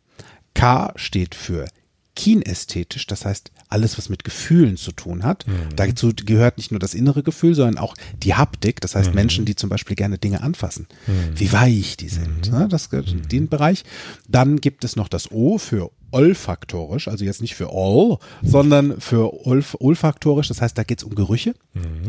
K 0.54 0.92
steht 0.96 1.34
für 1.34 1.66
kinästhetisch, 2.16 3.06
das 3.06 3.24
heißt 3.24 3.50
alles, 3.68 3.98
was 3.98 4.08
mit 4.08 4.22
Gefühlen 4.24 4.76
zu 4.76 4.92
tun 4.92 5.24
hat. 5.24 5.44
Dazu 5.76 6.12
gehört 6.14 6.58
nicht 6.58 6.70
nur 6.70 6.78
das 6.78 6.94
innere 6.94 7.22
Gefühl, 7.22 7.54
sondern 7.54 7.78
auch 7.78 7.94
die 8.22 8.34
Haptik, 8.34 8.80
das 8.80 8.94
heißt 8.94 9.14
Menschen, 9.14 9.44
die 9.44 9.56
zum 9.56 9.68
Beispiel 9.68 9.96
gerne 9.96 10.18
Dinge 10.18 10.42
anfassen, 10.42 10.86
wie 11.34 11.52
weich 11.52 11.96
die 11.96 12.08
sind, 12.08 12.52
ne? 12.52 12.68
das 12.68 12.90
gehört 12.90 13.10
in 13.10 13.28
den 13.28 13.48
Bereich. 13.48 13.84
Dann 14.28 14.60
gibt 14.60 14.84
es 14.84 14.94
noch 14.96 15.08
das 15.08 15.30
O 15.32 15.58
für 15.58 15.90
olfaktorisch, 16.14 17.08
also 17.08 17.24
jetzt 17.24 17.42
nicht 17.42 17.56
für 17.56 17.70
all, 17.72 18.18
sondern 18.42 19.00
für 19.00 19.46
olf 19.46 19.76
olfaktorisch, 19.80 20.48
das 20.48 20.60
heißt, 20.60 20.78
da 20.78 20.84
geht 20.84 20.98
es 20.98 21.04
um 21.04 21.14
Gerüche. 21.14 21.54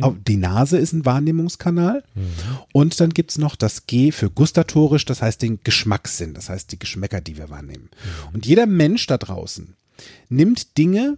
Auch 0.02 0.14
Die 0.28 0.38
Nase 0.38 0.78
ist 0.78 0.94
ein 0.94 1.06
Wahrnehmungskanal. 1.06 2.04
Und 2.72 3.00
dann 3.00 3.10
gibt 3.10 3.32
es 3.32 3.38
noch 3.40 3.56
das 3.56 3.88
G 3.88 4.12
für 4.12 4.30
gustatorisch, 4.30 5.06
das 5.06 5.22
heißt 5.22 5.42
den 5.42 5.60
Geschmackssinn, 5.64 6.36
das 6.36 6.50
heißt 6.50 6.72
die 6.72 6.80
Geschmäcker, 6.80 7.20
die 7.20 7.38
wir 7.38 7.50
wahrnehmen. 7.50 7.90
Und 8.32 8.46
jeder 8.46 8.68
Mensch 8.68 9.08
da 9.08 9.18
draußen 9.18 9.76
nimmt 10.30 10.78
Dinge 10.78 11.18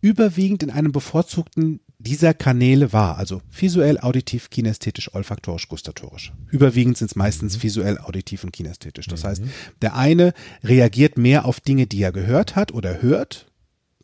überwiegend 0.00 0.62
in 0.62 0.70
einem 0.70 0.92
bevorzugten 0.92 1.80
dieser 2.00 2.32
Kanäle 2.32 2.92
wahr, 2.92 3.18
also 3.18 3.42
visuell, 3.50 3.98
auditiv, 3.98 4.50
kinästhetisch, 4.50 5.12
olfaktorisch, 5.14 5.68
gustatorisch. 5.68 6.32
Überwiegend 6.50 6.96
sind 6.96 7.10
es 7.10 7.16
meistens 7.16 7.60
visuell, 7.62 7.98
auditiv 7.98 8.44
und 8.44 8.52
kinästhetisch. 8.52 9.06
Das 9.08 9.24
heißt, 9.24 9.42
der 9.82 9.96
eine 9.96 10.32
reagiert 10.62 11.18
mehr 11.18 11.44
auf 11.44 11.58
Dinge, 11.60 11.86
die 11.86 12.00
er 12.02 12.12
gehört 12.12 12.54
hat 12.54 12.72
oder 12.72 13.02
hört. 13.02 13.46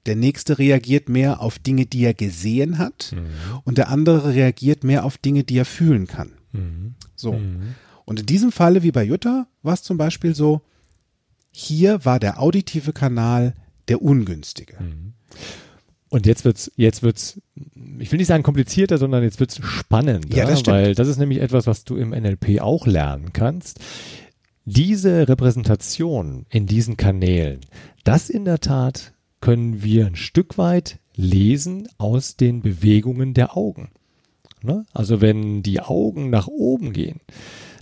Der 0.06 0.16
nächste 0.16 0.58
reagiert 0.58 1.08
mehr 1.08 1.40
auf 1.40 1.58
Dinge, 1.58 1.86
die 1.86 2.04
er 2.04 2.14
gesehen 2.14 2.78
hat. 2.78 3.14
Und 3.64 3.78
der 3.78 3.88
andere 3.88 4.34
reagiert 4.34 4.82
mehr 4.84 5.04
auf 5.04 5.16
Dinge, 5.16 5.44
die 5.44 5.56
er 5.56 5.64
fühlen 5.64 6.06
kann. 6.06 6.32
So. 7.14 7.40
Und 8.04 8.20
in 8.20 8.26
diesem 8.26 8.52
Falle, 8.52 8.82
wie 8.82 8.92
bei 8.92 9.04
Jutta, 9.04 9.46
war 9.62 9.74
es 9.74 9.82
zum 9.82 9.96
Beispiel 9.96 10.34
so, 10.34 10.62
hier 11.52 12.04
war 12.04 12.18
der 12.18 12.40
auditive 12.42 12.92
Kanal 12.92 13.54
der 13.88 14.02
ungünstige. 14.02 14.76
Und 16.14 16.26
jetzt 16.26 16.44
wird's, 16.44 16.70
jetzt 16.76 17.02
wird's, 17.02 17.40
ich 17.98 18.12
will 18.12 18.18
nicht 18.18 18.28
sagen 18.28 18.44
komplizierter, 18.44 18.98
sondern 18.98 19.24
jetzt 19.24 19.40
wird's 19.40 19.58
spannender, 19.64 20.36
Ja, 20.36 20.46
das 20.46 20.60
stimmt. 20.60 20.76
weil 20.76 20.94
das 20.94 21.08
ist 21.08 21.16
nämlich 21.18 21.40
etwas, 21.40 21.66
was 21.66 21.82
du 21.82 21.96
im 21.96 22.10
NLP 22.10 22.60
auch 22.60 22.86
lernen 22.86 23.32
kannst. 23.32 23.80
Diese 24.64 25.28
Repräsentation 25.28 26.46
in 26.50 26.66
diesen 26.66 26.96
Kanälen, 26.96 27.62
das 28.04 28.30
in 28.30 28.44
der 28.44 28.60
Tat 28.60 29.12
können 29.40 29.82
wir 29.82 30.06
ein 30.06 30.14
Stück 30.14 30.56
weit 30.56 31.00
lesen 31.16 31.88
aus 31.98 32.36
den 32.36 32.62
Bewegungen 32.62 33.34
der 33.34 33.56
Augen. 33.56 33.88
Ne? 34.62 34.86
Also 34.92 35.20
wenn 35.20 35.64
die 35.64 35.80
Augen 35.80 36.30
nach 36.30 36.46
oben 36.46 36.92
gehen, 36.92 37.18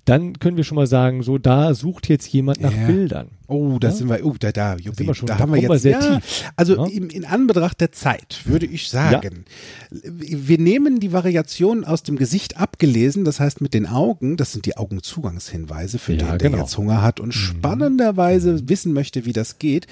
dann 0.05 0.39
können 0.41 0.57
wir 0.57 0.65
schon 0.65 0.75
mal 0.77 0.87
sagen, 0.89 1.23
so 1.23 1.39
da 1.39 1.75
sucht 1.75 2.09
jetzt 2.09 2.27
jemand 2.33 2.61
nach 2.61 2.75
Ja. 2.75 2.87
Bildern. 2.87 3.29
Oh, 3.47 3.79
da 3.79 3.89
Ja? 3.89 3.95
sind 3.95 4.09
wir, 4.09 4.25
oh, 4.27 4.35
da, 4.39 4.51
da, 4.51 4.75
Juppie, 4.77 4.97
sind 4.97 5.07
wir 5.07 5.15
schon- 5.15 5.27
da, 5.27 5.35
da 5.35 5.41
haben 5.41 5.53
wir 5.55 5.61
jetzt 5.61 5.83
sehr 5.83 5.93
ja, 6.01 6.17
tief, 6.19 6.51
Also 6.57 6.85
ne? 6.87 6.91
in, 6.93 7.09
in 7.11 7.25
Anbetracht 7.25 7.81
der 7.81 7.93
Zeit 7.93 8.41
würde 8.45 8.67
ich 8.67 8.89
sagen, 8.89 9.45
wir 9.91 10.59
nehmen 10.59 10.99
die 10.99 11.13
Variationen 11.13 11.85
aus 11.85 12.03
dem 12.03 12.17
Gesicht 12.17 12.57
abgelesen, 12.57 13.25
das 13.25 13.39
heißt 13.39 13.61
mit 13.61 13.75
den 13.75 13.87
Augen, 13.87 14.37
das 14.37 14.53
sind 14.53 14.67
die 14.67 14.77
Augenzugangshinweise 14.77 15.99
für 16.01 16.17
den, 16.17 16.27
der 16.27 16.39
genau. 16.39 16.59
jetzt 16.59 16.77
Hunger 16.77 17.01
hat 17.03 17.21
und 17.21 17.33
spannenderweise 17.33 18.69
wissen 18.69 18.93
möchte, 18.93 19.25
wie 19.25 19.33
das 19.33 19.59
geht. 19.59 19.87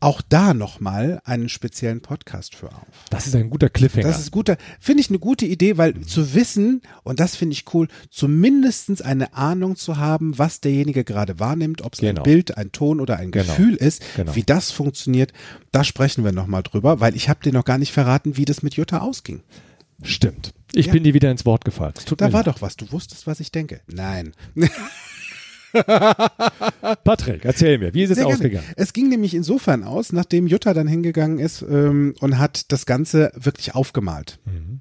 Auch 0.00 0.22
da 0.28 0.54
nochmal 0.54 1.20
einen 1.24 1.48
speziellen 1.48 2.00
Podcast 2.02 2.54
für 2.54 2.68
auf. 2.68 2.86
Das 3.10 3.26
ist 3.26 3.34
ein 3.34 3.50
guter 3.50 3.68
Cliffhanger. 3.68 4.06
Das 4.06 4.20
ist 4.20 4.30
guter, 4.30 4.56
finde 4.78 5.00
ich 5.00 5.08
eine 5.08 5.18
gute 5.18 5.44
Idee, 5.44 5.76
weil 5.76 6.00
zu 6.02 6.34
wissen, 6.34 6.82
und 7.02 7.18
das 7.18 7.34
finde 7.34 7.54
ich 7.54 7.64
cool, 7.74 7.88
zumindestens 8.08 9.02
eine 9.02 9.34
Ahnung 9.34 9.74
zu 9.74 9.96
haben, 9.96 10.38
was 10.38 10.60
derjenige 10.60 11.02
gerade 11.02 11.40
wahrnimmt, 11.40 11.82
ob 11.82 11.94
es 11.94 12.00
Genau. 12.00 12.20
ein 12.20 12.24
Bild, 12.24 12.56
ein 12.56 12.70
Ton 12.70 13.00
oder 13.00 13.16
ein 13.16 13.32
Genau. 13.32 13.44
Gefühl 13.46 13.74
ist, 13.74 14.02
Genau. 14.14 14.36
wie 14.36 14.44
das 14.44 14.70
funktioniert, 14.70 15.32
da 15.72 15.82
sprechen 15.82 16.22
wir 16.24 16.30
nochmal 16.32 16.62
drüber, 16.62 17.00
weil 17.00 17.16
ich 17.16 17.28
habe 17.28 17.40
dir 17.42 17.52
noch 17.52 17.64
gar 17.64 17.78
nicht 17.78 17.92
verraten, 17.92 18.36
wie 18.36 18.44
das 18.44 18.62
mit 18.62 18.74
Jutta 18.74 18.98
ausging. 18.98 19.42
Stimmt. 20.04 20.54
Ich 20.74 20.86
Ja. 20.86 20.92
bin 20.92 21.02
dir 21.02 21.14
wieder 21.14 21.30
ins 21.30 21.44
Wort 21.44 21.64
gefallen. 21.64 21.94
Da 22.18 22.26
war 22.32 22.44
leid. 22.44 22.46
doch 22.46 22.62
was, 22.62 22.76
du 22.76 22.92
wusstest, 22.92 23.26
was 23.26 23.40
ich 23.40 23.50
denke. 23.50 23.80
Nein. 23.88 24.32
Patrick, 27.04 27.44
erzähl 27.44 27.78
mir, 27.78 27.94
wie 27.94 28.02
ist 28.02 28.10
es 28.10 28.18
ausgegangen? 28.18 28.66
Es 28.76 28.92
ging 28.92 29.08
nämlich 29.08 29.34
insofern 29.34 29.84
aus, 29.84 30.12
nachdem 30.12 30.46
Jutta 30.46 30.74
dann 30.74 30.86
hingegangen 30.86 31.38
ist 31.38 31.62
ähm, 31.62 32.14
und 32.20 32.38
hat 32.38 32.72
das 32.72 32.86
Ganze 32.86 33.32
wirklich 33.34 33.74
aufgemalt. 33.74 34.38
Mhm. 34.44 34.80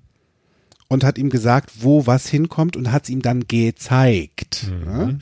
Und 0.89 1.03
hat 1.03 1.17
ihm 1.17 1.29
gesagt, 1.29 1.71
wo 1.81 2.07
was 2.07 2.27
hinkommt 2.27 2.77
und 2.77 2.93
hat 2.93 3.03
es 3.03 3.09
ihm 3.09 3.21
dann 3.21 3.47
gezeigt. 3.47 4.67
Mhm. 4.69 4.85
Ja? 4.85 5.13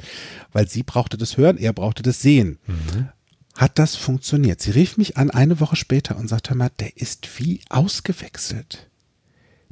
Weil 0.51 0.67
sie 0.67 0.83
brauchte 0.83 1.17
das 1.17 1.37
hören, 1.37 1.57
er 1.57 1.73
brauchte 1.73 2.03
das 2.03 2.21
sehen. 2.21 2.59
Mhm. 2.67 3.09
Hat 3.55 3.79
das 3.79 3.95
funktioniert? 3.95 4.61
Sie 4.61 4.71
rief 4.71 4.97
mich 4.97 5.17
an 5.17 5.31
eine 5.31 5.59
Woche 5.59 5.75
später 5.75 6.17
und 6.17 6.27
sagte, 6.27 6.53
mal, 6.55 6.69
der 6.79 6.97
ist 6.97 7.39
wie 7.39 7.61
ausgewechselt. 7.69 8.89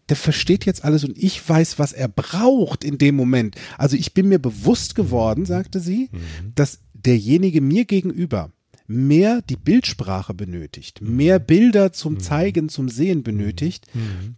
Der 0.09 0.17
versteht 0.17 0.65
jetzt 0.65 0.83
alles 0.83 1.03
und 1.03 1.17
ich 1.17 1.47
weiß, 1.47 1.79
was 1.79 1.93
er 1.93 2.07
braucht 2.07 2.83
in 2.83 2.97
dem 2.97 3.15
Moment. 3.15 3.55
Also 3.77 3.95
ich 3.95 4.13
bin 4.13 4.27
mir 4.27 4.39
bewusst 4.39 4.95
geworden, 4.95 5.45
sagte 5.45 5.79
sie, 5.79 6.09
dass 6.55 6.79
derjenige 6.93 7.61
mir 7.61 7.85
gegenüber 7.85 8.51
mehr 8.85 9.41
die 9.41 9.55
Bildsprache 9.55 10.33
benötigt, 10.33 11.01
mehr 11.01 11.39
Bilder 11.39 11.93
zum 11.93 12.19
Zeigen, 12.19 12.69
zum 12.69 12.89
Sehen 12.89 13.23
benötigt, 13.23 13.87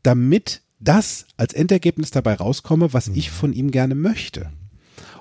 damit 0.04 0.62
das 0.80 1.26
als 1.38 1.54
Endergebnis 1.54 2.12
dabei 2.12 2.36
rauskomme, 2.36 2.94
was 2.94 3.08
ich 3.08 3.32
von 3.32 3.54
ihm 3.54 3.72
gerne 3.72 3.96
möchte. 3.96 4.52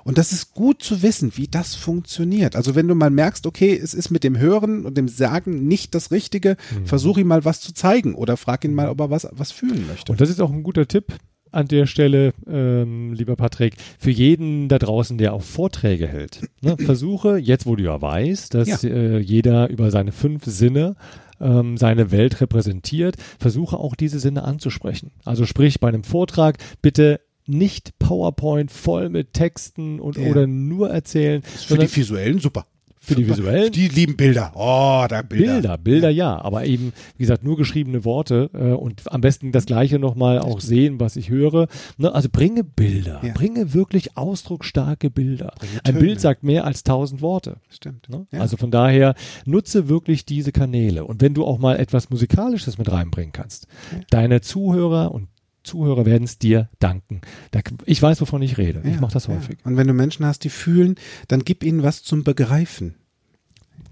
Und 0.05 0.17
das 0.19 0.31
ist 0.31 0.53
gut 0.53 0.83
zu 0.83 1.01
wissen, 1.01 1.31
wie 1.35 1.47
das 1.47 1.73
funktioniert. 1.73 2.55
Also 2.55 2.75
wenn 2.75 2.87
du 2.87 2.93
mal 2.95 3.09
merkst, 3.09 3.47
okay, 3.47 3.75
es 3.75 3.93
ist 3.95 4.11
mit 4.11 4.23
dem 4.23 4.37
Hören 4.37 4.85
und 4.85 4.95
dem 4.97 5.07
Sagen 5.07 5.67
nicht 5.67 5.95
das 5.95 6.11
Richtige, 6.11 6.57
versuch 6.85 7.17
ihm 7.17 7.27
mal 7.27 7.43
was 7.43 7.59
zu 7.59 7.73
zeigen 7.73 8.13
oder 8.13 8.37
frag 8.37 8.63
ihn 8.63 8.75
mal, 8.75 8.87
ob 8.89 8.99
er 9.01 9.09
was, 9.09 9.27
was 9.31 9.51
fühlen 9.51 9.87
möchte. 9.87 10.11
Und 10.11 10.21
das 10.21 10.29
ist 10.29 10.39
auch 10.39 10.51
ein 10.51 10.61
guter 10.63 10.87
Tipp 10.87 11.07
an 11.51 11.67
der 11.67 11.87
Stelle, 11.87 12.33
ähm, 12.47 13.13
lieber 13.13 13.35
Patrick, 13.35 13.75
für 13.97 14.11
jeden 14.11 14.67
da 14.67 14.77
draußen, 14.77 15.17
der 15.17 15.33
auch 15.33 15.41
Vorträge 15.41 16.07
hält. 16.07 16.41
Ne, 16.61 16.77
versuche, 16.85 17.37
jetzt 17.37 17.65
wo 17.65 17.75
du 17.75 17.83
ja 17.85 17.99
weißt, 17.99 18.53
dass 18.53 18.83
Ja. 18.83 18.89
äh, 18.89 19.17
jeder 19.19 19.69
über 19.69 19.89
seine 19.89 20.11
fünf 20.11 20.45
Sinne 20.45 20.95
ähm, 21.41 21.77
seine 21.77 22.11
Welt 22.11 22.39
repräsentiert, 22.41 23.15
versuche 23.39 23.77
auch 23.77 23.95
diese 23.95 24.19
Sinne 24.19 24.43
anzusprechen. 24.43 25.11
Also 25.25 25.45
sprich 25.45 25.79
bei 25.79 25.87
einem 25.87 26.03
Vortrag 26.03 26.57
bitte 26.81 27.19
nicht 27.47 27.97
PowerPoint 27.99 28.71
voll 28.71 29.09
mit 29.09 29.33
Texten 29.33 29.99
und 29.99 30.17
Ja. 30.17 30.27
oder 30.29 30.47
nur 30.47 30.89
erzählen, 30.89 31.41
Für 31.43 31.77
die 31.77 31.93
visuellen 31.95 32.39
super. 32.39 32.65
Für 32.99 33.13
die 33.13 33.27
visuellen? 33.29 33.71
Die 33.71 33.87
lieben 33.87 34.17
Bilder. 34.17 34.51
Oh, 34.55 35.05
da 35.07 35.21
Bilder. 35.21 35.53
Bilder, 35.53 35.77
Bilder 35.77 36.09
ja, 36.09 36.41
aber 36.43 36.65
eben, 36.65 36.91
wie 37.17 37.21
gesagt, 37.23 37.43
nur 37.43 37.55
geschriebene 37.55 38.03
Worte 38.03 38.49
äh, 38.55 38.71
und 38.71 39.03
am 39.13 39.21
besten 39.21 39.51
das 39.51 39.67
Gleiche 39.67 39.99
nochmal 39.99 40.39
auch 40.39 40.59
sehen, 40.59 40.99
was 40.99 41.15
ich 41.15 41.29
höre. 41.29 41.67
Ne? 41.99 42.11
Also 42.15 42.29
bringe 42.31 42.63
Bilder, 42.63 43.21
Ja. 43.23 43.31
bringe 43.33 43.75
wirklich 43.75 44.17
ausdrucksstarke 44.17 45.11
Bilder. 45.11 45.53
Ein. 45.83 45.99
Bild 45.99 46.19
sagt 46.19 46.41
mehr 46.41 46.65
als 46.65 46.81
tausend 46.83 47.21
Worte. 47.21 47.57
Stimmt. 47.69 48.09
Ne? 48.09 48.25
Ja. 48.31 48.39
Also 48.39 48.57
von 48.57 48.71
daher 48.71 49.13
nutze 49.45 49.87
wirklich 49.87 50.25
diese 50.25 50.51
Kanäle. 50.51 51.05
Und 51.05 51.21
wenn 51.21 51.35
du 51.35 51.45
auch 51.45 51.59
mal 51.59 51.77
etwas 51.79 52.09
Musikalisches 52.09 52.79
mit 52.79 52.91
reinbringen 52.91 53.33
kannst, 53.33 53.67
deine 54.09 54.41
Zuhörer 54.41 55.11
und 55.11 55.27
Zuhörer 55.65 56.05
werden 56.05 56.23
es 56.23 56.37
dir 56.37 56.69
danken. 56.79 57.21
Da, 57.51 57.59
ich 57.85 58.01
weiß, 58.01 58.21
wovon 58.21 58.41
ich 58.41 58.57
rede. 58.57 58.81
ich 58.85 58.95
Ja, 58.95 59.01
mache 59.01 59.13
das 59.13 59.27
ja. 59.27 59.35
häufig. 59.35 59.57
Und 59.63 59.77
wenn 59.77 59.87
du 59.87 59.93
Menschen 59.93 60.25
hast, 60.25 60.43
die 60.43 60.49
fühlen, 60.49 60.95
dann 61.27 61.43
gib 61.43 61.63
ihnen 61.63 61.83
was 61.83 62.03
zum 62.03 62.23
Begreifen. 62.23 62.95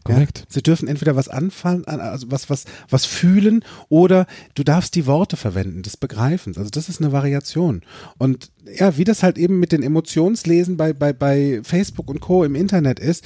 Korrekt. 0.03 0.39
Ja? 0.39 0.45
Sie 0.49 0.61
dürfen 0.61 0.88
entweder 0.88 1.15
was 1.15 1.30
anfallen, 1.30 1.86
also 1.86 2.30
was, 2.30 2.49
was, 2.49 2.65
was 2.89 3.05
fühlen 3.05 3.63
oder 3.89 4.28
du 4.53 4.63
darfst 4.63 4.95
die 4.95 5.05
Worte 5.05 5.38
verwenden, 5.38 5.82
des 5.82 5.97
Begreifens. 5.97 6.57
Also 6.57 6.69
das 6.69 6.89
ist 6.89 7.01
eine 7.01 7.11
Variation. 7.11 7.82
Und 8.17 8.51
ja, 8.78 8.97
wie 8.97 9.05
das 9.05 9.24
halt 9.24 9.38
eben 9.38 9.59
mit 9.59 9.71
den 9.71 9.84
Emotionslesen 9.84 10.78
bei, 10.78 10.93
bei, 10.93 11.13
bei 11.13 11.61
Facebook 11.63 12.09
und 12.09 12.19
Co. 12.19 12.43
im 12.43 12.55
Internet 12.55 12.99
ist, 12.99 13.24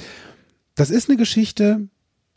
das 0.75 0.91
ist 0.91 1.09
eine 1.09 1.17
Geschichte, 1.17 1.87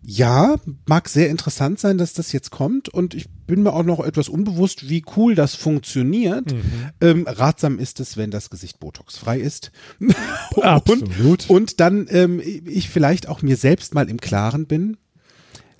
ja, 0.03 0.57
mag 0.87 1.09
sehr 1.09 1.29
interessant 1.29 1.79
sein, 1.79 1.99
dass 1.99 2.13
das 2.15 2.33
jetzt 2.33 2.51
kommt 2.51 2.89
und 2.89 3.15
ich 3.15 3.29
bin 3.47 3.63
mir 3.63 3.73
auch 3.73 3.83
noch 3.83 4.01
etwas 4.01 4.29
unbewusst, 4.29 4.89
wie 4.89 5.05
cool 5.17 5.35
das 5.35 5.55
funktioniert. 5.55 6.55
Ähm, 7.01 7.27
ratsam 7.29 7.79
ist 7.79 8.01
es, 8.01 8.17
wenn 8.17 8.31
das 8.31 8.49
Gesicht 8.49 8.81
botoxfrei 8.81 9.41
ist. 9.41 9.73
Absolut. 10.57 11.49
Und, 11.49 11.51
und 11.51 11.81
dann 11.81 12.07
ähm, 12.11 12.41
ich 12.41 12.89
vielleicht 12.89 13.29
auch 13.29 13.43
mir 13.43 13.57
selbst 13.57 13.95
mal 13.95 14.09
im 14.09 14.21
Klaren 14.21 14.67
bin, 14.67 14.97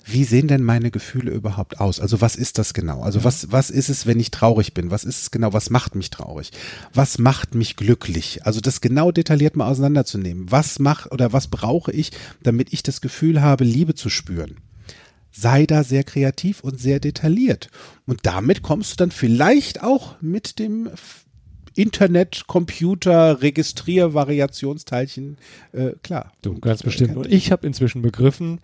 wie 0.03 0.23
sehen 0.23 0.47
denn 0.47 0.63
meine 0.63 0.89
Gefühle 0.91 1.31
überhaupt 1.31 1.79
aus? 1.79 1.99
Also 1.99 2.21
was 2.21 2.35
ist 2.35 2.57
das 2.57 2.73
genau? 2.73 3.01
Also 3.01 3.23
was, 3.23 3.51
was 3.51 3.69
ist 3.69 3.89
es, 3.89 4.05
wenn 4.07 4.19
ich 4.19 4.31
traurig 4.31 4.73
bin? 4.73 4.89
Was 4.91 5.03
ist 5.03 5.21
es 5.21 5.31
genau? 5.31 5.53
Was 5.53 5.69
macht 5.69 5.95
mich 5.95 6.09
traurig? 6.09 6.51
Was 6.93 7.17
macht 7.19 7.53
mich 7.55 7.75
glücklich? 7.75 8.45
Also 8.45 8.61
das 8.61 8.81
genau 8.81 9.11
detailliert 9.11 9.55
mal 9.55 9.67
auseinanderzunehmen. 9.69 10.51
Was 10.51 10.79
macht 10.79 11.11
oder 11.11 11.33
was 11.33 11.47
brauche 11.47 11.91
ich, 11.91 12.11
damit 12.43 12.73
ich 12.73 12.83
das 12.83 13.01
Gefühl 13.01 13.41
habe, 13.41 13.63
Liebe 13.63 13.93
zu 13.95 14.09
spüren? 14.09 14.57
Sei 15.31 15.65
da 15.65 15.83
sehr 15.83 16.03
kreativ 16.03 16.61
und 16.61 16.79
sehr 16.79 16.99
detailliert. 16.99 17.69
Und 18.05 18.19
damit 18.23 18.63
kommst 18.63 18.91
du 18.91 18.95
dann 18.97 19.11
vielleicht 19.11 19.81
auch 19.81 20.15
mit 20.21 20.59
dem 20.59 20.89
Internet, 21.73 22.47
Computer, 22.47 23.41
Registrier-Variationsteilchen 23.41 25.37
äh, 25.71 25.91
klar. 26.03 26.31
Du, 26.41 26.59
ganz 26.59 26.81
äh, 26.81 26.83
bestimmt. 26.85 27.09
kann- 27.11 27.17
Und 27.19 27.31
ich 27.31 27.51
habe 27.51 27.65
inzwischen 27.67 28.01
begriffen, 28.01 28.59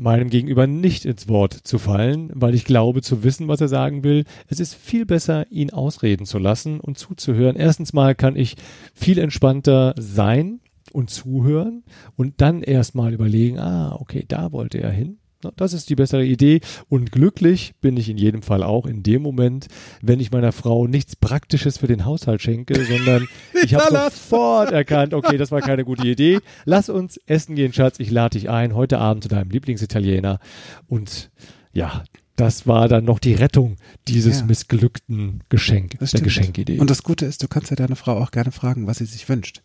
meinem 0.00 0.30
Gegenüber 0.30 0.66
nicht 0.66 1.04
ins 1.04 1.28
Wort 1.28 1.52
zu 1.52 1.78
fallen, 1.78 2.30
weil 2.34 2.54
ich 2.54 2.64
glaube 2.64 3.02
zu 3.02 3.22
wissen, 3.22 3.48
was 3.48 3.60
er 3.60 3.68
sagen 3.68 4.02
will. 4.02 4.24
Es 4.48 4.58
ist 4.58 4.74
viel 4.74 5.06
besser, 5.06 5.46
ihn 5.50 5.70
ausreden 5.70 6.26
zu 6.26 6.38
lassen 6.38 6.80
und 6.80 6.98
zuzuhören. 6.98 7.56
Erstens 7.56 7.92
mal 7.92 8.14
kann 8.14 8.34
ich 8.34 8.56
viel 8.94 9.18
entspannter 9.18 9.94
sein 9.98 10.60
und 10.92 11.10
zuhören 11.10 11.84
und 12.16 12.40
dann 12.40 12.62
erstmal 12.62 13.12
überlegen, 13.12 13.58
ah, 13.58 13.94
okay, 14.00 14.24
da 14.26 14.52
wollte 14.52 14.78
er 14.78 14.90
hin. 14.90 15.19
Das 15.56 15.72
ist 15.72 15.88
die 15.88 15.94
bessere 15.94 16.24
Idee. 16.24 16.60
Und 16.88 17.12
glücklich 17.12 17.72
bin 17.80 17.96
ich 17.96 18.08
in 18.08 18.18
jedem 18.18 18.42
Fall 18.42 18.62
auch 18.62 18.84
in 18.86 19.02
dem 19.02 19.22
Moment, 19.22 19.68
wenn 20.02 20.20
ich 20.20 20.30
meiner 20.30 20.52
Frau 20.52 20.86
nichts 20.86 21.16
Praktisches 21.16 21.78
für 21.78 21.86
den 21.86 22.04
Haushalt 22.04 22.42
schenke, 22.42 22.84
sondern 22.84 23.26
ich 23.64 23.74
habe 23.74 24.10
sofort 24.10 24.70
erkannt, 24.72 25.14
okay, 25.14 25.38
das 25.38 25.50
war 25.50 25.60
keine 25.62 25.84
gute 25.84 26.06
Idee. 26.06 26.40
Lass 26.66 26.88
uns 26.90 27.18
essen 27.26 27.54
gehen, 27.56 27.72
Schatz. 27.72 27.98
Ich 28.00 28.10
lade 28.10 28.38
dich 28.38 28.50
ein 28.50 28.74
heute 28.74 28.98
Abend 28.98 29.22
zu 29.22 29.28
deinem 29.30 29.50
Lieblingsitaliener. 29.50 30.40
Und 30.88 31.30
ja, 31.72 32.04
das 32.36 32.66
war 32.66 32.88
dann 32.88 33.04
noch 33.04 33.18
die 33.18 33.34
Rettung 33.34 33.76
dieses 34.08 34.40
Ja. 34.40 34.46
missglückten 34.46 35.42
Geschenk, 35.48 35.92
Das 35.92 35.98
der 36.10 36.18
stimmt. 36.18 36.24
Geschenkidee. 36.24 36.78
Und 36.78 36.90
das 36.90 37.02
Gute 37.02 37.24
ist, 37.26 37.42
du 37.42 37.48
kannst 37.48 37.70
ja 37.70 37.76
deine 37.76 37.96
Frau 37.96 38.18
auch 38.18 38.30
gerne 38.30 38.52
fragen, 38.52 38.86
was 38.86 38.98
sie 38.98 39.04
sich 39.06 39.28
wünscht. 39.28 39.62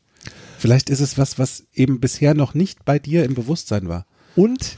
Vielleicht 0.57 0.89
ist 0.89 1.01
es 1.01 1.17
was, 1.17 1.37
was 1.37 1.65
eben 1.73 1.99
bisher 1.99 2.33
noch 2.33 2.53
nicht 2.53 2.83
bei 2.85 2.97
dir 2.99 3.25
im 3.25 3.33
Bewusstsein 3.33 3.87
war. 3.89 4.05
Und 4.35 4.77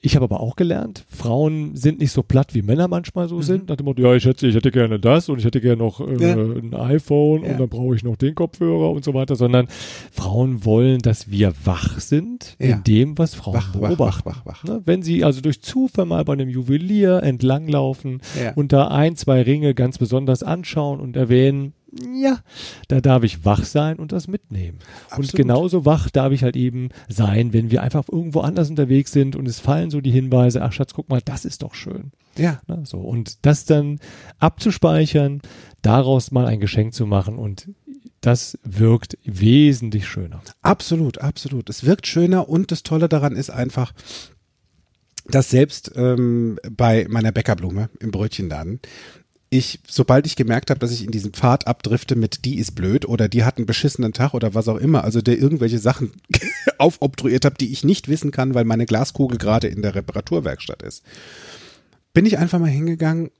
ich 0.00 0.14
habe 0.14 0.24
aber 0.24 0.40
auch 0.40 0.54
gelernt, 0.56 1.04
Frauen 1.08 1.74
sind 1.74 1.98
nicht 1.98 2.12
so 2.12 2.22
platt, 2.22 2.54
wie 2.54 2.62
Männer 2.62 2.86
manchmal 2.86 3.24
Mhm. 3.26 3.28
so 3.30 3.42
sind. 3.42 3.68
Nach 3.68 3.76
dem 3.76 3.84
Motto, 3.86 4.00
ja, 4.02 4.14
ich 4.14 4.24
hätte, 4.26 4.46
ich 4.46 4.54
hätte 4.54 4.70
gerne 4.70 5.00
das 5.00 5.28
und 5.28 5.38
ich 5.40 5.44
hätte 5.44 5.60
gerne 5.60 5.78
noch 5.82 6.00
äh, 6.00 6.14
Ja. 6.20 6.34
ein 6.36 6.72
iPhone 6.74 7.42
Ja. 7.42 7.50
und 7.52 7.60
dann 7.60 7.68
brauche 7.68 7.96
ich 7.96 8.04
noch 8.04 8.16
den 8.16 8.34
Kopfhörer 8.36 8.90
und 8.90 9.04
so 9.04 9.12
weiter, 9.14 9.34
sondern 9.34 9.66
Frauen 10.12 10.64
wollen, 10.64 11.00
dass 11.00 11.30
wir 11.30 11.52
wach 11.64 11.98
sind 11.98 12.56
Ja. 12.60 12.76
in 12.76 12.84
dem, 12.84 13.18
was 13.18 13.34
Frauen 13.34 13.54
Wach, 13.56 13.72
beobachten. 13.72 14.28
wach, 14.30 14.46
wach. 14.46 14.64
Ne? 14.64 14.82
Wenn 14.84 15.02
sie 15.02 15.24
also 15.24 15.40
durch 15.40 15.62
Zufall 15.62 16.06
mal 16.06 16.24
bei 16.24 16.34
einem 16.34 16.48
Juwelier 16.48 17.22
entlanglaufen 17.22 18.20
und 18.54 18.72
da 18.72 18.88
ein, 18.88 19.16
zwei 19.16 19.42
Ringe 19.42 19.74
ganz 19.74 19.98
besonders 19.98 20.42
anschauen 20.42 21.00
und 21.00 21.16
erwähnen, 21.16 21.72
ja, 21.90 22.40
da 22.88 23.00
darf 23.00 23.22
ich 23.22 23.44
wach 23.44 23.64
sein 23.64 23.96
und 23.98 24.12
das 24.12 24.28
mitnehmen. 24.28 24.78
Absolut. 25.06 25.32
Und 25.32 25.36
genauso 25.36 25.84
wach 25.84 26.10
darf 26.10 26.32
ich 26.32 26.42
halt 26.42 26.56
eben 26.56 26.90
sein, 27.08 27.52
wenn 27.52 27.70
wir 27.70 27.82
einfach 27.82 28.04
irgendwo 28.10 28.40
anders 28.40 28.68
unterwegs 28.68 29.12
sind 29.12 29.36
und 29.36 29.48
es 29.48 29.60
fallen 29.60 29.90
so 29.90 30.00
die 30.00 30.10
Hinweise, 30.10 30.62
ach 30.62 30.72
Schatz, 30.72 30.92
guck 30.92 31.08
mal, 31.08 31.22
das 31.24 31.44
ist 31.44 31.62
doch 31.62 31.74
schön. 31.74 32.12
Ja. 32.36 32.60
Ne, 32.66 32.82
so. 32.84 32.98
Und 32.98 33.44
das 33.46 33.64
dann 33.64 34.00
abzuspeichern, 34.38 35.40
daraus 35.82 36.30
mal 36.30 36.46
ein 36.46 36.60
Geschenk 36.60 36.94
zu 36.94 37.06
machen 37.06 37.36
und 37.36 37.68
das 38.20 38.58
wirkt 38.64 39.16
wesentlich 39.24 40.06
schöner. 40.06 40.42
Absolut, 40.62 41.18
absolut. 41.18 41.70
Es 41.70 41.84
wirkt 41.84 42.06
schöner 42.06 42.48
und 42.48 42.70
das 42.72 42.82
Tolle 42.82 43.08
daran 43.08 43.36
ist 43.36 43.50
einfach, 43.50 43.92
dass 45.28 45.50
selbst 45.50 45.92
ähm, 45.94 46.58
bei 46.70 47.06
meiner 47.08 47.32
Bäckerblume 47.32 47.90
im 48.00 48.10
Brötchenladen 48.10 48.80
ich, 49.50 49.80
sobald 49.88 50.26
ich 50.26 50.36
gemerkt 50.36 50.70
habe, 50.70 50.80
dass 50.80 50.92
ich 50.92 51.04
in 51.04 51.10
diesem 51.10 51.32
Pfad 51.32 51.66
abdrifte 51.66 52.16
mit 52.16 52.44
die 52.44 52.58
ist 52.58 52.74
blöd 52.74 53.06
oder 53.06 53.28
die 53.28 53.44
hat 53.44 53.56
einen 53.56 53.66
beschissenen 53.66 54.12
Tag 54.12 54.34
oder 54.34 54.54
was 54.54 54.68
auch 54.68 54.76
immer, 54.76 55.04
also 55.04 55.22
der 55.22 55.38
irgendwelche 55.38 55.78
Sachen 55.78 56.12
aufobtruiert 56.78 57.44
habe, 57.44 57.56
die 57.58 57.72
ich 57.72 57.84
nicht 57.84 58.08
wissen 58.08 58.30
kann, 58.30 58.54
weil 58.54 58.64
meine 58.64 58.86
Glaskugel 58.86 59.38
gerade 59.38 59.68
in 59.68 59.82
der 59.82 59.94
Reparaturwerkstatt 59.94 60.82
ist, 60.82 61.02
bin 62.12 62.26
ich 62.26 62.38
einfach 62.38 62.58
mal 62.58 62.66
hingegangen 62.66 63.30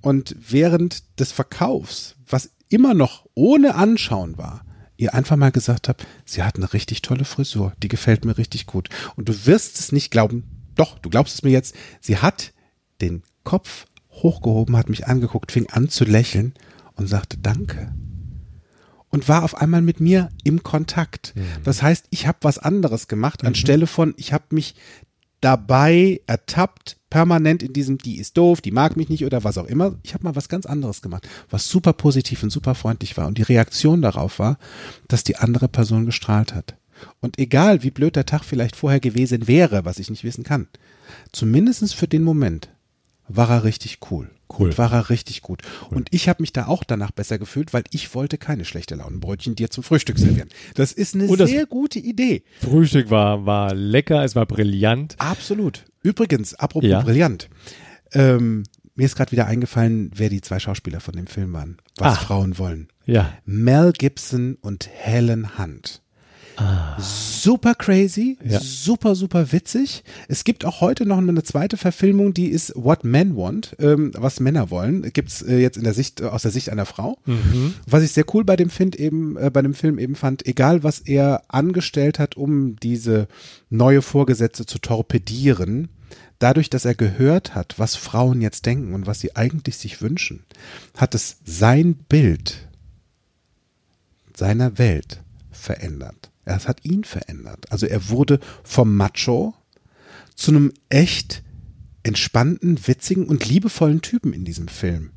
und 0.00 0.36
während 0.38 1.18
des 1.18 1.32
Verkaufs, 1.32 2.14
was 2.28 2.50
immer 2.68 2.94
noch 2.94 3.26
ohne 3.34 3.74
Anschauen 3.74 4.38
war, 4.38 4.64
ihr 4.96 5.14
einfach 5.14 5.36
mal 5.36 5.50
gesagt 5.50 5.88
habe, 5.88 6.04
sie 6.24 6.42
hat 6.42 6.56
eine 6.56 6.72
richtig 6.72 7.02
tolle 7.02 7.24
Frisur, 7.24 7.72
die 7.82 7.88
gefällt 7.88 8.24
mir 8.24 8.38
richtig 8.38 8.66
gut. 8.66 8.88
Und 9.16 9.28
du 9.28 9.46
wirst 9.46 9.78
es 9.78 9.92
nicht 9.92 10.10
glauben, 10.10 10.44
doch, 10.74 10.98
du 10.98 11.10
glaubst 11.10 11.34
es 11.34 11.42
mir 11.42 11.50
jetzt, 11.50 11.74
sie 12.00 12.18
hat 12.18 12.52
den 13.00 13.22
Kopf 13.44 13.86
hochgehoben, 14.22 14.76
hat 14.76 14.88
mich 14.88 15.06
angeguckt, 15.06 15.52
fing 15.52 15.68
an 15.70 15.88
zu 15.88 16.04
lächeln 16.04 16.54
und 16.94 17.08
sagte 17.08 17.38
Danke. 17.38 17.94
Und 19.08 19.28
war 19.28 19.44
auf 19.44 19.54
einmal 19.56 19.82
mit 19.82 20.00
mir 20.00 20.30
im 20.44 20.62
Kontakt. 20.62 21.32
Das 21.64 21.82
heißt, 21.82 22.06
ich 22.10 22.26
habe 22.26 22.38
was 22.42 22.58
anderes 22.58 23.08
gemacht, 23.08 23.44
anstelle 23.44 23.86
von, 23.86 24.14
ich 24.16 24.32
habe 24.32 24.44
mich 24.50 24.74
dabei 25.40 26.20
ertappt, 26.26 26.96
permanent 27.08 27.62
in 27.62 27.72
diesem, 27.72 27.98
die 27.98 28.18
ist 28.18 28.36
doof, 28.36 28.60
die 28.60 28.72
mag 28.72 28.96
mich 28.96 29.08
nicht 29.08 29.24
oder 29.24 29.44
was 29.44 29.58
auch 29.58 29.66
immer. 29.66 29.96
Ich 30.02 30.12
habe 30.12 30.24
mal 30.24 30.36
was 30.36 30.48
ganz 30.48 30.66
anderes 30.66 31.02
gemacht, 31.02 31.28
was 31.50 31.68
super 31.68 31.92
positiv 31.92 32.42
und 32.42 32.50
super 32.50 32.74
freundlich 32.74 33.16
war. 33.16 33.26
Und 33.26 33.38
die 33.38 33.42
Reaktion 33.42 34.02
darauf 34.02 34.38
war, 34.38 34.58
dass 35.08 35.24
die 35.24 35.36
andere 35.36 35.68
Person 35.68 36.04
gestrahlt 36.04 36.54
hat. 36.54 36.76
Und 37.20 37.38
egal, 37.38 37.82
wie 37.82 37.90
blöd 37.90 38.16
der 38.16 38.26
Tag 38.26 38.44
vielleicht 38.44 38.74
vorher 38.74 39.00
gewesen 39.00 39.46
wäre, 39.46 39.84
was 39.84 39.98
ich 39.98 40.10
nicht 40.10 40.24
wissen 40.24 40.44
kann, 40.44 40.66
zumindestens 41.32 41.92
für 41.92 42.08
den 42.08 42.22
Moment 42.22 42.70
war 43.28 43.50
er 43.50 43.64
richtig 43.64 43.98
cool. 44.10 44.30
Cool. 44.58 44.68
Und 44.68 44.78
war 44.78 44.92
er 44.92 45.10
richtig 45.10 45.42
gut. 45.42 45.62
Und 45.90 46.08
ich 46.12 46.28
habe 46.28 46.42
mich 46.42 46.52
da 46.52 46.66
auch 46.66 46.84
danach 46.84 47.10
besser 47.10 47.38
gefühlt, 47.38 47.72
weil 47.72 47.82
ich 47.90 48.14
wollte 48.14 48.38
keine 48.38 48.64
schlechte 48.64 48.94
Launenbrötchen 48.94 49.56
dir 49.56 49.70
zum 49.70 49.82
Frühstück 49.82 50.18
servieren. 50.18 50.48
Das 50.74 50.92
ist 50.92 51.14
eine 51.14 51.26
Und 51.26 51.44
sehr 51.46 51.66
gute 51.66 51.98
Idee. 51.98 52.44
Frühstück 52.60 53.10
war, 53.10 53.44
war 53.44 53.74
lecker, 53.74 54.22
es 54.24 54.36
war 54.36 54.46
brillant. 54.46 55.16
Absolut. 55.18 55.84
Übrigens, 56.02 56.54
apropos 56.54 56.88
Ja. 56.88 57.00
brillant. 57.00 57.48
Ähm, 58.12 58.62
mir 58.94 59.04
ist 59.04 59.16
gerade 59.16 59.32
wieder 59.32 59.46
eingefallen, 59.46 60.10
wer 60.14 60.28
die 60.28 60.40
zwei 60.40 60.58
Schauspieler 60.60 61.00
von 61.00 61.14
dem 61.16 61.26
Film 61.26 61.52
waren. 61.52 61.78
Was 61.98 62.14
Ah. 62.18 62.20
Frauen 62.20 62.56
wollen. 62.58 62.88
Ja. 63.04 63.32
Mel 63.44 63.92
Gibson 63.92 64.56
und 64.60 64.88
Helen 64.88 65.58
Hunt. 65.58 66.02
Super 66.98 67.74
crazy, 67.74 68.38
Ja. 68.44 68.60
super, 68.60 69.14
super 69.14 69.52
witzig. 69.52 70.02
Es 70.28 70.44
gibt 70.44 70.64
auch 70.64 70.80
heute 70.80 71.04
noch 71.06 71.18
eine 71.18 71.42
zweite 71.42 71.76
Verfilmung, 71.76 72.32
die 72.34 72.48
ist 72.48 72.72
What 72.74 73.04
Men 73.04 73.36
Want, 73.36 73.76
ähm, 73.78 74.12
was 74.16 74.40
Männer 74.40 74.70
wollen. 74.70 75.02
Gibt's 75.12 75.42
äh, 75.42 75.58
jetzt 75.58 75.76
in 75.76 75.84
der 75.84 75.94
Sicht, 75.94 76.22
aus 76.22 76.42
der 76.42 76.50
Sicht 76.50 76.70
einer 76.70 76.86
Frau. 76.86 77.18
Was 77.86 78.02
ich 78.02 78.12
sehr 78.12 78.24
cool 78.34 78.44
bei 78.44 78.56
dem 78.56 78.70
Film 78.70 78.90
eben, 78.96 79.36
äh, 79.36 79.50
bei 79.50 79.62
dem 79.62 79.74
Film 79.74 79.98
eben 79.98 80.14
fand, 80.16 80.46
egal 80.46 80.82
was 80.82 81.00
er 81.00 81.42
angestellt 81.48 82.18
hat, 82.18 82.36
um 82.36 82.76
diese 82.76 83.28
neue 83.70 84.00
Vorgesetzte 84.02 84.64
zu 84.66 84.78
torpedieren, 84.78 85.88
dadurch, 86.38 86.70
dass 86.70 86.84
er 86.84 86.94
gehört 86.94 87.54
hat, 87.54 87.74
was 87.78 87.96
Frauen 87.96 88.40
jetzt 88.40 88.66
denken 88.66 88.94
und 88.94 89.06
was 89.06 89.20
sie 89.20 89.36
eigentlich 89.36 89.76
sich 89.76 90.00
wünschen, 90.02 90.44
hat 90.96 91.14
es 91.14 91.36
sein 91.44 91.94
Bild 91.94 92.66
seiner 94.34 94.78
Welt 94.78 95.20
verändert. 95.50 96.30
Es 96.46 96.66
hat 96.68 96.84
ihn 96.84 97.04
verändert. 97.04 97.70
Also 97.70 97.86
er 97.86 98.08
wurde 98.08 98.40
vom 98.64 98.96
Macho 98.96 99.54
zu 100.34 100.50
einem 100.52 100.72
echt 100.88 101.42
entspannten, 102.02 102.78
witzigen 102.86 103.26
und 103.26 103.46
liebevollen 103.48 104.00
Typen 104.00 104.32
in 104.32 104.44
diesem 104.44 104.68
Film. 104.68 105.10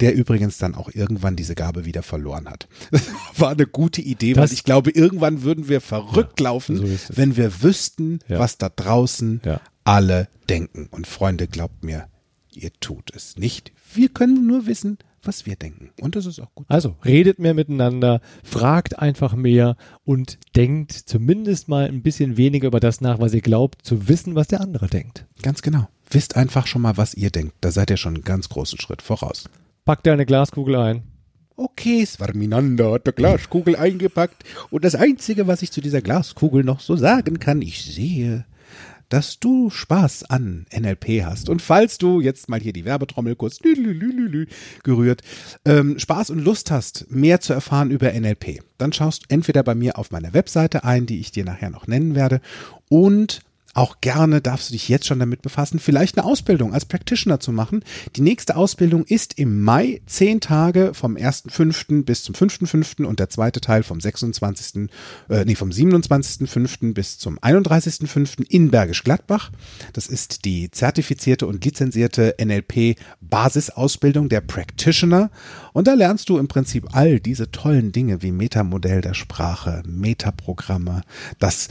Der 0.00 0.14
übrigens 0.14 0.58
dann 0.58 0.74
auch 0.74 0.90
irgendwann 0.92 1.36
diese 1.36 1.54
Gabe 1.54 1.84
wieder 1.86 2.02
verloren 2.02 2.50
hat. 2.50 2.68
War 3.38 3.50
eine 3.52 3.66
gute 3.66 4.02
Idee, 4.02 4.34
weil 4.36 4.42
Das- 4.42 4.52
ich 4.52 4.64
glaube, 4.64 4.90
irgendwann 4.90 5.42
würden 5.42 5.68
wir 5.68 5.80
verrückt 5.80 6.38
laufen, 6.40 6.76
so 6.76 7.16
wenn 7.16 7.36
wir 7.36 7.62
wüssten, 7.62 8.18
Ja. 8.28 8.38
was 8.38 8.58
da 8.58 8.68
draußen 8.68 9.40
Ja. 9.44 9.60
alle 9.84 10.28
denken. 10.50 10.88
Und 10.90 11.06
Freunde, 11.06 11.46
glaubt 11.46 11.82
mir, 11.84 12.08
ihr 12.52 12.72
tut 12.80 13.14
es 13.14 13.36
nicht. 13.38 13.72
Wir 13.94 14.08
können 14.10 14.46
nur 14.46 14.66
wissen, 14.66 14.98
was 15.26 15.46
wir 15.46 15.56
denken. 15.56 15.90
Und 16.00 16.16
das 16.16 16.26
ist 16.26 16.40
auch 16.40 16.54
gut. 16.54 16.66
Also 16.68 16.96
redet 17.04 17.38
mehr 17.38 17.54
miteinander, 17.54 18.20
fragt 18.44 18.98
einfach 18.98 19.34
mehr 19.34 19.76
und 20.04 20.38
denkt 20.54 20.92
zumindest 20.92 21.68
mal 21.68 21.86
ein 21.86 22.02
bisschen 22.02 22.36
weniger 22.36 22.68
über 22.68 22.80
das 22.80 23.00
nach, 23.00 23.18
was 23.18 23.34
ihr 23.34 23.42
glaubt, 23.42 23.84
zu 23.84 24.08
wissen, 24.08 24.34
was 24.34 24.48
der 24.48 24.60
andere 24.60 24.88
denkt. 24.88 25.26
Ganz 25.42 25.62
genau. 25.62 25.88
Wisst 26.10 26.36
einfach 26.36 26.66
schon 26.66 26.82
mal, 26.82 26.96
was 26.96 27.14
ihr 27.14 27.30
denkt. 27.30 27.54
Da 27.60 27.70
seid 27.70 27.90
ihr 27.90 27.96
schon 27.96 28.14
einen 28.14 28.24
ganz 28.24 28.48
großen 28.48 28.78
Schritt 28.78 29.02
voraus. 29.02 29.48
Packt 29.84 30.06
deine 30.06 30.26
Glaskugel 30.26 30.76
ein. 30.76 31.02
Okay, 31.56 32.04
Svarminander 32.04 32.92
hat 32.92 33.06
der 33.06 33.14
Glaskugel 33.14 33.76
eingepackt. 33.76 34.44
Und 34.70 34.84
das 34.84 34.94
Einzige, 34.94 35.46
was 35.46 35.62
ich 35.62 35.72
zu 35.72 35.80
dieser 35.80 36.02
Glaskugel 36.02 36.64
noch 36.64 36.80
so 36.80 36.96
sagen 36.96 37.40
kann, 37.40 37.62
ich 37.62 37.82
sehe, 37.82 38.44
dass 39.08 39.38
du 39.38 39.70
Spaß 39.70 40.24
an 40.24 40.66
NLP 40.76 41.24
hast. 41.24 41.48
Und 41.48 41.62
falls 41.62 41.98
du 41.98 42.20
jetzt 42.20 42.48
mal 42.48 42.60
hier 42.60 42.72
die 42.72 42.84
Werbetrommel 42.84 43.36
kurz 43.36 43.58
gerührt, 44.82 45.22
ähm, 45.64 45.98
Spaß 45.98 46.30
und 46.30 46.40
Lust 46.40 46.70
hast, 46.70 47.10
mehr 47.10 47.40
zu 47.40 47.52
erfahren 47.52 47.90
über 47.90 48.12
NLP, 48.12 48.60
dann 48.78 48.92
schaust 48.92 49.24
entweder 49.28 49.62
bei 49.62 49.74
mir 49.74 49.98
auf 49.98 50.10
meiner 50.10 50.34
Webseite 50.34 50.84
ein, 50.84 51.06
die 51.06 51.20
ich 51.20 51.32
dir 51.32 51.44
nachher 51.44 51.70
noch 51.70 51.86
nennen 51.86 52.14
werde, 52.14 52.40
und 52.88 53.40
auch 53.76 54.00
gerne 54.00 54.40
darfst 54.40 54.70
du 54.70 54.72
dich 54.72 54.88
jetzt 54.88 55.06
schon 55.06 55.18
damit 55.18 55.42
befassen, 55.42 55.78
vielleicht 55.78 56.16
eine 56.16 56.26
Ausbildung 56.26 56.72
als 56.72 56.86
Practitioner 56.86 57.40
zu 57.40 57.52
machen. 57.52 57.84
Die 58.16 58.22
nächste 58.22 58.56
Ausbildung 58.56 59.04
ist 59.04 59.38
im 59.38 59.60
Mai, 59.60 60.00
zehn 60.06 60.40
Tage 60.40 60.94
vom 60.94 61.14
1.5. 61.14 62.04
bis 62.04 62.22
zum 62.22 62.34
5.5. 62.34 63.04
und 63.04 63.20
der 63.20 63.28
zweite 63.28 63.60
Teil 63.60 63.82
vom 63.82 64.00
26., 64.00 64.88
äh, 65.28 65.44
nee, 65.44 65.54
vom 65.56 65.68
27.5. 65.68 66.94
bis 66.94 67.18
zum 67.18 67.38
31.5. 67.38 68.46
in 68.48 68.70
Bergisch 68.70 69.04
Gladbach. 69.04 69.50
Das 69.92 70.06
ist 70.06 70.46
die 70.46 70.70
zertifizierte 70.70 71.46
und 71.46 71.62
lizenzierte 71.62 72.34
NLP 72.42 72.96
Basisausbildung 73.20 74.30
der 74.30 74.40
Practitioner. 74.40 75.30
Und 75.74 75.86
da 75.86 75.92
lernst 75.92 76.30
du 76.30 76.38
im 76.38 76.48
Prinzip 76.48 76.96
all 76.96 77.20
diese 77.20 77.50
tollen 77.50 77.92
Dinge 77.92 78.22
wie 78.22 78.32
Metamodell 78.32 79.02
der 79.02 79.12
Sprache, 79.12 79.82
Metaprogramme, 79.86 81.02
das 81.38 81.68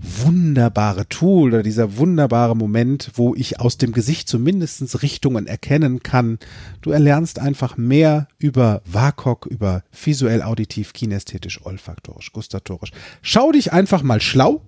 wunderbare 0.00 1.08
Tool 1.08 1.41
oder 1.48 1.62
dieser 1.62 1.96
wunderbare 1.96 2.56
Moment, 2.56 3.10
wo 3.14 3.34
ich 3.34 3.60
aus 3.60 3.78
dem 3.78 3.92
Gesicht 3.92 4.28
zumindest 4.28 5.02
Richtungen 5.02 5.46
erkennen 5.46 6.02
kann. 6.02 6.38
Du 6.80 6.90
erlernst 6.90 7.38
einfach 7.38 7.76
mehr 7.76 8.28
über 8.38 8.82
WAKOK, 8.84 9.46
über 9.46 9.82
visuell, 9.92 10.42
auditiv, 10.42 10.92
kinästhetisch, 10.92 11.64
olfaktorisch, 11.64 12.32
gustatorisch. 12.32 12.90
Schau 13.22 13.52
dich 13.52 13.72
einfach 13.72 14.02
mal 14.02 14.20
schlau 14.20 14.62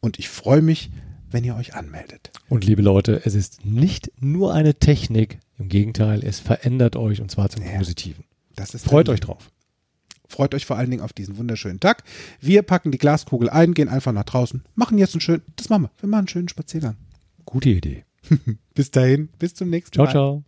und 0.00 0.18
ich 0.18 0.28
freue 0.28 0.62
mich, 0.62 0.90
wenn 1.30 1.44
ihr 1.44 1.56
euch 1.56 1.74
anmeldet. 1.74 2.30
Und 2.48 2.64
liebe 2.64 2.82
Leute, 2.82 3.22
es 3.24 3.34
ist 3.34 3.64
nicht 3.64 4.10
nur 4.20 4.54
eine 4.54 4.74
Technik, 4.74 5.38
im 5.58 5.68
Gegenteil, 5.68 6.24
es 6.24 6.40
verändert 6.40 6.96
euch 6.96 7.20
und 7.20 7.30
zwar 7.30 7.48
zum 7.48 7.64
Ja. 7.64 7.78
Positiven. 7.78 8.24
Das 8.56 8.74
ist 8.74 8.84
Freut 8.84 9.08
euch 9.08 9.20
drauf. 9.20 9.50
Freut 10.32 10.54
euch 10.54 10.64
vor 10.64 10.78
allen 10.78 10.90
Dingen 10.90 11.02
auf 11.02 11.12
diesen 11.12 11.36
wunderschönen 11.36 11.78
Tag. 11.78 12.04
Wir 12.40 12.62
packen 12.62 12.90
die 12.90 12.96
Glaskugel 12.96 13.50
ein, 13.50 13.74
gehen 13.74 13.90
einfach 13.90 14.12
nach 14.12 14.24
draußen, 14.24 14.62
machen 14.74 14.96
jetzt 14.96 15.12
einen 15.14 15.20
schönen, 15.20 15.42
das 15.56 15.68
machen 15.68 15.82
wir, 15.82 15.90
wir 16.00 16.08
machen 16.08 16.20
einen 16.20 16.28
schönen 16.28 16.48
Spaziergang. 16.48 16.96
Gute 17.44 17.68
Idee. 17.68 18.04
Bis 18.74 18.90
dahin, 18.90 19.28
bis 19.38 19.52
zum 19.52 19.68
nächsten 19.68 19.92
Ciao, 19.94 20.06
Mal. 20.06 20.12
ciao. 20.12 20.42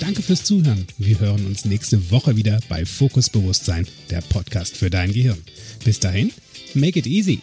Danke 0.00 0.22
fürs 0.22 0.42
Zuhören. 0.44 0.86
Wir 0.98 1.20
hören 1.20 1.46
uns 1.46 1.64
nächste 1.64 2.10
Woche 2.10 2.36
wieder 2.36 2.58
bei 2.68 2.84
Fokus 2.84 3.30
Bewusstsein, 3.30 3.86
der 4.10 4.20
Podcast 4.22 4.76
für 4.76 4.90
dein 4.90 5.12
Gehirn. 5.12 5.38
Bis 5.84 6.00
dahin, 6.00 6.32
make 6.74 6.98
it 6.98 7.06
easy. 7.06 7.40